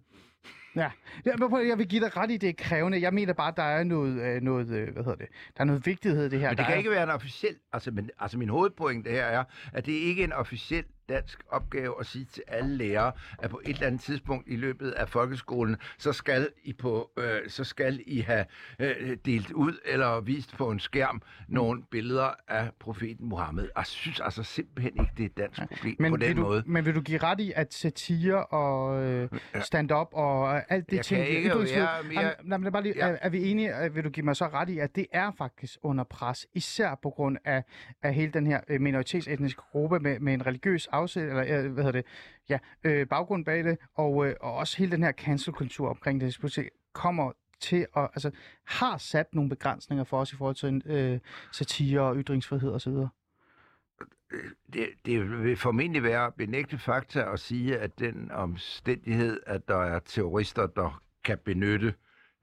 Ja, 0.77 0.91
jeg, 1.25 1.79
vil 1.79 1.89
give 1.89 2.05
dig 2.05 2.17
ret 2.17 2.31
i, 2.31 2.37
det 2.37 2.49
er 2.49 2.53
krævende. 2.59 3.01
Jeg 3.01 3.15
mener 3.15 3.33
bare, 3.33 3.53
der 3.57 3.63
er 3.63 3.85
noget, 3.85 4.23
øh, 4.23 4.43
noget 4.43 4.69
øh, 4.71 4.93
hvad 4.93 5.05
hedder 5.05 5.17
det, 5.19 5.27
der 5.57 5.61
er 5.61 5.65
noget 5.65 5.87
vigtighed 5.87 6.27
i 6.27 6.29
det 6.29 6.41
her. 6.41 6.49
Men 6.49 6.57
der 6.57 6.63
det 6.63 6.67
kan 6.67 6.75
er, 6.75 6.79
ikke 6.79 6.91
være 6.91 7.03
en 7.03 7.11
officiel, 7.11 7.55
altså, 7.73 7.91
men, 7.91 8.11
altså 8.19 8.39
min 8.39 8.49
hovedpointe 8.49 9.11
her 9.11 9.25
er, 9.25 9.45
at 9.73 9.87
det 9.87 9.93
ikke 9.93 10.23
er 10.23 10.27
en 10.27 10.33
officiel 10.33 10.85
dansk 11.09 11.43
opgave 11.49 11.95
at 12.01 12.07
sige 12.07 12.25
til 12.25 12.43
alle 12.49 12.77
lærere, 12.77 13.13
at 13.39 13.51
på 13.51 13.61
et 13.65 13.69
eller 13.75 13.87
andet 13.87 14.01
tidspunkt 14.01 14.49
i 14.49 14.57
løbet 14.57 14.91
af 14.91 15.09
folkeskolen, 15.09 15.77
så 15.99 16.13
skal 16.13 16.49
I, 16.65 16.73
på, 16.73 17.11
øh, 17.19 17.41
så 17.49 17.65
skal 17.65 18.01
I 18.07 18.21
have 18.21 18.45
øh, 18.79 19.17
delt 19.25 19.51
ud 19.51 19.79
eller 19.85 20.21
vist 20.21 20.57
på 20.57 20.71
en 20.71 20.81
skærm 20.81 21.23
nogle 21.49 21.83
billeder 21.91 22.31
af 22.49 22.71
profeten 22.81 23.29
Mohammed. 23.29 23.69
Jeg 23.77 23.87
synes 23.87 24.21
altså 24.21 24.43
simpelthen 24.43 24.93
ikke, 25.01 25.13
det 25.17 25.23
er 25.23 25.27
et 25.27 25.37
dansk 25.37 25.61
problem 25.73 25.97
men 25.99 26.11
på 26.13 26.17
den 26.17 26.37
du, 26.37 26.43
måde. 26.43 26.63
Men 26.67 26.85
vil 26.85 26.95
du 26.95 27.01
give 27.01 27.19
ret 27.19 27.41
i, 27.41 27.53
at 27.57 27.75
satire 27.75 28.47
og 28.47 29.03
øh, 29.05 29.29
stand-up 29.61 30.09
og 30.13 30.57
øh, 30.57 30.63
alt 30.69 30.91
det 30.91 30.97
Jeg 30.97 31.05
ting... 31.05 31.19
kan 31.27 31.29
ikke 31.37 31.49
være 31.51 31.59
mere- 31.59 32.21
Jamen, 32.21 32.35
nej, 32.45 32.59
men 32.59 32.67
er, 32.67 32.71
bare 32.71 32.83
lige, 32.83 32.95
Ja. 32.97 33.09
er, 33.09 33.17
er 33.23 33.29
vi 33.29 33.51
enige, 33.51 33.85
øh, 33.85 33.95
vil 33.95 34.05
du 34.05 34.11
give 34.11 34.25
mig 34.25 34.37
så 34.37 34.45
ret 34.49 34.69
i, 34.69 34.79
at 34.79 34.97
det 34.97 35.07
er 35.13 35.31
faktisk 35.39 35.79
under 35.83 36.05
pres, 36.05 36.47
især 36.55 36.99
på 37.03 37.11
grund 37.11 37.37
af, 37.45 37.65
af 38.03 38.15
hele 38.15 38.33
den 38.33 38.47
her 38.47 38.61
øh, 38.69 38.81
minoritetsetniske 38.81 39.63
gruppe 39.73 39.99
med, 40.01 40.21
med 40.21 40.35
en 40.35 40.47
religiøs 40.47 40.87
afsæt, 40.93 41.29
eller 41.29 41.65
øh, 41.65 41.73
hvad 41.73 41.85
hedder 41.85 42.03
det, 42.03 42.07
ja, 42.49 42.59
øh, 42.85 43.07
baggrund 43.07 43.45
bag 43.45 43.65
det, 43.65 43.79
og, 43.95 44.27
øh, 44.27 44.35
og 44.41 44.55
også 44.55 44.79
hele 44.79 44.93
den 44.93 45.03
her 45.03 45.13
cancel-kultur 45.13 45.89
omkring 45.89 46.21
det, 46.21 46.37
pludselig 46.41 46.71
kommer 46.93 47.33
til 47.61 47.87
at, 47.97 48.03
altså, 48.03 48.31
har 48.65 48.99
sat 48.99 49.35
nogle 49.35 49.51
begrænsninger 49.51 50.05
for 50.05 50.21
os 50.21 50.33
i 50.33 50.37
forhold 50.37 50.55
til 50.55 50.83
øh, 50.87 51.21
satire 51.53 52.01
og 52.01 52.17
ytringsfrihed 52.17 52.71
osv. 52.71 52.93
Øh, 52.93 54.51
det, 54.73 54.89
det 55.07 55.31
vil 55.43 55.57
formentlig 55.57 56.03
være 56.03 56.33
benægtet 56.33 56.81
fakta 56.81 57.33
at 57.33 57.41
sige, 57.41 57.79
at 57.79 57.99
den 57.99 58.31
omstændighed, 58.31 59.41
at 59.47 59.69
der 59.69 59.79
er 59.79 59.99
terrorister, 59.99 60.67
der 60.67 61.03
kan 61.25 61.39
benytte 61.45 61.95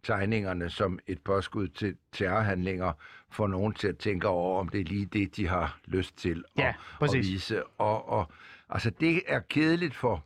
tegningerne 0.03 0.69
som 0.69 0.99
et 1.07 1.21
påskud 1.21 1.67
til 1.67 1.95
terrorhandlinger, 2.11 2.93
får 3.31 3.47
nogen 3.47 3.73
til 3.73 3.87
at 3.87 3.97
tænke 3.97 4.27
over, 4.27 4.59
om 4.59 4.69
det 4.69 4.81
er 4.81 4.85
lige 4.85 5.05
det, 5.05 5.35
de 5.35 5.47
har 5.47 5.79
lyst 5.85 6.17
til 6.17 6.43
at, 6.57 6.63
Ja, 6.63 6.73
at 7.01 7.13
vise. 7.13 7.63
Og, 7.65 8.09
og 8.09 8.31
altså, 8.69 8.89
det 8.89 9.21
er 9.27 9.39
kedeligt 9.39 9.95
for, 9.95 10.25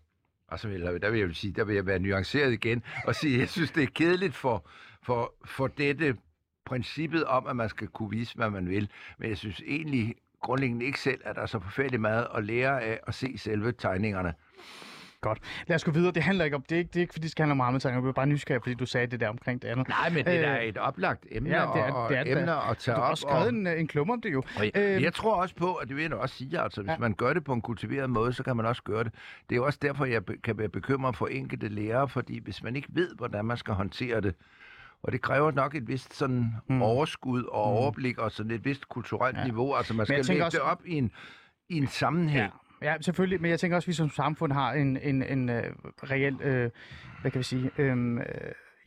altså, 0.50 0.68
eller 0.70 0.98
der 0.98 1.10
vil 1.10 1.20
jeg 1.20 1.36
sige, 1.36 1.54
der 1.54 1.64
vil 1.64 1.76
jeg 1.76 1.86
være 1.86 2.00
nuanceret 2.00 2.54
igen, 2.54 2.84
og 3.06 3.16
sige, 3.16 3.40
jeg 3.40 3.50
synes, 3.50 3.72
det 3.72 3.84
er 3.84 3.88
kedeligt 3.96 4.36
for, 4.36 4.70
for, 5.04 5.34
for 5.46 5.68
dette 5.68 6.16
princippet 6.66 7.26
om, 7.26 7.48
at 7.48 7.56
man 7.56 7.70
skal 7.70 7.88
kunne 7.88 8.10
vise, 8.10 8.36
hvad 8.36 8.50
man 8.50 8.70
vil. 8.70 8.90
Men 9.18 9.30
jeg 9.30 9.38
synes 9.38 9.62
egentlig 9.68 10.16
grundlæggende 10.42 10.86
ikke 10.86 11.00
selv, 11.00 11.22
at 11.26 11.36
der 11.36 11.42
er 11.42 11.46
så 11.46 11.60
forfærdeligt 11.60 12.02
meget 12.02 12.28
at 12.36 12.44
lære 12.46 12.82
af 12.82 13.00
at 13.08 13.14
se 13.14 13.38
selve 13.38 13.72
tegningerne. 13.72 14.34
Godt. 15.24 15.40
Lad 15.68 15.76
os 15.76 15.84
gå 15.84 15.92
videre. 15.92 16.12
Det 16.12 16.24
handler 16.24 16.46
ikke 16.46 16.56
om, 16.56 16.62
det 16.70 16.76
er 16.76 16.80
ikke, 16.80 16.88
det 16.90 16.96
er 16.96 17.02
ikke 17.02 17.14
fordi 17.14 17.24
det 17.24 17.32
skal 17.32 17.44
handle 17.44 17.52
om 17.52 17.58
Muhammed-tegninger. 17.58 17.98
Jeg 18.00 18.04
blev 18.04 18.14
bare 18.14 18.26
nysgerrig, 18.28 18.62
fordi 18.62 18.74
du 18.76 18.86
sagde 18.86 19.08
det 19.08 19.20
der 19.20 19.30
omkring 19.30 19.62
det 19.62 19.68
andet. 19.68 19.88
Nej, 19.88 20.10
men 20.10 20.26
det 20.26 20.36
er 20.48 20.58
Øh, 20.60 20.64
et 20.64 20.78
oplagt 20.78 21.26
emne, 21.32 21.50
ja, 21.50 21.56
det 21.56 21.62
er- 21.62 21.92
og, 21.94 22.10
det 22.10 22.18
er 22.18 22.40
emner 22.40 22.70
at 22.72 22.78
tage 22.78 22.96
Du 22.96 23.00
har 23.00 23.06
op. 23.08 23.12
også 23.12 23.22
skrevet 23.22 23.44
og, 23.44 23.50
en, 23.50 23.68
øh, 23.68 23.80
en 23.80 23.88
klumme 23.88 24.14
om 24.14 24.22
det 24.22 24.34
jo. 24.34 24.44
og, 24.58 24.66
Øh, 24.76 25.04
jeg 25.04 25.14
tror 25.14 25.36
også 25.36 25.56
på, 25.56 25.74
at 25.74 25.88
det 25.88 25.96
vil 25.96 26.04
jeg 26.04 26.14
også 26.14 26.36
sige, 26.36 26.60
altså 26.60 26.82
hvis 26.82 26.92
Ja. 26.92 26.98
man 26.98 27.14
gør 27.14 27.34
det 27.34 27.44
på 27.44 27.54
en 27.54 27.62
kultiveret 27.62 28.10
måde, 28.10 28.34
så 28.34 28.44
kan 28.44 28.58
man 28.58 28.66
også 28.66 28.84
gøre 28.84 29.04
det. 29.04 29.14
Det 29.50 29.58
er 29.58 29.62
også 29.62 29.80
derfor, 29.82 30.06
jeg 30.06 30.22
kan 30.44 30.58
være 30.58 30.70
bekymret 30.70 31.18
for 31.18 31.28
enkelte 31.28 31.68
lærere, 31.68 32.10
fordi 32.10 32.40
hvis 32.44 32.64
man 32.64 32.76
ikke 32.76 32.88
ved, 32.92 33.16
hvordan 33.18 33.46
man 33.46 33.58
skal 33.58 33.74
håndtere 33.74 34.22
det, 34.22 34.36
og 35.04 35.12
det 35.12 35.22
kræver 35.22 35.52
nok 35.52 35.76
et 35.76 35.88
vist 35.88 36.14
sådan 36.18 36.54
Mm. 36.68 36.76
mm. 36.76 36.82
overskud 36.82 37.44
og 37.44 37.64
overblik 37.64 38.18
og 38.18 38.32
sådan 38.32 38.52
et 38.52 38.66
vist 38.66 38.90
kulturelt 38.90 39.38
Ja. 39.38 39.44
niveau. 39.44 39.74
Altså 39.76 39.94
man 39.94 40.00
jeg 40.00 40.26
skal 40.26 40.26
lægge 40.36 40.46
også- 40.46 40.58
det 40.58 40.66
op 40.66 40.82
i 40.86 40.94
en, 40.94 41.12
i 41.70 41.78
en 41.78 41.88
sammenhæng. 41.88 42.44
Ja 42.44 42.50
ja, 42.84 42.96
selvfølgelig. 43.02 43.42
Men 43.42 43.52
jeg 43.52 43.60
tænker 43.60 43.76
også, 43.76 43.86
at 43.86 43.88
vi 43.88 43.94
som 43.94 44.10
samfund 44.10 44.52
har 44.52 44.74
en, 44.74 44.98
en, 44.98 45.24
en 45.24 45.50
uh, 45.50 45.56
reel, 46.04 46.34
uh, 46.34 46.72
hvad 47.22 47.32
kan 47.32 47.40
vi 47.40 47.44
sige, 47.44 47.92
um, 47.92 48.18
uh, 48.18 48.24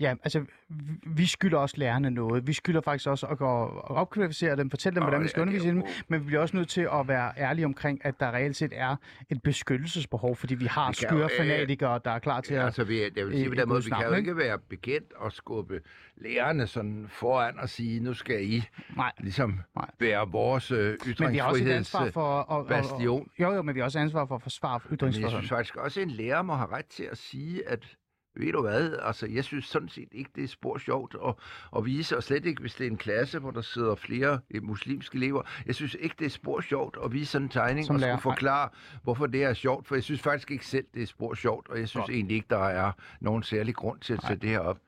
ja, 0.01 0.15
altså, 0.25 0.41
vi- 0.69 1.01
vi 1.07 1.27
skylder 1.27 1.59
også 1.59 1.75
lærerne 1.79 2.11
noget. 2.11 2.47
Vi 2.47 2.53
skylder 2.53 2.81
faktisk 2.81 3.09
også 3.09 3.27
at 3.27 3.39
gå 3.39 3.45
og 3.47 3.95
opkvalificere 3.97 4.57
dem, 4.57 4.71
fortælle 4.71 4.95
dem, 4.95 5.03
Og 5.03 5.05
hvordan 5.07 5.21
vi 5.21 5.23
det- 5.23 5.31
skal 5.31 5.41
det 5.47 5.47
er 5.49 5.53
undervise 5.53 5.69
dem, 5.97 6.05
men 6.09 6.21
vi 6.21 6.27
bliver 6.27 6.41
også 6.41 6.57
nødt 6.57 6.69
til 6.69 6.89
at 6.93 7.09
være 7.09 7.33
ærlige 7.39 7.65
omkring, 7.65 8.01
at 8.05 8.21
der 8.21 8.31
reelt 8.33 8.57
set 8.57 8.73
er 8.75 8.97
et 9.31 9.43
beskyttelsesbehov, 9.43 10.37
fordi 10.37 10.55
vi 10.55 10.65
har 10.67 10.91
Vi 10.91 10.97
jo, 11.03 11.17
øh, 11.17 11.29
skøre 11.29 11.31
fanatikere, 11.39 12.01
der 12.05 12.11
er 12.11 12.19
klar 12.19 12.41
til 12.41 12.55
Ja, 12.55 12.61
at... 12.61 12.67
altså, 12.67 12.85
vi, 12.85 13.03
jeg 13.03 13.11
vil 13.27 13.33
sige 13.33 13.49
på 13.49 13.55
den 13.55 13.69
måde, 13.69 13.85
vi 13.85 13.91
kan 13.91 14.07
jo 14.07 14.13
ikke? 14.15 14.37
være 14.37 14.59
bekendt 14.59 15.13
at 15.27 15.33
skubbe 15.33 15.81
lærerne 16.17 16.67
sådan 16.67 17.07
foran 17.09 17.59
og 17.59 17.69
sige, 17.69 18.01
nu 18.01 18.15
skal 18.15 18.45
I 18.51 18.63
Nej. 18.97 19.13
ligesom 19.19 19.61
Nej. 19.77 19.91
være 20.01 20.29
vores 20.29 20.71
øh, 20.71 20.99
Men 21.21 21.33
vi 21.33 21.39
har 21.39 21.49
også 21.49 21.65
et 21.65 21.69
ansvar 21.71 22.11
for... 22.11 22.53
At, 22.53 22.61
at, 22.61 22.67
bastion. 22.69 23.29
jo, 23.41 23.53
jo, 23.55 23.63
men 23.63 23.75
vi 23.75 23.81
har 23.81 23.85
også 23.85 23.99
ansvar 23.99 24.27
for 24.27 24.35
at 24.35 24.43
forsvare 24.43 24.81
Men 24.85 24.91
jeg 24.91 24.97
ytringsfriheden. 24.99 25.39
synes 25.43 25.49
faktisk 25.49 25.77
også, 25.77 26.01
at 26.01 26.05
en 26.07 26.11
lærer 26.11 26.43
må 26.43 26.55
have 26.55 26.69
ret 26.73 26.87
til 26.87 27.03
at 27.13 27.19
sige, 27.19 27.69
at 27.69 27.97
ved 28.37 28.53
du 28.53 28.61
hvad, 28.61 28.97
altså 29.03 29.27
jeg 29.27 29.45
synes 29.45 29.65
sådan 29.65 29.89
set 29.89 30.09
ikke, 30.13 30.31
det 30.37 30.45
er 30.45 30.49
spor 30.49 30.79
sjovt 30.79 31.17
at, 31.27 31.35
at 31.77 31.85
vise, 31.85 32.17
og 32.17 32.23
slet 32.23 32.47
ikke, 32.47 32.61
hvis 32.61 32.75
det 32.75 32.87
er 32.87 32.91
en 32.91 32.97
klasse, 32.97 33.39
hvor 33.39 33.51
der 33.51 33.61
sidder 33.61 33.95
flere 33.95 34.39
eh, 34.51 34.63
muslimske 34.63 35.17
elever. 35.17 35.43
Jeg 35.67 35.75
synes 35.75 35.97
ikke, 36.01 36.17
det 36.19 36.25
er 36.25 36.31
spor 36.31 36.61
sjovt 36.61 36.99
at 37.05 37.13
vise 37.13 37.27
sådan 37.27 37.47
en 37.47 37.49
tegning 37.49 37.87
Som 37.87 37.95
og 37.95 38.01
skulle 38.01 38.21
forklare, 38.21 38.69
hvorfor 39.03 39.27
det 39.27 39.45
er 39.45 39.55
sjovt, 39.55 39.87
for 39.87 39.95
jeg 39.95 40.05
synes 40.05 40.21
faktisk 40.21 40.51
ikke 40.51 40.67
selv, 40.67 40.87
det 40.95 41.03
er 41.03 41.07
spor 41.07 41.35
sjovt, 41.35 41.69
og 41.69 41.79
jeg 41.79 41.89
synes 41.89 42.03
Godt. 42.03 42.11
egentlig 42.15 42.35
ikke, 42.35 42.47
der 42.51 42.65
er 42.65 42.93
nogen 43.21 43.43
særlig 43.43 43.75
grund 43.75 44.01
til 44.01 44.13
at 44.13 44.23
sætte 44.23 44.41
det 44.41 44.51
her 44.51 44.61
op. 44.61 44.79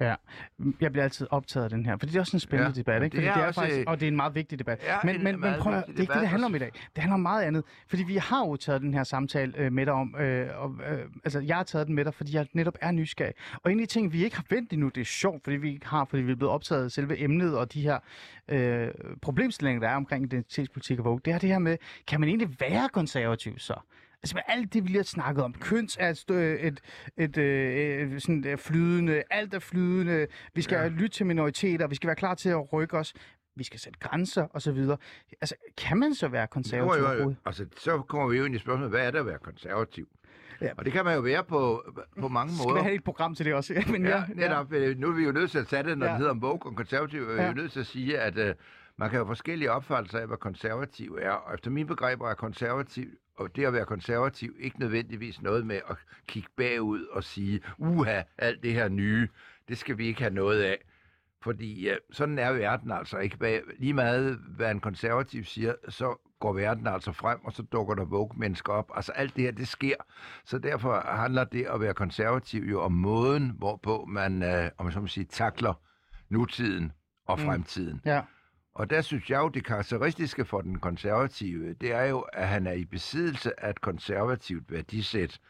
Ja, 0.00 0.14
jeg 0.80 0.92
bliver 0.92 1.04
altid 1.04 1.26
optaget 1.30 1.64
af 1.64 1.70
den 1.70 1.86
her, 1.86 1.96
fordi 1.96 2.12
det 2.12 2.16
er 2.16 2.20
også 2.20 2.36
en 2.36 2.40
spændende 2.40 2.72
Ja, 2.76 2.80
debat, 2.80 3.02
ikke? 3.02 3.16
det 3.16 3.20
Fordi 3.20 3.26
er 3.28 3.34
det 3.34 3.42
er 3.42 3.46
også, 3.46 3.60
faktisk, 3.60 3.88
og 3.88 4.00
det 4.00 4.06
er 4.06 4.10
en 4.10 4.16
meget 4.16 4.34
vigtig 4.34 4.58
debat. 4.58 4.82
Men, 5.04 5.16
en 5.16 5.24
men, 5.24 5.40
men 5.40 5.54
prøv 5.60 5.72
det 5.72 5.82
er 5.82 6.00
ikke 6.00 6.12
det, 6.12 6.20
det 6.20 6.28
handler 6.28 6.46
om 6.46 6.54
i 6.54 6.58
dag. 6.58 6.70
Det 6.72 7.02
handler 7.02 7.14
om 7.14 7.20
meget 7.20 7.42
andet, 7.42 7.64
fordi 7.88 8.02
vi 8.02 8.16
har 8.16 8.46
jo 8.46 8.56
taget 8.56 8.82
den 8.82 8.94
her 8.94 9.04
samtale 9.04 9.52
øh, 9.56 9.72
med 9.72 9.86
dig 9.86 9.94
om, 9.94 10.16
øh, 10.18 10.48
og, 10.62 10.74
øh, 10.90 10.98
altså 11.24 11.40
jeg 11.40 11.56
har 11.56 11.62
taget 11.62 11.86
den 11.86 11.94
med 11.94 12.04
dig, 12.04 12.14
fordi 12.14 12.34
jeg 12.36 12.46
netop 12.52 12.74
er 12.80 12.90
nysgerrig. 12.90 13.34
Og 13.62 13.72
en 13.72 13.80
af 13.80 13.86
de 13.86 13.92
ting, 13.92 14.12
vi 14.12 14.24
ikke 14.24 14.36
har 14.36 14.44
vendt 14.50 14.72
endnu, 14.72 14.88
det 14.88 15.00
er 15.00 15.04
sjovt, 15.04 15.44
fordi 15.44 15.56
vi 15.56 15.72
ikke 15.72 15.86
har, 15.86 16.04
fordi 16.04 16.22
vi 16.22 16.32
er 16.32 16.36
blevet 16.36 16.52
optaget 16.54 16.84
af 16.84 16.90
selve 16.90 17.20
emnet 17.22 17.58
og 17.58 17.72
de 17.72 17.82
her 17.82 17.98
øh, 18.48 18.88
problemstillinger, 19.22 19.80
der 19.80 19.88
er 19.88 19.96
omkring 19.96 20.24
identitetspolitik 20.24 20.98
og 20.98 21.04
Vogue, 21.04 21.20
det 21.24 21.32
er 21.32 21.38
det 21.38 21.48
her 21.48 21.58
med, 21.58 21.76
kan 22.06 22.20
man 22.20 22.28
egentlig 22.28 22.56
være 22.60 22.88
konservativ 22.88 23.58
så? 23.58 23.74
Altså 24.26 24.36
med 24.36 24.42
alt 24.46 24.72
det, 24.74 24.82
vi 24.82 24.88
lige 24.88 24.96
har 24.98 25.02
snakket 25.04 25.44
om. 25.44 25.52
Køns 25.54 25.96
er 26.00 26.08
et, 26.08 26.18
stø- 26.18 26.56
et, 26.60 26.80
et, 27.18 27.36
øh, 27.38 28.12
et 28.12 28.22
sådan 28.22 28.46
øh, 28.46 28.58
flydende, 28.58 29.22
alt 29.30 29.54
er 29.54 29.58
flydende. 29.58 30.26
Vi 30.54 30.62
skal 30.62 30.76
ja. 30.76 30.82
Ja. 30.82 30.88
lytte 30.88 31.08
til 31.08 31.26
minoriteter, 31.26 31.86
vi 31.86 31.94
skal 31.94 32.06
være 32.06 32.16
klar 32.16 32.34
til 32.34 32.48
at 32.48 32.72
rykke 32.72 32.98
os. 32.98 33.14
Vi 33.56 33.64
skal 33.64 33.80
sætte 33.80 33.98
grænser 33.98 34.46
osv. 34.56 34.78
Altså, 35.40 35.54
kan 35.76 35.96
man 35.98 36.14
så 36.14 36.28
være 36.28 36.46
konservativ 36.46 37.02
jo, 37.02 37.08
overhovedet? 37.08 37.36
altså, 37.46 37.66
så 37.78 37.98
kommer 38.08 38.28
vi 38.28 38.38
jo 38.38 38.44
ind 38.44 38.54
i 38.54 38.58
spørgsmålet, 38.58 38.90
hvad 38.90 39.06
er 39.06 39.10
det 39.10 39.18
at 39.18 39.26
være 39.26 39.38
konservativ? 39.38 40.08
Ja. 40.60 40.66
Ja. 40.66 40.72
Og 40.78 40.84
det 40.84 40.92
kan 40.92 41.04
man 41.04 41.14
jo 41.14 41.20
være 41.20 41.44
på, 41.44 41.82
på 42.20 42.28
mange 42.28 42.54
Skal 42.54 42.66
måder. 42.68 42.80
vi 42.80 42.82
have 42.84 42.94
et 42.94 43.04
program 43.04 43.34
til 43.34 43.46
det 43.46 43.54
også? 43.54 43.74
Ja, 43.74 43.82
men 43.92 44.06
Ja, 44.06 44.22
netop. 44.34 44.72
Ja. 44.72 44.94
Nu 44.94 45.08
er 45.08 45.12
vi 45.12 45.24
jo 45.24 45.32
nødt 45.32 45.50
til 45.50 45.58
at 45.58 45.68
sætte 45.68 45.90
det, 45.90 45.98
når 45.98 46.06
Ja. 46.06 46.10
ja. 46.12 46.14
det 46.14 46.20
hedder 46.20 46.34
en 46.34 46.40
bog 46.40 46.66
om 46.66 46.74
konservativ. 46.74 47.22
Er 47.22 47.34
vi 47.34 47.40
Ja. 47.40 47.48
jo 47.48 47.54
nødt 47.54 47.72
til 47.72 47.80
at 47.80 47.86
sige, 47.86 48.18
at 48.18 48.38
uh, 48.38 48.44
man 48.98 49.10
kan 49.10 49.16
have 49.18 49.26
forskellige 49.26 49.70
opfattelser 49.70 50.18
af, 50.18 50.26
hvad 50.26 50.36
konservativ 50.36 51.18
er. 51.22 51.30
Og 51.30 51.54
efter 51.54 51.70
mine 51.70 51.88
begreber 51.88 52.30
er 52.30 52.34
konservativ, 52.34 53.08
og 53.36 53.56
det 53.56 53.64
at 53.64 53.72
være 53.72 53.84
konservativ, 53.84 54.56
ikke 54.58 54.80
nødvendigvis 54.80 55.42
noget 55.42 55.66
med 55.66 55.80
at 55.90 55.96
kigge 56.26 56.48
bagud 56.56 57.04
og 57.04 57.24
sige, 57.24 57.60
uha, 57.78 58.22
alt 58.38 58.62
det 58.62 58.72
her 58.74 58.88
nye, 58.88 59.28
det 59.68 59.78
skal 59.78 59.98
vi 59.98 60.06
ikke 60.06 60.20
have 60.20 60.34
noget 60.34 60.62
af. 60.62 60.78
Fordi 61.42 61.90
uh, 61.90 61.96
sådan 62.12 62.38
er 62.38 62.52
verden 62.52 62.90
altså 62.92 63.18
ikke. 63.18 63.62
Lige 63.78 63.92
meget, 63.92 64.38
hvad 64.56 64.70
en 64.70 64.80
konservativ 64.80 65.44
siger, 65.44 65.74
så 65.88 66.16
går 66.40 66.52
verden 66.52 66.86
altså 66.86 67.12
frem, 67.12 67.44
og 67.44 67.52
så 67.52 67.62
dukker 67.62 67.94
der 67.94 68.04
Vogue-mennesker 68.04 68.72
op. 68.72 68.90
Altså 68.94 69.12
alt 69.12 69.36
det 69.36 69.44
her, 69.44 69.50
det 69.52 69.68
sker. 69.68 69.94
Så 70.44 70.58
derfor 70.58 71.00
handler 71.16 71.44
det 71.44 71.64
at 71.66 71.80
være 71.80 71.94
konservativ 71.94 72.62
jo 72.62 72.80
om 72.82 72.92
måden, 72.92 73.52
hvorpå 73.58 74.04
man, 74.08 74.42
øh, 74.42 74.70
om 74.78 74.84
man 74.86 74.92
så 74.92 75.00
må 75.00 75.06
sige, 75.06 75.24
takler 75.24 75.74
nutiden 76.28 76.92
og 77.26 77.38
Mm. 77.38 77.44
fremtiden. 77.44 78.00
Ja. 78.04 78.20
Og 78.76 78.90
der 78.90 79.00
synes 79.00 79.30
jeg 79.30 79.38
jo, 79.38 79.48
det 79.48 79.64
karakteristiske 79.64 80.44
for 80.44 80.60
den 80.60 80.78
konservative, 80.78 81.72
det 81.72 81.92
er 81.92 82.04
jo, 82.04 82.18
at 82.18 82.48
han 82.48 82.66
er 82.66 82.72
i 82.72 82.84
besiddelse 82.84 83.64
af 83.64 83.70
et 83.70 83.80
konservativt 83.80 84.72
værdisæt. 84.72 85.40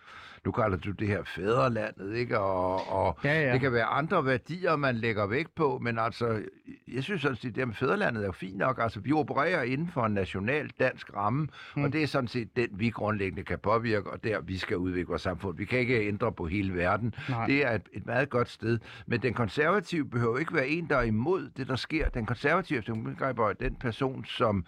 Nu 0.44 0.52
kalder 0.52 0.76
du 0.76 0.90
det 0.90 1.08
her 1.08 1.22
fædrelandet, 1.24 2.14
ikke? 2.14 2.38
Og, 2.38 2.92
og 2.92 3.18
Ja, 3.24 3.42
ja. 3.42 3.52
det 3.52 3.60
kan 3.60 3.72
være 3.72 3.84
andre 3.84 4.24
værdier, 4.26 4.76
man 4.76 4.94
lægger 4.94 5.26
vægt 5.26 5.54
på, 5.54 5.78
men 5.82 5.98
altså, 5.98 6.42
jeg 6.88 7.02
synes 7.02 7.22
sådan 7.22 7.36
set, 7.36 7.56
det 7.56 7.68
med 7.68 7.74
fædrelandet 7.74 8.22
er 8.22 8.26
jo 8.26 8.32
fint 8.32 8.56
nok. 8.56 8.78
Altså, 8.82 9.00
vi 9.00 9.12
opererer 9.12 9.62
inden 9.62 9.88
for 9.88 10.06
en 10.06 10.14
national 10.14 10.70
dansk 10.80 11.14
ramme, 11.16 11.48
mm. 11.76 11.84
og 11.84 11.92
det 11.92 12.02
er 12.02 12.06
sådan 12.06 12.28
set 12.28 12.56
den, 12.56 12.68
vi 12.72 12.90
grundlæggende 12.90 13.42
kan 13.42 13.58
påvirke, 13.58 14.10
og 14.10 14.24
der 14.24 14.40
vi 14.40 14.58
skal 14.58 14.76
udvikle 14.76 15.08
vores 15.08 15.22
samfund. 15.22 15.56
Vi 15.56 15.64
kan 15.64 15.78
ikke 15.78 16.08
ændre 16.08 16.32
på 16.32 16.46
hele 16.46 16.74
verden. 16.74 17.14
Nej. 17.28 17.46
Det 17.46 17.66
er 17.66 17.70
et, 17.72 17.88
et 17.92 18.06
meget 18.06 18.30
godt 18.30 18.48
sted. 18.48 18.78
Men 19.06 19.22
den 19.22 19.34
konservative 19.34 20.04
behøver 20.10 20.38
ikke 20.38 20.54
være 20.54 20.68
en, 20.68 20.88
der 20.88 20.96
er 20.96 21.02
imod 21.02 21.50
det, 21.56 21.68
der 21.68 21.76
sker. 21.76 22.08
Den 22.08 22.26
konservative, 22.26 22.82
efter 23.16 23.26
min 23.26 23.34
begreber, 23.34 23.48
er 23.48 23.52
den 23.52 23.76
person, 23.76 24.24
som 24.24 24.64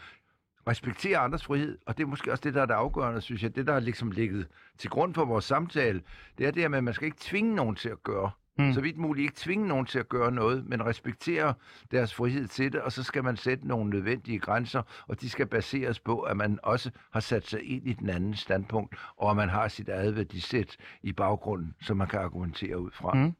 respekterer 0.67 1.21
andres 1.21 1.45
frihed, 1.45 1.79
og 1.87 1.99
det 1.99 2.03
er 2.03 2.09
måske 2.09 2.33
også 2.33 2.43
det, 2.43 2.55
der 2.55 2.63
er 2.63 2.67
det 2.67 2.75
afgørende, 2.75 3.21
synes 3.21 3.43
jeg. 3.43 3.57
Det, 3.57 3.67
der 3.67 3.73
er 3.73 3.81
ligesom 3.81 4.11
ligget 4.11 4.47
til 4.79 4.91
grund 4.91 5.15
for 5.15 5.25
vores 5.25 5.45
samtale, 5.45 6.03
det 6.39 6.47
er 6.47 6.51
det 6.51 6.63
her 6.63 6.69
med, 6.69 6.79
at 6.79 6.85
man 6.85 6.95
skal 6.95 7.07
ikke 7.07 7.19
tvinge 7.21 7.55
nogen 7.55 7.77
til 7.77 7.89
at 7.89 8.03
gøre. 8.03 8.31
Mm. 8.59 8.73
Så 8.73 8.81
vidt 8.81 8.97
muligt 8.97 9.23
ikke 9.23 9.37
tvinge 9.37 9.69
nogen 9.69 9.87
til 9.87 9.99
at 9.99 10.09
gøre 10.09 10.33
noget, 10.33 10.67
men 10.67 10.87
respektere 10.87 11.55
deres 11.91 12.15
frihed 12.15 12.49
til 12.49 12.73
det, 12.73 12.81
og 12.81 12.93
så 12.93 13.03
skal 13.03 13.25
man 13.25 13.37
sætte 13.37 13.69
nogle 13.69 13.91
nødvendige 13.91 14.39
grænser, 14.39 14.83
og 15.07 15.21
de 15.21 15.31
skal 15.31 15.47
baseres 15.47 16.01
på, 16.01 16.21
at 16.21 16.37
man 16.37 16.59
også 16.63 16.91
har 17.13 17.21
sat 17.21 17.47
sig 17.47 17.63
ind 17.63 17.87
i 17.87 17.93
den 17.93 18.11
anden 18.11 18.35
standpunkt, 18.35 18.97
og 19.17 19.31
at 19.31 19.37
man 19.37 19.49
har 19.49 19.69
sit 19.69 19.89
eget 19.89 20.17
værdisæt 20.17 20.77
i 21.03 21.13
baggrunden, 21.13 21.75
som 21.81 21.97
man 21.97 22.07
kan 22.07 22.21
argumentere 22.21 22.79
ud 22.79 22.91
fra. 22.91 23.15
Mm. 23.15 23.35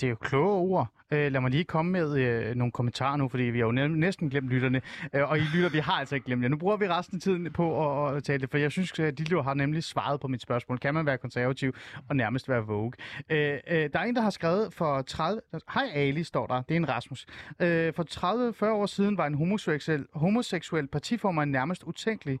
Det 0.00 0.06
er 0.06 0.10
jo 0.10 0.16
kloge 0.16 0.52
ord. 0.52 0.88
Øh, 1.10 1.32
lad 1.32 1.40
mig 1.40 1.50
lige 1.50 1.64
komme 1.64 1.92
med 1.92 2.18
øh, 2.18 2.54
nogle 2.54 2.72
kommentarer 2.72 3.16
nu, 3.16 3.28
fordi 3.28 3.42
vi 3.42 3.58
har 3.58 3.66
jo 3.66 3.72
næsten 3.88 4.30
glemt 4.30 4.48
lytterne. 4.48 4.82
Øh, 5.14 5.30
og 5.30 5.38
I 5.38 5.42
lytter, 5.54 5.68
vi 5.68 5.78
har 5.78 5.92
altså 5.92 6.14
ikke 6.14 6.24
glemt 6.24 6.42
jer. 6.42 6.48
Nu 6.48 6.56
bruger 6.56 6.76
vi 6.76 6.88
resten 6.88 7.16
af 7.16 7.20
tiden 7.20 7.52
på 7.52 8.06
at, 8.06 8.16
at 8.16 8.24
tale 8.24 8.40
det, 8.40 8.50
for 8.50 8.58
jeg 8.58 8.72
synes, 8.72 8.98
at 8.98 9.18
de 9.18 9.42
har 9.42 9.54
nemlig 9.54 9.84
svaret 9.84 10.20
på 10.20 10.28
mit 10.28 10.42
spørgsmål. 10.42 10.78
Kan 10.78 10.94
man 10.94 11.06
være 11.06 11.18
konservativ 11.18 11.74
og 12.08 12.16
nærmest 12.16 12.48
være 12.48 12.66
vogue? 12.66 12.92
Øh, 13.30 13.58
øh, 13.68 13.90
der 13.92 13.98
er 13.98 14.04
en, 14.04 14.16
der 14.16 14.22
har 14.22 14.30
skrevet 14.30 14.74
for 14.74 15.02
30... 15.02 15.40
Hej 15.74 15.90
Ali, 15.94 16.24
står 16.24 16.46
der. 16.46 16.62
Det 16.62 16.74
er 16.74 16.76
en 16.76 16.88
Rasmus. 16.88 17.26
Øh, 17.60 17.94
for 17.94 18.64
30-40 18.64 18.66
år 18.66 18.86
siden 18.86 19.18
var 19.18 19.26
en 19.26 19.34
homoseksuel, 19.34 20.06
homoseksuel 20.14 20.86
partiformand 20.86 21.50
nærmest 21.50 21.82
utænkelig, 21.82 22.40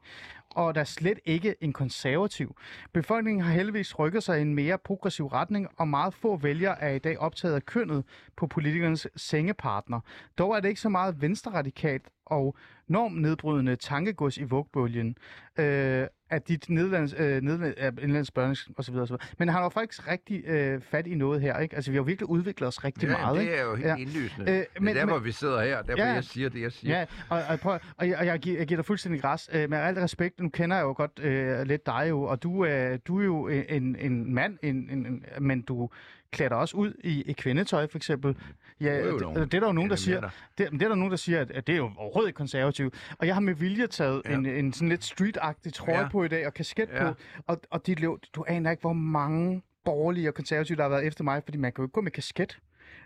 og 0.56 0.74
der 0.74 0.80
er 0.80 0.84
slet 0.84 1.18
ikke 1.24 1.54
en 1.60 1.72
konservativ. 1.72 2.56
Befolkningen 2.92 3.44
har 3.44 3.52
heldigvis 3.52 3.98
rykket 3.98 4.22
sig 4.22 4.38
i 4.38 4.42
en 4.42 4.54
mere 4.54 4.78
progressiv 4.78 5.26
retning, 5.26 5.68
og 5.76 5.88
meget 5.88 6.14
få 6.14 6.36
vælgere 6.36 6.80
er 6.82 6.90
i 6.90 6.98
dag 6.98 7.18
optaget 7.18 7.54
af 7.54 7.66
kønnet 7.66 8.04
på 8.36 8.46
politikernes 8.46 9.06
sengepartner. 9.16 10.00
Dog 10.38 10.56
er 10.56 10.60
det 10.60 10.68
ikke 10.68 10.80
så 10.80 10.88
meget 10.88 11.20
venstreradikalt 11.20 12.08
og 12.26 12.56
normnedbrydende 12.88 13.76
tankegods 13.76 14.38
i 14.38 14.42
vugbølgen, 14.44 15.16
øh, 15.58 16.06
at 16.30 16.48
dit 16.48 16.70
nedlands, 16.70 17.14
øh, 17.18 17.42
nedlands, 17.42 17.74
øh, 17.78 17.92
indlands 18.02 18.30
børne 18.30 18.56
osv. 18.78 18.94
osv. 18.96 19.14
Men 19.38 19.48
han 19.48 19.56
har 19.56 19.62
jo 19.62 19.68
faktisk 19.68 20.08
rigtig 20.08 20.42
øh, 20.46 20.80
fat 20.80 21.06
i 21.06 21.14
noget 21.14 21.40
her, 21.40 21.58
ikke? 21.58 21.76
Altså, 21.76 21.90
vi 21.90 21.94
har 21.96 22.00
jo 22.00 22.04
virkelig 22.04 22.28
udviklet 22.28 22.66
os 22.68 22.84
rigtig 22.84 23.08
Ja, 23.08 23.18
meget, 23.18 23.38
det 23.40 23.58
er 23.58 23.62
jo 23.64 23.74
helt 23.74 23.86
Ja. 23.88 23.96
indlysende. 23.96 24.52
Øh, 24.52 24.64
men- 24.80 24.86
det 24.94 25.00
er 25.00 25.04
derfor, 25.04 25.16
men- 25.18 25.24
vi 25.24 25.32
sidder 25.32 25.62
her, 25.62 25.82
Ja. 25.88 25.94
ja. 25.96 26.12
jeg 26.12 26.24
siger 26.24 26.48
det, 26.48 26.60
jeg 26.62 26.72
siger. 26.72 26.98
Ja, 26.98 27.06
og, 27.30 27.42
og, 27.48 27.60
prøv, 27.60 27.78
og, 27.96 28.08
jeg, 28.08 28.18
og 28.18 28.26
jeg, 28.26 28.38
giver, 28.38 28.58
jeg 28.58 28.66
giver 28.66 28.78
dig 28.78 28.84
fuldstændig 28.84 29.20
græs. 29.22 29.50
Øh, 29.52 29.70
med 29.70 29.78
alt 29.78 29.98
respekt, 29.98 30.40
nu 30.40 30.48
kender 30.48 30.76
jeg 30.76 30.84
jo 30.84 30.94
godt 30.96 31.20
øh, 31.22 31.62
lidt 31.66 31.86
dig 31.86 32.06
jo, 32.08 32.22
og 32.22 32.42
du, 32.42 32.64
øh, 32.64 32.98
du 33.06 33.20
er 33.20 33.24
jo 33.24 33.48
en, 33.48 33.96
en 33.98 34.34
mand, 34.34 34.58
en, 34.62 34.76
en, 34.90 35.06
en, 35.06 35.24
men 35.40 35.62
du 35.62 35.90
klæder 36.36 36.48
dig 36.48 36.58
også 36.58 36.76
ud 36.76 36.92
i, 37.04 37.22
i 37.22 37.32
kvindetøj, 37.32 37.86
for 37.90 37.98
eksempel. 37.98 38.36
Ja, 38.80 39.06
det, 39.06 39.20
nogen. 39.20 39.36
det 39.36 39.54
er 39.54 39.60
der 39.60 39.66
jo 39.66 39.72
nogen, 39.72 39.90
der 39.90 39.96
siger, 39.96 40.20
det, 40.58 40.70
det 40.72 40.82
er 40.82 40.88
der 40.88 40.94
nogen, 40.94 41.10
der 41.10 41.16
siger, 41.16 41.40
at, 41.40 41.50
at 41.50 41.66
det 41.66 41.72
er 41.72 41.76
jo 41.76 41.90
overhovedet 41.96 42.28
ikke 42.28 42.36
konservativt. 42.36 42.94
Og 43.18 43.26
jeg 43.26 43.34
har 43.34 43.40
med 43.40 43.54
vilje 43.54 43.86
taget 43.86 44.22
ja. 44.24 44.34
En, 44.34 44.46
en 44.46 44.72
sådan 44.72 44.88
lidt 44.88 45.04
street-agtig 45.04 45.72
trøje 45.74 45.98
ja. 45.98 46.08
På 46.08 46.24
i 46.24 46.28
dag, 46.28 46.46
og 46.46 46.54
kasket 46.54 46.88
ja. 46.92 47.04
På. 47.10 47.14
Og, 47.46 47.60
og 47.70 47.86
dit 47.86 48.00
liv, 48.00 48.18
du 48.34 48.44
aner 48.48 48.70
ikke, 48.70 48.80
hvor 48.80 48.92
mange 48.92 49.62
borgerlige 49.84 50.28
og 50.28 50.34
konservative, 50.34 50.76
der 50.76 50.82
har 50.82 50.90
været 50.90 51.06
efter 51.06 51.24
mig, 51.24 51.42
fordi 51.44 51.58
man 51.58 51.72
kan 51.72 51.82
jo 51.82 51.86
ikke 51.86 51.92
gå 51.92 52.00
med 52.00 52.10
kasket, 52.10 52.58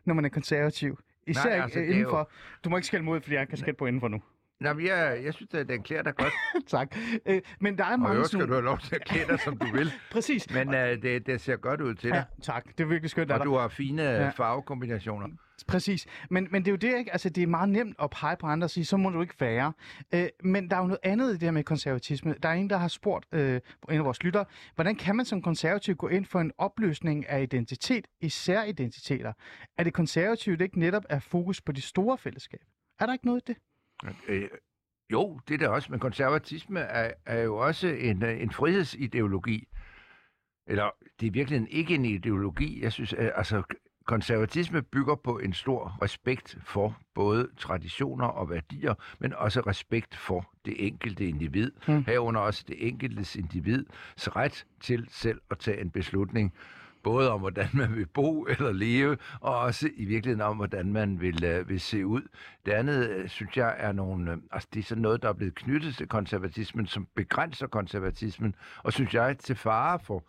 når 0.04 0.14
man 0.14 0.24
er 0.24 0.28
konservativ. 0.28 0.98
Især 1.26 1.44
Nej, 1.44 1.52
ikke 1.54 1.62
altså, 1.64 1.78
øh, 1.78 1.84
det 1.86 1.90
er 1.90 1.94
jo- 1.94 2.00
indenfor. 2.00 2.30
Du 2.64 2.70
må 2.70 2.76
ikke 2.76 2.86
skælde 2.86 3.04
mod, 3.04 3.20
fordi 3.20 3.32
jeg 3.34 3.40
har 3.40 3.44
en 3.46 3.50
kasket 3.50 3.76
på 3.76 3.86
indenfor 3.86 4.08
nu. 4.08 4.22
Nå, 4.60 4.72
men 4.72 4.86
jeg, 4.86 5.20
jeg 5.24 5.34
synes, 5.34 5.54
at 5.54 5.68
den 5.68 5.82
klæder 5.82 6.02
dig 6.02 6.14
godt. 6.16 6.32
tak. 6.66 6.96
Øh, 7.26 7.40
men 7.60 7.78
der 7.78 7.84
er 7.84 7.92
Og 7.92 7.98
mange 7.98 8.14
øvrigt 8.14 8.28
skal 8.28 8.38
sådan... 8.40 8.48
du 8.48 8.54
have 8.54 8.64
lov 8.64 8.78
til 8.78 8.94
at 8.94 9.04
klæde 9.04 9.26
dig, 9.28 9.40
som 9.40 9.58
du 9.58 9.66
vil. 9.72 9.92
Præcis. 10.12 10.50
Men 10.54 10.74
øh, 10.74 11.02
det, 11.02 11.26
det 11.26 11.40
ser 11.40 11.56
godt 11.56 11.80
ud 11.80 11.94
til 11.94 12.08
Ja, 12.08 12.14
dig. 12.14 12.24
tak. 12.42 12.64
Det 12.78 12.80
er 12.80 12.88
virkelig 12.88 13.10
skønt 13.10 13.30
Og 13.32 13.44
du 13.44 13.54
har 13.56 13.68
fine 13.68 14.02
Ja. 14.02 14.22
ja. 14.22 14.28
farvekombinationer. 14.28 15.28
Præcis. 15.68 16.06
Men, 16.30 16.48
men 16.50 16.62
det 16.62 16.68
er 16.68 16.72
jo 16.72 16.76
det, 16.76 16.98
ikke? 16.98 17.12
Altså, 17.12 17.28
det 17.28 17.42
er 17.42 17.46
meget 17.46 17.68
nemt 17.68 17.96
at 18.02 18.10
pege 18.10 18.36
på 18.36 18.46
andre 18.46 18.64
og 18.66 18.70
sige, 18.70 18.84
så 18.84 18.96
må 18.96 19.10
du 19.10 19.20
ikke 19.22 19.34
være. 19.40 19.72
Øh, 20.14 20.28
men 20.44 20.70
der 20.70 20.76
er 20.76 20.80
jo 20.80 20.86
noget 20.86 20.98
andet 21.02 21.28
i 21.30 21.32
det 21.32 21.42
her 21.42 21.50
med 21.50 21.64
konservatisme. 21.64 22.34
Der 22.42 22.48
er 22.48 22.52
en, 22.52 22.70
der 22.70 22.76
har 22.76 22.88
spurgt 22.88 23.26
øh, 23.32 23.60
en 23.90 23.98
af 23.98 24.04
vores 24.04 24.22
lyttere, 24.22 24.44
hvordan 24.74 24.96
kan 24.96 25.16
man 25.16 25.26
som 25.26 25.42
konservativ 25.42 25.94
gå 25.96 26.08
ind 26.08 26.24
for 26.24 26.40
en 26.40 26.52
opløsning 26.58 27.28
af 27.28 27.42
identitet, 27.42 28.06
især 28.20 28.62
identiteter? 28.64 29.32
Er 29.78 29.84
det 29.84 29.92
konservativt 29.94 30.60
ikke 30.60 30.78
netop 30.78 31.02
at 31.08 31.22
fokus 31.22 31.60
på 31.60 31.72
de 31.72 31.80
store 31.82 32.18
fællesskab? 32.18 32.60
Er 33.00 33.06
der 33.06 33.12
ikke 33.12 33.26
noget 33.26 33.40
i 33.40 33.52
det? 33.52 33.56
Øh, 34.28 34.48
jo, 35.12 35.40
det 35.48 35.54
er 35.54 35.58
det 35.58 35.68
også, 35.68 35.90
men 35.90 36.00
konservatisme 36.00 36.80
er, 36.80 37.12
er 37.26 37.40
jo 37.40 37.56
også 37.56 37.88
en, 37.88 38.24
øh, 38.24 38.42
en 38.42 38.50
frihedsideologi. 38.50 39.68
Eller 40.66 40.90
det 41.20 41.26
er 41.26 41.30
virkelig 41.30 41.66
ikke 41.70 41.94
en 41.94 42.04
ideologi. 42.04 42.82
Jeg 42.82 42.92
synes, 42.92 43.12
at, 43.12 43.32
altså, 43.34 43.62
konservatisme 44.06 44.82
bygger 44.82 45.14
på 45.14 45.38
en 45.38 45.52
stor 45.52 45.98
respekt 46.02 46.58
for 46.64 46.96
både 47.14 47.48
traditioner 47.58 48.26
og 48.26 48.50
værdier, 48.50 48.94
men 49.20 49.34
også 49.34 49.60
respekt 49.60 50.16
for 50.16 50.52
det 50.64 50.86
enkelte 50.86 51.28
individ. 51.28 51.72
Hmm. 51.86 52.04
Herunder 52.04 52.40
også 52.40 52.64
det 52.68 52.88
enkeltes 52.88 53.36
individs 53.36 54.36
ret 54.36 54.66
til 54.80 55.08
selv 55.10 55.40
at 55.50 55.58
tage 55.58 55.80
en 55.80 55.90
beslutning 55.90 56.54
både 57.02 57.30
om, 57.30 57.40
hvordan 57.40 57.68
man 57.72 57.96
vil 57.96 58.06
bo 58.06 58.42
eller 58.44 58.72
leve, 58.72 59.16
og 59.40 59.58
også 59.58 59.90
i 59.96 60.04
virkeligheden 60.04 60.40
om, 60.40 60.56
hvordan 60.56 60.92
man 60.92 61.20
vil, 61.20 61.44
øh, 61.44 61.68
vil 61.68 61.80
se 61.80 62.06
ud. 62.06 62.22
Det 62.66 62.72
andet, 62.72 63.10
øh, 63.10 63.28
synes 63.28 63.56
jeg, 63.56 63.74
er 63.78 63.92
nogle, 63.92 64.32
øh, 64.32 64.38
altså 64.52 64.68
det 64.74 64.80
er 64.80 64.84
sådan 64.84 65.02
noget, 65.02 65.22
der 65.22 65.28
er 65.28 65.32
blevet 65.32 65.54
knyttet 65.54 65.94
til 65.94 66.08
konservatismen, 66.08 66.86
som 66.86 67.08
begrænser 67.14 67.66
konservatismen, 67.66 68.54
og 68.82 68.92
synes 68.92 69.14
jeg, 69.14 69.38
til 69.38 69.56
fare 69.56 69.98
for 69.98 70.24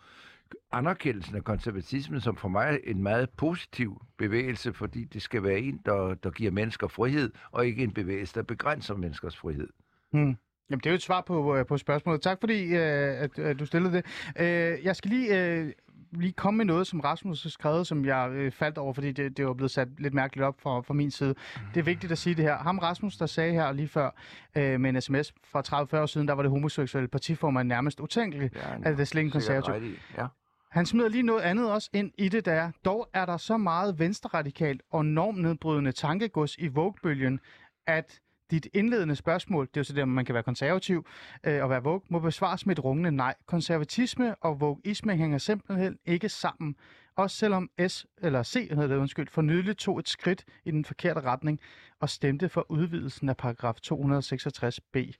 anerkendelsen 0.71 1.35
af 1.35 1.43
konservatismen, 1.43 2.21
som 2.21 2.35
for 2.35 2.49
mig 2.49 2.73
er 2.73 2.77
en 2.91 3.03
meget 3.03 3.29
positiv 3.29 4.01
bevægelse, 4.17 4.73
fordi 4.73 5.03
det 5.03 5.21
skal 5.21 5.43
være 5.43 5.59
en, 5.59 5.81
der, 5.85 6.13
der 6.13 6.31
giver 6.31 6.51
mennesker 6.51 6.87
frihed, 6.87 7.31
og 7.51 7.65
ikke 7.65 7.83
en 7.83 7.93
bevægelse, 7.93 8.35
der 8.35 8.43
begrænser 8.43 8.95
menneskers 8.95 9.37
frihed. 9.37 9.67
Hmm. 10.11 10.35
Jamen, 10.69 10.79
det 10.79 10.85
er 10.85 10.91
jo 10.91 10.95
et 10.95 11.01
svar 11.01 11.21
på, 11.21 11.55
øh, 11.55 11.65
på 11.65 11.77
spørgsmålet. 11.77 12.21
Tak 12.21 12.37
fordi, 12.39 12.63
øh, 12.63 13.21
at, 13.21 13.39
at 13.39 13.59
du 13.59 13.65
stillede 13.65 13.93
det. 13.93 14.05
Øh, 14.39 14.85
jeg 14.85 14.95
skal 14.95 15.11
lige, 15.11 15.45
øh, 15.45 15.71
lige 16.11 16.33
komme 16.33 16.57
med 16.57 16.65
noget, 16.65 16.87
som 16.87 16.99
Rasmus 16.99 17.43
har 17.43 17.49
skrevet, 17.49 17.87
som 17.87 18.05
jeg 18.05 18.29
øh, 18.31 18.51
faldt 18.51 18.77
over, 18.77 18.93
fordi 18.93 19.11
det, 19.11 19.37
det 19.37 19.45
var 19.45 19.53
blevet 19.53 19.71
sat 19.71 19.87
lidt 19.97 20.13
mærkeligt 20.13 20.45
op 20.45 20.61
fra, 20.61 20.81
fra 20.81 20.93
min 20.93 21.11
side. 21.11 21.35
Det 21.73 21.79
er 21.79 21.83
vigtigt 21.83 22.11
at 22.11 22.17
sige 22.17 22.35
det 22.35 22.45
her. 22.45 22.57
Ham 22.57 22.79
Rasmus, 22.79 23.17
der 23.17 23.25
sagde 23.25 23.53
her 23.53 23.71
lige 23.71 23.87
før 23.87 24.09
øh, 24.55 24.79
med 24.79 24.89
en 24.89 25.01
sms 25.01 25.33
fra 25.43 25.85
30-40 25.97 26.01
år 26.01 26.05
siden, 26.05 26.27
der 26.27 26.33
var 26.33 26.41
det 26.41 26.51
homoseksuelle 26.51 27.07
partiformand 27.07 27.67
nærmest 27.67 27.99
utænkeligt, 27.99 28.55
at 28.83 28.97
det 28.97 29.07
slet 29.07 29.19
ikke 29.21 29.27
en 29.27 29.31
konservativ. 29.31 29.93
Ja. 30.17 30.25
Han 30.71 30.85
smider 30.85 31.09
lige 31.09 31.23
noget 31.23 31.41
andet 31.41 31.71
også 31.71 31.89
ind 31.93 32.11
i 32.17 32.29
det 32.29 32.45
der. 32.45 32.71
Dog 32.85 33.09
er 33.13 33.25
der 33.25 33.37
så 33.37 33.57
meget 33.57 33.99
venstreradikalt 33.99 34.81
og 34.91 35.05
normnedbrydende 35.05 35.91
tankegods 35.91 36.57
i 36.57 36.67
Vogue-bølgen, 36.67 37.39
at 37.87 38.19
dit 38.51 38.67
indledende 38.73 39.15
spørgsmål, 39.15 39.65
det 39.67 39.77
er 39.77 39.81
jo 39.81 39.83
så 39.83 39.93
det, 39.93 40.07
man 40.07 40.25
kan 40.25 40.33
være 40.33 40.43
konservativ 40.43 41.05
øh, 41.43 41.63
og 41.63 41.69
være 41.69 41.83
Vogue, 41.83 42.01
må 42.09 42.19
besvares 42.19 42.65
med 42.65 42.77
et 42.77 42.83
rungende 42.83 43.11
nej. 43.11 43.35
Konservatisme 43.45 44.35
og 44.35 44.61
Vogueisme 44.61 45.15
hænger 45.15 45.37
simpelthen 45.37 45.97
ikke 46.05 46.29
sammen. 46.29 46.75
Også 47.15 47.37
selvom 47.37 47.69
S, 47.87 48.05
eller 48.21 48.43
C, 48.43 48.67
hedder 48.69 48.87
det 48.87 48.95
undskyld, 48.95 49.27
for 49.27 49.41
nylig 49.41 49.77
tog 49.77 49.99
et 49.99 50.09
skridt 50.09 50.45
i 50.65 50.71
den 50.71 50.85
forkerte 50.85 51.21
retning 51.21 51.59
og 51.99 52.09
stemte 52.09 52.49
for 52.49 52.71
udvidelsen 52.71 53.29
af 53.29 53.37
paragraf 53.37 53.75
266b. 53.87 55.11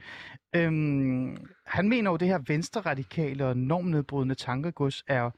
Øhm, 0.55 1.37
han 1.65 1.89
mener 1.89 2.11
jo, 2.11 2.13
at 2.13 2.19
det 2.19 2.27
her 2.27 2.39
venstreradikale 2.47 3.45
og 3.45 3.57
normnedbrydende 3.57 4.35
tankegods 4.35 5.03
er 5.07 5.31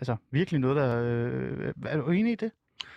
altså 0.00 0.16
virkelig 0.30 0.60
noget, 0.60 0.76
der... 0.76 1.02
Øh, 1.02 1.72
er 1.86 1.96
du 1.96 2.10
enig 2.10 2.32
i 2.32 2.36
det? 2.36 2.52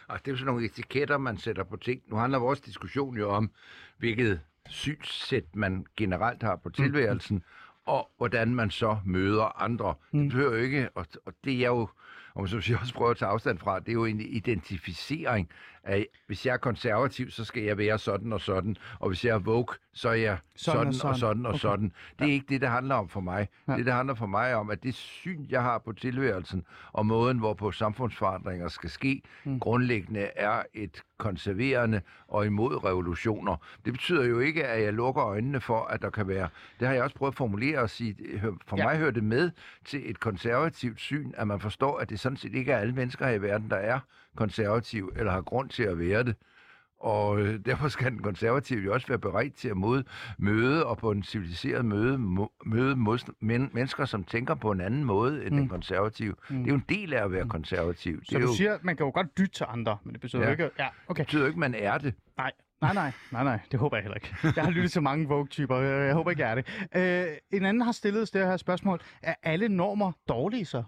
Og 0.07 0.19
det 0.19 0.27
er 0.27 0.31
jo 0.31 0.37
sådan 0.37 0.45
nogle 0.45 0.65
etiketter, 0.65 1.17
man 1.17 1.37
sætter 1.37 1.63
på 1.63 1.77
ting. 1.77 2.01
Nu 2.07 2.15
handler 2.15 2.39
vores 2.39 2.61
diskussion 2.61 3.17
jo 3.17 3.29
om, 3.29 3.51
hvilket 3.97 4.41
synssæt 4.69 5.55
man 5.55 5.85
generelt 5.97 6.43
har 6.43 6.55
på 6.55 6.69
tilværelsen, 6.69 7.37
mm. 7.37 7.43
og 7.85 8.11
hvordan 8.17 8.55
man 8.55 8.71
så 8.71 8.97
møder 9.05 9.61
andre. 9.61 9.95
Mm. 10.11 10.19
Det 10.19 10.31
behøver 10.31 10.55
jo 10.55 10.63
ikke, 10.63 10.89
og, 10.95 11.05
og 11.25 11.33
det 11.43 11.53
er 11.53 11.67
jo, 11.67 11.89
om 12.35 12.41
man 12.41 12.47
så 12.47 12.61
siger, 12.61 12.79
også 12.79 12.93
prøver 12.93 13.11
at 13.11 13.17
tage 13.17 13.29
afstand 13.29 13.57
fra, 13.57 13.79
det 13.79 13.89
er 13.89 13.93
jo 13.93 14.05
en 14.05 14.21
identificering 14.21 15.49
af, 15.87 16.05
hvis 16.27 16.45
jeg 16.45 16.53
er 16.53 16.57
konservativ, 16.57 17.29
så 17.31 17.45
skal 17.45 17.63
jeg 17.63 17.77
være 17.77 17.97
sådan 17.99 18.33
og 18.33 18.41
sådan, 18.41 18.75
og 18.99 19.07
hvis 19.07 19.25
jeg 19.25 19.35
er 19.35 19.39
woke, 19.39 19.73
så 19.93 20.09
er 20.09 20.13
jeg 20.13 20.37
sådan, 20.55 20.93
sådan 20.93 21.11
og 21.11 21.17
sådan 21.19 21.45
og 21.45 21.49
Okay. 21.49 21.59
sådan. 21.59 21.91
Det 22.19 22.23
er 22.23 22.25
Ja. 22.27 22.33
ikke 22.33 22.45
det, 22.49 22.61
det 22.61 22.69
handler 22.69 22.95
om 22.95 23.09
for 23.09 23.19
mig. 23.19 23.47
Ja. 23.67 23.73
Det, 23.75 23.85
det 23.85 23.93
handler 23.93 24.13
for 24.15 24.25
mig 24.25 24.55
om, 24.55 24.69
at 24.69 24.83
det 24.83 24.93
syn, 24.95 25.45
jeg 25.49 25.61
har 25.63 25.77
på 25.77 25.91
tilværelsen, 25.93 26.63
og 26.93 27.05
måden, 27.05 27.37
hvorpå 27.37 27.71
samfundsforandringer 27.71 28.67
skal 28.67 28.89
ske, 28.89 29.21
Mm. 29.45 29.59
grundlæggende 29.59 30.19
er 30.35 30.63
et 30.73 31.01
konserverende 31.17 32.01
og 32.27 32.45
imod 32.45 32.83
revolutioner. 32.85 33.55
Det 33.85 33.93
betyder 33.93 34.23
jo 34.25 34.39
ikke, 34.39 34.65
at 34.67 34.83
jeg 34.83 34.93
lukker 34.93 35.23
øjnene 35.23 35.61
for, 35.61 35.79
at 35.85 36.01
der 36.01 36.09
kan 36.09 36.27
være... 36.27 36.49
Det 36.79 36.87
har 36.87 36.95
jeg 36.95 37.03
også 37.03 37.15
prøvet 37.15 37.31
at 37.31 37.37
formulere 37.37 37.79
og 37.79 37.89
sige, 37.89 38.15
for 38.67 38.77
Ja. 38.77 38.83
ja. 38.83 38.89
mig 38.89 38.97
hører 38.97 39.11
det 39.11 39.23
med 39.23 39.51
til 39.85 40.09
et 40.09 40.19
konservativt 40.19 40.99
syn, 40.99 41.31
at 41.37 41.47
man 41.47 41.59
forstår, 41.59 41.97
at 41.97 42.09
det 42.09 42.19
sådan 42.19 42.37
set 42.37 42.55
ikke 42.55 42.71
er 42.71 42.77
alle 42.77 42.93
mennesker 42.93 43.25
her 43.27 43.33
i 43.33 43.41
verden, 43.41 43.69
der 43.69 43.75
er 43.75 43.99
konservativ 44.35 45.11
eller 45.15 45.31
har 45.31 45.41
grund 45.41 45.69
til 45.77 45.83
at 45.83 45.99
være 45.99 46.23
det. 46.23 46.35
Og 46.99 47.39
øh, 47.39 47.59
derfor 47.65 47.87
skal 47.87 48.11
den 48.11 48.21
konservative 48.21 48.83
jo 48.83 48.93
også 48.93 49.07
være 49.07 49.19
beredt 49.19 49.55
til 49.55 49.69
at 49.69 49.77
møde, 49.77 50.03
møde 50.37 50.85
og 50.85 50.97
på 50.97 51.11
en 51.11 51.23
civiliseret 51.23 51.85
møde, 51.85 52.17
må, 52.17 52.51
møde 52.65 52.95
mod, 52.95 53.33
men, 53.39 53.69
mennesker, 53.73 54.05
som 54.05 54.23
tænker 54.23 54.55
på 54.55 54.71
en 54.71 54.81
anden 54.81 55.03
måde 55.03 55.45
end 55.45 55.53
mm. 55.53 55.59
den 55.59 55.69
konservative. 55.69 56.35
Mm. 56.49 56.57
Det 56.57 56.65
er 56.65 56.69
jo 56.69 56.75
en 56.75 56.85
del 56.89 57.13
af 57.13 57.23
at 57.23 57.31
være 57.31 57.49
konservativ. 57.49 58.23
Så 58.23 58.29
det 58.29 58.35
er 58.35 58.39
du 58.39 58.47
jo, 58.47 58.53
siger, 58.53 58.73
at 58.73 58.83
man 58.83 58.97
kan 58.97 59.05
jo 59.05 59.11
godt 59.11 59.37
dytte 59.37 59.53
til 59.53 59.65
andre, 59.69 59.97
men 60.03 60.13
det 60.13 60.21
betyder 60.21 60.43
ja. 60.43 60.51
Ikke... 60.51 60.69
Ja, 60.79 60.87
okay. 61.07 61.23
betyder 61.23 61.41
jo 61.41 61.47
ikke, 61.47 61.55
at 61.55 61.59
man 61.59 61.75
er 61.75 61.97
det. 61.97 62.13
Nej, 62.37 62.51
nej, 62.81 62.93
nej, 62.93 63.11
nej, 63.31 63.43
nej, 63.43 63.59
det 63.71 63.79
håber 63.79 63.97
jeg 63.97 64.03
heller 64.03 64.15
ikke. 64.15 64.35
Jeg 64.55 64.63
har 64.63 64.71
lyttet 64.71 64.91
til 64.91 65.01
mange 65.01 65.27
Vogue-typer, 65.27 65.77
jeg 65.77 66.13
håber 66.13 66.31
ikke, 66.31 66.43
jeg 66.43 66.51
er 66.51 66.55
det. 66.55 67.29
Øh, 67.31 67.37
en 67.51 67.65
anden 67.65 67.81
har 67.81 67.91
stillet 67.91 68.33
det 68.33 68.45
her 68.45 68.57
spørgsmål. 68.57 68.99
Er 69.23 69.35
alle 69.43 69.69
normer 69.69 70.11
dårlige 70.27 70.65
så? 70.65 70.83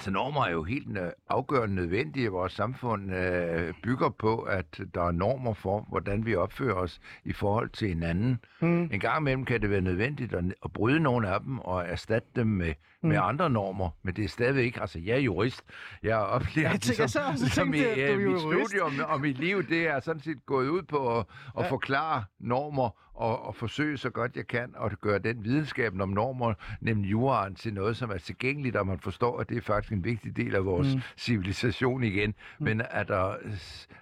Så 0.00 0.10
normer 0.10 0.44
er 0.44 0.50
jo 0.50 0.62
helt 0.62 0.98
øh, 0.98 1.10
afgørende 1.28 1.74
nødvendige. 1.74 2.28
Vores 2.28 2.52
samfund 2.52 3.14
øh, 3.14 3.74
bygger 3.82 4.08
på, 4.08 4.38
at 4.38 4.80
der 4.94 5.02
er 5.02 5.12
normer 5.12 5.54
for, 5.54 5.86
hvordan 5.88 6.26
vi 6.26 6.34
opfører 6.34 6.74
os 6.74 7.00
i 7.24 7.32
forhold 7.32 7.68
til 7.70 7.88
hinanden. 7.88 8.38
Mm. 8.60 8.82
En 8.82 9.00
gang 9.00 9.20
imellem 9.20 9.44
kan 9.44 9.62
det 9.62 9.70
være 9.70 9.80
nødvendigt 9.80 10.34
at, 10.34 10.44
at 10.64 10.72
bryde 10.72 11.00
nogle 11.00 11.28
af 11.28 11.40
dem 11.40 11.58
og 11.58 11.84
erstatte 11.84 12.28
dem 12.36 12.46
med, 12.46 12.74
mm. 13.04 13.08
med 13.08 13.18
andre 13.22 13.50
normer, 13.50 13.90
men 14.02 14.16
det 14.16 14.24
er 14.24 14.28
stadigvæk 14.28 14.64
ikke... 14.64 14.80
Altså, 14.80 14.98
jeg 14.98 15.14
er 15.16 15.20
jurist. 15.20 15.62
Jeg 16.02 16.16
har 16.16 16.22
oplevet 16.24 16.68
Jeg 16.72 16.80
tænker 16.80 17.06
så 17.06 17.20
også, 17.20 17.48
som 17.48 17.74
i, 17.74 17.78
tænkte, 17.78 18.00
er 18.02 18.12
øh, 18.12 18.18
mit 18.18 18.26
jurist. 18.42 18.70
studium 18.70 18.92
og 19.08 19.20
mit 19.20 19.38
liv, 19.38 19.62
det 19.68 19.88
er 19.88 20.00
sådan 20.00 20.20
set 20.22 20.46
gået 20.46 20.68
ud 20.68 20.82
på 20.82 21.18
at, 21.18 21.26
at 21.58 21.64
Ja. 21.64 21.70
forklare 21.70 22.24
normer 22.40 22.90
og, 23.14 23.42
og 23.46 23.56
forsøge 23.56 23.96
så 23.96 24.10
godt 24.10 24.36
jeg 24.36 24.46
kan 24.46 24.74
at 24.84 25.00
gøre 25.00 25.18
den 25.18 25.44
videnskaben 25.44 26.00
om 26.00 26.08
normer, 26.08 26.54
nemlig 26.80 27.10
juraen, 27.10 27.54
til 27.54 27.74
noget, 27.74 27.96
som 27.96 28.10
er 28.10 28.18
tilgængeligt, 28.18 28.76
og 28.76 28.86
man 28.86 28.98
forstår, 29.00 29.40
at 29.40 29.48
det 29.48 29.56
er 29.56 29.60
faktisk 29.60 29.92
en 29.92 30.04
vigtig 30.04 30.36
del 30.36 30.54
af 30.54 30.64
vores 30.64 30.94
Mm. 30.94 31.00
civilisation 31.16 32.04
igen. 32.04 32.34
Mm. 32.58 32.64
Men 32.64 32.82
at 32.90 33.08
der, 33.08 33.34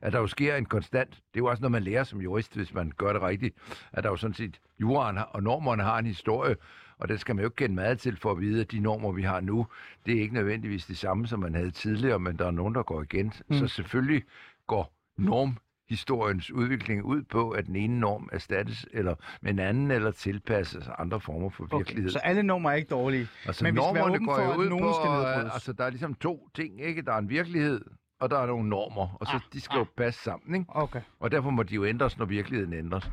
at 0.01 0.13
der 0.13 0.19
jo 0.19 0.27
sker 0.27 0.57
en 0.57 0.65
konstant, 0.67 1.11
det 1.11 1.17
er 1.35 1.39
jo 1.39 1.47
også 1.47 1.61
noget, 1.61 1.73
man 1.73 1.83
lærer 1.83 2.05
som 2.05 2.21
jurist, 2.21 2.57
hvis 2.57 2.75
man 2.75 2.93
gør 2.97 3.13
det 3.13 3.23
rigtigt, 3.23 3.55
at 3.93 4.05
der 4.05 4.11
jo 4.11 4.17
sådan 4.17 4.35
set, 4.35 4.61
juraen 4.81 5.19
og 5.31 5.43
normerne 5.43 5.83
har 5.83 5.99
en 5.99 6.07
historie, 6.07 6.57
og 6.99 7.09
det 7.09 7.21
skal 7.21 7.35
man 7.37 7.43
jo 7.43 7.47
ikke 7.47 7.57
kende 7.57 7.75
meget 7.75 7.99
til 8.01 8.17
for 8.17 8.31
at 8.31 8.41
vide, 8.41 8.61
at 8.61 8.73
de 8.73 8.81
normer, 8.81 9.13
vi 9.13 9.23
har 9.23 9.41
nu, 9.41 9.67
det 10.07 10.17
er 10.17 10.21
ikke 10.21 10.35
nødvendigvis 10.35 10.87
det 10.87 10.99
samme, 10.99 11.27
som 11.27 11.41
man 11.41 11.55
havde 11.55 11.71
tidligere, 11.71 12.19
men 12.19 12.37
der 12.39 12.47
er 12.47 12.51
nogen, 12.51 12.75
der 12.75 12.83
går 12.83 13.03
igen. 13.03 13.33
Mm. 13.49 13.57
Så 13.57 13.67
selvfølgelig 13.67 14.23
går 14.67 14.93
normhistoriens 15.19 16.51
udvikling 16.51 17.05
ud 17.05 17.23
på, 17.23 17.51
at 17.51 17.67
den 17.67 17.77
ene 17.77 18.01
norm 18.01 18.29
erstattes 18.33 18.87
eller 18.93 19.15
med 19.43 19.51
en 19.51 19.59
anden, 19.59 19.91
eller 19.91 20.11
tilpasses 20.11 20.89
andre 20.99 21.21
former 21.21 21.51
for 21.51 21.77
virkelighed. 21.77 22.05
Okay, 22.11 22.13
så 22.13 22.19
alle 22.19 22.43
numre 22.43 22.73
er 22.73 22.77
ikke 22.77 22.89
dårlige. 22.89 23.29
Altså, 23.47 23.65
Men 23.65 23.75
vi 23.75 23.77
normerne 23.81 24.15
åbne 24.15 24.27
går 24.27 24.37
for, 24.37 24.43
jo 24.43 24.59
ud 24.59 24.69
nogen 24.69 24.85
på, 24.85 24.93
skal 24.93 25.11
nedbrydes. 25.11 25.53
altså, 25.55 25.73
der 25.73 25.85
er 25.85 25.91
ligesom 25.91 26.15
to 26.15 26.49
ting, 26.55 26.81
ikke? 26.81 27.03
Der 27.03 27.13
er 27.13 27.19
en 27.19 27.29
virkelighed, 27.29 27.85
og 28.21 28.31
der 28.31 28.39
er 28.39 28.47
nogle 28.47 28.69
normer, 28.69 29.17
og 29.21 29.27
så 29.27 29.33
Ah, 29.35 29.41
de 29.53 29.61
skal 29.61 29.79
jo 29.79 29.87
passe 29.97 30.23
sammen, 30.23 30.55
ikke? 30.55 30.67
Okay. 30.69 31.01
Og 31.21 31.31
derfor 31.31 31.51
må 31.51 31.63
de 31.63 31.75
jo 31.75 31.85
ændres, 31.85 32.19
når 32.19 32.27
virkeligheden 32.27 32.73
ændres. 32.73 33.11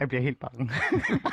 Jeg 0.00 0.08
bliver 0.08 0.22
helt 0.22 0.38
bange. 0.40 0.58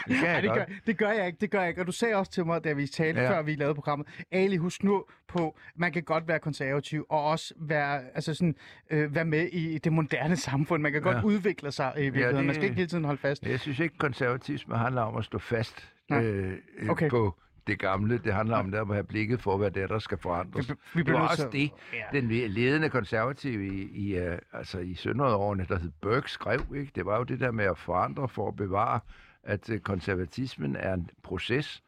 Det 0.08 0.22
jeg 0.24 0.42
det, 0.44 0.50
godt. 0.50 0.60
gør, 0.60 0.66
det 0.88 0.98
gør 0.98 1.10
jeg 1.12 1.28
ikke, 1.28 1.38
det 1.42 1.52
gør 1.52 1.60
jeg 1.60 1.70
ikke. 1.70 1.82
Og 1.82 1.88
du 1.88 1.92
sagde 1.92 2.16
også 2.16 2.32
til 2.32 2.46
mig, 2.46 2.64
da 2.64 2.74
vi 2.74 2.88
talte, 2.88 3.22
ja. 3.22 3.28
Ja. 3.28 3.38
før 3.38 3.42
vi 3.42 3.56
lavede 3.56 3.76
programmet, 3.76 4.08
Ali, 4.32 4.58
husk 4.58 4.84
nu 4.84 5.06
på, 5.28 5.58
man 5.76 5.92
kan 5.92 6.04
godt 6.04 6.28
være 6.28 6.40
konservativ, 6.40 7.06
og 7.10 7.24
også 7.26 7.54
være, 7.58 8.02
altså 8.16 8.34
sådan, 8.34 8.56
øh, 8.90 9.16
være 9.16 9.26
med 9.26 9.48
i 9.48 9.78
det 9.78 9.94
moderne 9.94 10.36
samfund. 10.36 10.82
Man 10.82 10.92
kan 10.92 11.02
godt 11.02 11.18
Ja. 11.18 11.24
udvikle 11.24 11.72
sig 11.72 11.94
i 11.98 12.02
virkeligheden. 12.02 12.36
det- 12.38 12.46
Man 12.46 12.56
skal 12.56 12.64
ikke 12.64 12.76
hele 12.76 12.88
tiden 12.88 13.04
holde 13.04 13.20
fast. 13.20 13.46
Jeg 13.46 13.60
synes 13.60 13.80
ikke, 13.80 13.98
konservatisme 13.98 14.78
handler 14.78 15.02
om 15.02 15.16
at 15.18 15.26
stå 15.26 15.38
fast 15.40 15.90
øh, 16.12 16.52
øh, 16.80 16.90
Okay. 16.90 17.10
på 17.10 17.36
det 17.68 17.80
gamle. 17.80 18.18
Det 18.18 18.34
handler 18.34 18.58
om 18.58 18.72
der 18.72 18.82
at 18.82 18.88
have 18.88 19.04
blikket 19.04 19.42
for, 19.42 19.58
hvad 19.58 19.72
det 19.72 19.84
er, 19.84 19.88
der 19.88 20.00
skal 20.00 20.18
forandres. 20.18 20.70
Vi, 20.70 20.76
vi 20.94 21.04
Det 21.04 21.14
var 21.14 21.28
også 21.28 21.50
det, 21.52 21.72
Ja. 21.94 22.20
den 22.20 22.28
ledende 22.52 22.90
konservative 22.90 23.68
i, 23.68 23.82
i, 24.12 24.28
uh, 24.28 24.38
altså 24.54 24.80
i 24.80 24.94
1700-årene, 24.94 25.66
der 25.70 25.80
hed 25.80 25.92
Burke, 26.02 26.32
skrev. 26.32 26.62
Ikke? 26.76 26.92
Det 26.96 27.06
var 27.06 27.18
jo 27.18 27.24
det 27.24 27.40
der 27.40 27.52
med 27.52 27.66
at 27.66 27.78
forandre 27.78 28.30
for 28.30 28.48
at 28.48 28.56
bevare, 28.56 29.00
at 29.44 29.70
uh, 29.70 29.78
konservatismen 29.78 30.76
er 30.76 30.94
en 30.94 31.10
proces, 31.24 31.84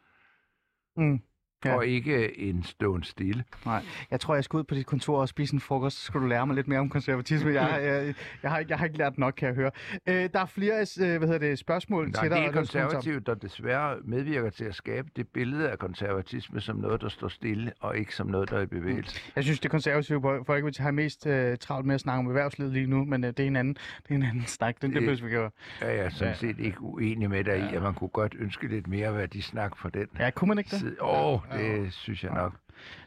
Mm. 0.98 1.20
Ja. 1.64 1.70
ja. 1.70 1.76
og 1.76 1.86
ikke 1.86 2.38
en 2.40 2.62
ståen 2.62 3.02
stille. 3.02 3.44
Nej, 3.66 3.82
jeg 4.10 4.20
tror, 4.20 4.34
jeg 4.34 4.44
skal 4.44 4.56
ud 4.56 4.64
på 4.64 4.74
dit 4.74 4.86
kontor 4.86 5.20
og 5.20 5.28
spise 5.28 5.54
en 5.54 5.60
frokost, 5.60 5.96
så 5.98 6.04
skal 6.04 6.20
du 6.20 6.26
lære 6.26 6.46
mig 6.46 6.56
lidt 6.56 6.68
mere 6.68 6.78
om 6.78 6.88
konservatisme. 6.88 7.50
Jeg, 7.52 7.80
jeg, 7.82 8.14
jeg, 8.42 8.50
har, 8.50 8.58
ikke, 8.58 8.70
jeg 8.70 8.78
har 8.78 8.86
ikke 8.86 8.98
lært 8.98 9.18
nok, 9.18 9.34
kan 9.36 9.46
jeg 9.48 9.54
høre. 9.54 9.70
Øh, 10.08 10.28
der 10.32 10.40
er 10.40 10.46
flere 10.46 10.80
øh, 11.00 11.18
hvad 11.18 11.28
hedder 11.28 11.38
det, 11.38 11.58
spørgsmål 11.58 12.12
Der 12.12 12.18
er 12.18 12.22
til 12.22 12.30
dig. 12.30 12.38
noget, 12.52 12.68
som- 12.68 12.80
konservative, 12.80 13.20
der 13.20 13.34
desværre 13.34 13.96
medvirker 14.04 14.50
til 14.50 14.64
at 14.64 14.74
skabe 14.74 15.08
det 15.16 15.28
billede 15.28 15.70
af 15.70 15.78
konservatisme 15.78 16.60
som 16.60 16.76
noget, 16.76 17.00
der 17.00 17.08
står 17.08 17.28
stille, 17.28 17.72
og 17.80 17.96
ikke 17.98 18.14
som 18.14 18.26
noget, 18.26 18.50
der 18.50 18.56
er 18.58 18.62
i 18.62 18.66
bevægelse. 18.66 19.20
Jeg 19.36 19.44
synes, 19.44 19.60
det 19.60 19.70
konservative 19.70 20.42
Folkeparti 20.46 20.82
har 20.82 20.90
mest 20.90 21.26
øh, 21.26 21.56
travlt 21.60 21.86
med 21.86 21.94
at 21.94 22.00
snakke 22.00 22.18
om 22.18 22.26
erhvervslivet 22.26 22.72
lige 22.72 22.86
nu, 22.86 23.04
men 23.04 23.24
øh, 23.24 23.28
det, 23.30 23.40
er 23.40 23.46
en 23.46 23.56
anden, 23.56 23.74
det 24.02 24.10
er 24.10 24.14
en 24.14 24.22
anden 24.22 24.46
snak. 24.46 24.82
Den, 24.82 24.94
det 24.94 25.02
Det- 25.02 25.24
vi 25.24 25.30
gøre. 25.30 25.50
Ja, 25.80 25.86
jeg 25.88 25.96
er 26.04 26.10
sådan 26.10 26.28
Ja. 26.28 26.34
set 26.38 26.58
ikke 26.58 26.80
uenig 26.82 27.30
med 27.30 27.44
dig 27.44 27.58
i, 27.72 27.74
at 27.76 27.82
man 27.82 27.94
kunne 27.94 28.08
godt 28.08 28.34
ønske 28.38 28.68
lidt 28.68 28.86
mere 28.86 29.14
værdisnak 29.14 29.76
for 29.76 29.88
den 29.88 30.06
Ja, 30.18 30.30
kunne 30.30 30.48
man 30.48 30.58
ikke 30.58 30.70
det? 30.76 30.96
Åh, 31.00 31.26
oh, 31.34 31.40
det 31.52 31.92
synes 31.92 32.24
jeg 32.24 32.32
nok. 32.34 32.52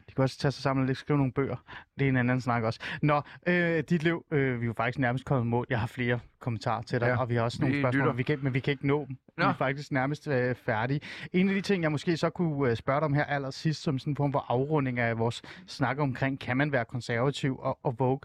De 0.08 0.14
kan 0.14 0.22
også 0.22 0.38
tage 0.38 0.52
sig 0.52 0.62
sammen 0.62 0.90
og 0.90 0.96
skrive 0.96 1.16
nogle 1.16 1.32
bøger. 1.32 1.56
Det 1.98 2.04
er 2.04 2.08
en 2.08 2.16
anden 2.16 2.40
snak 2.40 2.62
også. 2.62 2.80
Nå, 3.02 3.22
øh, 3.46 3.84
dit 3.90 4.02
liv, 4.02 4.24
øh, 4.30 4.60
vi 4.60 4.64
er 4.64 4.66
jo 4.66 4.72
faktisk 4.72 4.98
nærmest 4.98 5.24
kommet 5.24 5.46
mål. 5.46 5.66
Jeg 5.70 5.80
har 5.80 5.86
flere 5.86 6.20
kommentarer 6.38 6.82
til 6.82 7.00
dig, 7.00 7.06
ja, 7.06 7.20
og 7.20 7.28
vi 7.28 7.34
har 7.34 7.42
også 7.42 7.58
nogle 7.60 7.76
vi 7.76 7.82
spørgsmål, 7.82 8.02
lytter. 8.02 8.12
vi 8.12 8.22
kan, 8.22 8.38
men 8.42 8.54
vi 8.54 8.60
kan 8.60 8.72
ikke 8.72 8.86
nå 8.86 9.04
dem. 9.08 9.16
Vi 9.36 9.42
er 9.42 9.46
Nå. 9.46 9.52
faktisk 9.52 9.92
nærmest 9.92 10.28
øh, 10.28 10.54
færdige. 10.54 11.00
En 11.32 11.48
af 11.48 11.54
de 11.54 11.60
ting, 11.60 11.82
jeg 11.82 11.92
måske 11.92 12.16
så 12.16 12.30
kunne 12.30 12.70
øh, 12.70 12.76
spørge 12.76 13.00
dig 13.00 13.04
om 13.04 13.14
her 13.14 13.24
allersidst, 13.24 13.82
som 13.82 13.98
sådan 13.98 14.12
en 14.12 14.16
form 14.16 14.32
for 14.32 14.44
afrunding 14.48 14.98
af 14.98 15.18
vores 15.18 15.42
snak 15.66 15.98
omkring, 15.98 16.40
kan 16.40 16.56
man 16.56 16.72
være 16.72 16.84
konservativ 16.84 17.58
og, 17.58 17.78
og 17.82 17.98
vogue? 17.98 18.20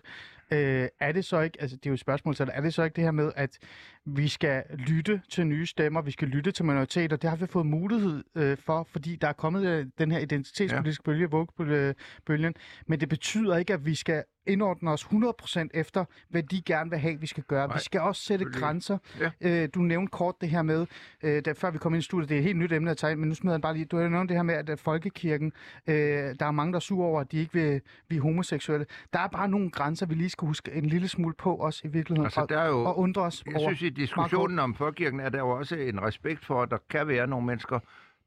Øh, 0.51 0.88
er 0.99 1.11
det 1.11 1.26
så 1.26 1.39
ikke, 1.41 1.61
altså 1.61 1.78
det 1.78 1.86
er 1.86 1.89
jo 1.89 1.93
et 1.93 1.99
spørgsmål 1.99 2.36
til 2.36 2.45
dig, 2.45 2.53
er 2.55 2.61
det 2.61 2.74
så 2.74 2.84
ikke 2.84 2.95
det 2.95 3.03
her 3.03 3.11
med, 3.11 3.32
at 3.36 3.57
vi 4.06 4.28
skal 4.28 4.64
lytte 4.78 5.22
til 5.30 5.47
nye 5.47 5.66
stemmer, 5.66 6.01
vi 6.01 6.12
skal 6.12 6.28
lytte 6.28 6.51
til 6.51 6.66
minoriteter, 6.66 7.18
det 7.18 7.30
har 7.30 7.38
vi 7.38 7.45
fået 7.45 7.66
mulighed 7.66 8.24
øh, 8.36 8.58
for, 8.58 8.88
fordi 8.91 9.16
der 9.16 9.28
er 9.28 9.34
kommet 9.34 9.66
øh, 9.66 9.86
den 9.99 10.12
her 10.12 10.20
identitetspolitiske 10.20 11.03
ja. 11.08 11.12
bølge, 11.12 11.30
Vogue-bølgen, 11.32 12.53
men 12.88 12.99
det 12.99 13.10
betyder 13.10 13.58
ikke, 13.58 13.74
at 13.74 13.86
vi 13.86 13.95
skal 13.95 14.24
indordne 14.47 14.91
os 14.91 15.03
100% 15.03 15.68
efter, 15.74 16.06
hvad 16.30 16.43
de 16.43 16.62
gerne 16.62 16.89
vil 16.89 16.99
have, 16.99 17.20
vi 17.20 17.28
skal 17.28 17.43
gøre. 17.43 17.68
Nej, 17.68 17.78
vi 17.78 17.84
skal 17.84 18.01
også 18.01 18.22
sætte 18.22 18.45
grænser. 18.45 18.97
Ja. 19.20 19.32
Øh, 19.41 19.70
du 19.76 19.80
nævnte 19.80 20.12
kort 20.12 20.36
det 20.41 20.49
her 20.49 20.62
med, 20.62 20.86
øh, 21.24 21.43
før 21.58 21.72
vi 21.72 21.78
kom 21.78 21.93
ind 21.93 22.01
i 22.01 22.03
studiet, 22.03 22.30
det 22.30 22.36
er 22.36 22.39
et 22.39 22.43
helt 22.43 22.58
nyt 22.58 22.72
emne 22.72 22.91
at 22.91 22.97
tage 22.97 23.12
ind, 23.12 23.20
men 23.20 23.30
nu 23.30 23.36
smider 23.36 23.56
jeg 23.56 23.62
bare 23.62 23.74
lige, 23.74 23.86
du 23.86 23.97
har 23.97 24.08
nævnt 24.08 24.30
det 24.30 24.38
her 24.38 24.43
med, 24.43 24.56
at, 24.56 24.70
at 24.70 24.80
folkekirken, 24.80 25.51
øh, 25.88 25.95
der 25.95 26.45
er 26.45 26.51
mange, 26.51 26.74
der 26.74 26.76
er 26.78 26.80
sure 26.80 27.08
over, 27.08 27.22
at 27.22 27.32
de 27.32 27.38
ikke 27.38 27.53
vil, 27.53 27.82
vi 28.10 28.18
er 28.18 28.22
homoseksuelle. 28.22 28.86
Der 29.14 29.20
er 29.20 29.28
bare 29.28 29.49
nogle 29.49 29.72
grænser, 29.72 30.06
vi 30.06 30.16
lige 30.16 30.30
skal 30.30 30.47
huske 30.47 30.72
en 30.72 30.86
lille 30.86 31.08
smule 31.08 31.34
på 31.38 31.58
os 31.58 31.82
i 31.84 31.88
virkeligheden, 31.88 32.26
Altså, 32.26 32.41
og, 32.41 32.49
der 32.49 32.60
er 32.60 32.68
jo, 32.68 32.84
og 32.84 32.99
undre 32.99 33.22
os 33.22 33.43
jeg 33.45 33.56
over. 33.56 33.74
synes, 33.74 33.82
diskussionen 33.96 34.60
om 34.60 34.76
folkekirken 34.76 35.20
er 35.20 35.30
der 35.30 35.39
jo 35.39 35.50
også 35.50 35.76
en 35.76 36.02
respekt 36.02 36.46
for, 36.46 36.62
at 36.64 36.72
der 36.72 36.78
kan 36.89 37.08
være 37.08 37.28
nogle 37.28 37.46
mennesker, 37.46 37.80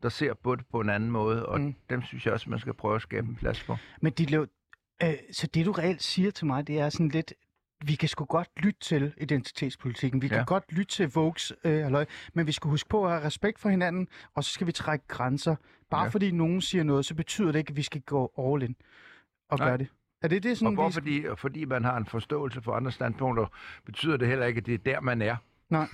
der 0.03 0.09
ser 0.09 0.35
på 0.35 0.55
det 0.57 0.67
på 0.73 0.81
en 0.81 0.89
anden 0.91 1.11
måde, 1.11 1.47
og 1.47 1.61
Mm. 1.61 1.75
dem 1.91 2.03
synes 2.03 2.27
jeg 2.27 2.35
også, 2.35 2.51
man 2.51 2.59
skal 2.59 2.75
prøve 2.75 2.95
at 2.97 3.03
skabe 3.03 3.27
en 3.29 3.37
plads 3.37 3.61
for. 3.61 3.79
Men 4.01 4.13
dit 4.13 4.31
liv, 4.31 4.47
øh, 5.03 5.15
så 5.33 5.47
det 5.47 5.67
du 5.67 5.73
reelt 5.73 6.03
siger 6.03 6.31
til 6.31 6.47
mig, 6.47 6.67
det 6.67 6.79
er 6.81 6.89
sådan 6.89 7.09
lidt, 7.09 7.33
vi 7.87 7.95
kan 7.95 8.09
sgu 8.09 8.25
godt 8.25 8.49
lytte 8.57 8.81
til 8.81 9.13
identitetspolitikken, 9.21 10.23
vi 10.23 10.27
ja. 10.27 10.35
kan 10.37 10.45
godt 10.45 10.65
lytte 10.73 10.93
til 10.93 11.11
Vogues 11.15 11.53
øh, 11.65 11.83
halløj, 11.83 12.05
men 12.35 12.47
vi 12.47 12.53
skal 12.53 12.71
huske 12.71 12.89
på 12.89 13.05
at 13.05 13.11
have 13.11 13.25
respekt 13.25 13.59
for 13.61 13.69
hinanden, 13.69 14.09
og 14.35 14.45
så 14.45 14.51
skal 14.53 14.67
vi 14.67 14.73
trække 14.73 15.05
grænser. 15.09 15.57
Bare 15.91 16.03
ja. 16.03 16.09
Fordi 16.09 16.31
nogen 16.31 16.61
siger 16.61 16.85
noget, 16.85 17.05
så 17.05 17.15
betyder 17.15 17.53
det 17.53 17.59
ikke, 17.59 17.71
at 17.71 17.77
vi 17.77 17.83
skal 17.83 18.01
gå 18.01 18.33
all 18.39 18.63
in 18.63 18.77
og 19.51 19.59
Nej. 19.59 19.69
gøre 19.69 19.79
det. 19.79 19.89
Er 20.23 20.29
det 20.29 20.43
det 20.43 20.51
Og 20.51 20.57
sådan, 20.57 20.75
hvor 20.75 20.89
vi... 20.89 20.93
fordi, 20.93 21.25
fordi 21.37 21.65
man 21.65 21.85
har 21.85 21.97
en 21.97 22.07
forståelse 22.07 22.63
for 22.63 22.73
andre 22.73 22.93
standpunkter, 22.93 23.47
betyder 23.87 24.17
det 24.17 24.29
heller 24.29 24.47
ikke, 24.47 24.59
at 24.59 24.67
det 24.67 24.75
er 24.75 24.79
der, 24.79 25.01
man 25.01 25.23
er. 25.23 25.37
Nej. 25.71 25.89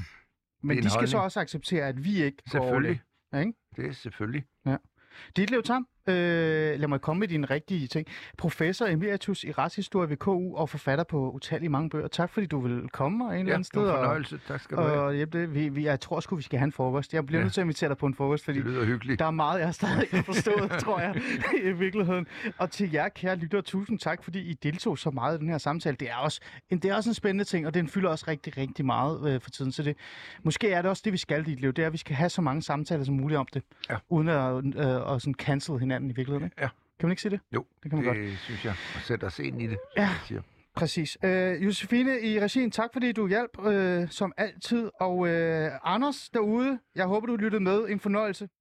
Men 0.62 0.76
de 0.76 0.82
skal 0.82 0.90
så 0.90 0.98
holdning. 0.98 1.20
også 1.20 1.40
acceptere, 1.40 1.88
at 1.88 2.04
vi 2.04 2.22
ikke 2.22 2.42
går 2.50 2.58
all 2.58 2.84
in. 2.86 2.98
Selvfølgelig. 2.98 3.02
Ja, 3.32 3.38
ikke? 3.38 3.52
Det 3.76 3.86
er 3.86 3.92
selvfølgelig. 3.92 4.44
Ditlev 5.36 5.62
Tam, 5.62 5.88
øh, 6.08 6.80
lad 6.80 6.88
mig 6.88 7.00
komme 7.00 7.20
med 7.20 7.28
dine 7.28 7.46
rigtige 7.46 7.86
ting. 7.86 8.06
Professor 8.38 8.86
emeritus 8.86 9.44
i 9.44 9.52
retshistorie 9.52 10.08
ved 10.10 10.16
KU 10.16 10.56
og 10.56 10.68
forfatter 10.70 11.04
på 11.04 11.30
utallige 11.30 11.68
mange 11.70 11.90
bøger. 11.90 12.08
Tak 12.08 12.30
fordi 12.30 12.46
du 12.46 12.60
vil 12.60 12.88
komme 12.92 13.24
og 13.24 13.30
en 13.32 13.38
eller 13.38 13.48
Ja, 13.50 13.54
anden 13.54 13.58
det 13.58 13.66
sted. 13.66 13.82
og- 13.82 13.96
fornøjelse. 13.98 14.40
Tak 14.48 14.60
skal 14.60 14.76
du 14.76 14.82
have. 14.82 15.00
Og 15.00 15.14
hjælpe 15.14 15.40
det. 15.40 15.54
Vi, 15.54 15.68
vi, 15.68 15.84
jeg 15.84 16.00
tror 16.00 16.20
sgu, 16.20 16.36
vi 16.36 16.42
skal 16.42 16.58
have 16.58 16.64
en 16.66 16.72
frokost. 16.72 17.14
Jeg 17.14 17.26
bliver 17.26 17.38
Ja. 17.40 17.44
nødt 17.44 17.54
til 17.54 17.60
at 17.60 17.64
invitere 17.64 17.88
dig 17.88 17.96
på 17.98 18.06
en 18.06 18.14
frokost, 18.14 18.44
fordi 18.44 18.58
Det 18.58 18.66
lyder 18.66 18.84
hyggeligt. 18.84 19.18
der 19.18 19.26
er 19.26 19.30
meget, 19.30 19.60
jeg 19.60 19.74
stadig 19.74 20.02
ikke 20.02 20.16
har 20.16 20.22
forstået, 20.22 20.70
tror 20.84 21.00
jeg, 21.00 21.16
i 21.64 21.72
virkeligheden. 21.72 22.26
Og 22.58 22.70
til 22.70 22.92
jer, 22.92 23.08
kære 23.08 23.36
lyttere, 23.36 23.62
tusind 23.62 23.98
tak, 23.98 24.24
fordi 24.24 24.40
I 24.40 24.52
deltog 24.62 24.98
så 24.98 25.10
meget 25.10 25.36
i 25.36 25.40
den 25.40 25.48
her 25.48 25.58
samtale. 25.58 25.96
Det 26.00 26.10
er 26.10 26.16
også 26.16 26.40
en, 26.70 26.78
det 26.78 26.90
er 26.90 26.94
også 26.94 27.10
en 27.10 27.14
spændende 27.14 27.44
ting, 27.44 27.66
og 27.66 27.74
den 27.74 27.88
fylder 27.88 28.08
også 28.10 28.24
rigtig, 28.28 28.56
rigtig 28.56 28.84
meget 28.84 29.34
øh, 29.34 29.40
for 29.40 29.50
tiden. 29.50 29.72
Så 29.72 29.82
det, 29.82 29.96
måske 30.42 30.70
er 30.70 30.82
det 30.82 30.90
også 30.90 31.02
det, 31.04 31.12
vi 31.12 31.18
skal 31.18 31.40
i 31.40 31.44
dit 31.44 31.60
liv. 31.60 31.72
Det 31.72 31.82
er, 31.82 31.86
at 31.86 31.92
vi 31.92 31.98
skal 31.98 32.16
have 32.16 32.28
så 32.30 32.42
mange 32.42 32.62
samtaler 32.62 33.04
som 33.04 33.14
muligt 33.14 33.38
om 33.38 33.46
det, 33.54 33.62
Ja. 33.90 33.96
uden 34.08 34.28
at, 34.28 34.64
øh, 34.64 35.14
at 35.14 35.22
sådan 35.22 35.34
cancel 35.34 35.78
hinanden 35.78 35.93
i 36.02 36.06
virkeligheden. 36.06 36.44
Ikke? 36.44 36.56
Ja. 36.60 36.68
Kan 36.98 37.06
man 37.06 37.12
ikke 37.12 37.22
sige 37.22 37.30
det? 37.32 37.40
Jo, 37.54 37.64
Det 37.82 37.90
kan 37.90 37.98
man 37.98 38.06
godt. 38.06 38.18
det 38.18 38.38
synes 38.38 38.64
jeg. 38.64 38.74
Og 38.94 39.00
sætte 39.00 39.24
os 39.24 39.38
ind 39.38 39.62
i 39.62 39.66
det, 39.66 39.78
Ja. 39.96 40.08
siger. 40.26 40.40
Præcis. 40.74 41.18
Øh, 41.24 41.64
Josefine 41.64 42.20
i 42.20 42.40
regien, 42.40 42.70
tak 42.70 42.90
fordi 42.92 43.12
du 43.12 43.28
hjalp, 43.28 43.66
øh, 43.66 44.08
som 44.10 44.32
altid. 44.36 44.90
Og 45.00 45.28
øh, 45.28 45.70
Anders 45.84 46.28
derude, 46.34 46.78
jeg 46.94 47.06
håber, 47.06 47.26
du 47.26 47.36
lyttede 47.36 47.62
med. 47.62 47.88
En 47.88 48.00
fornøjelse. 48.00 48.48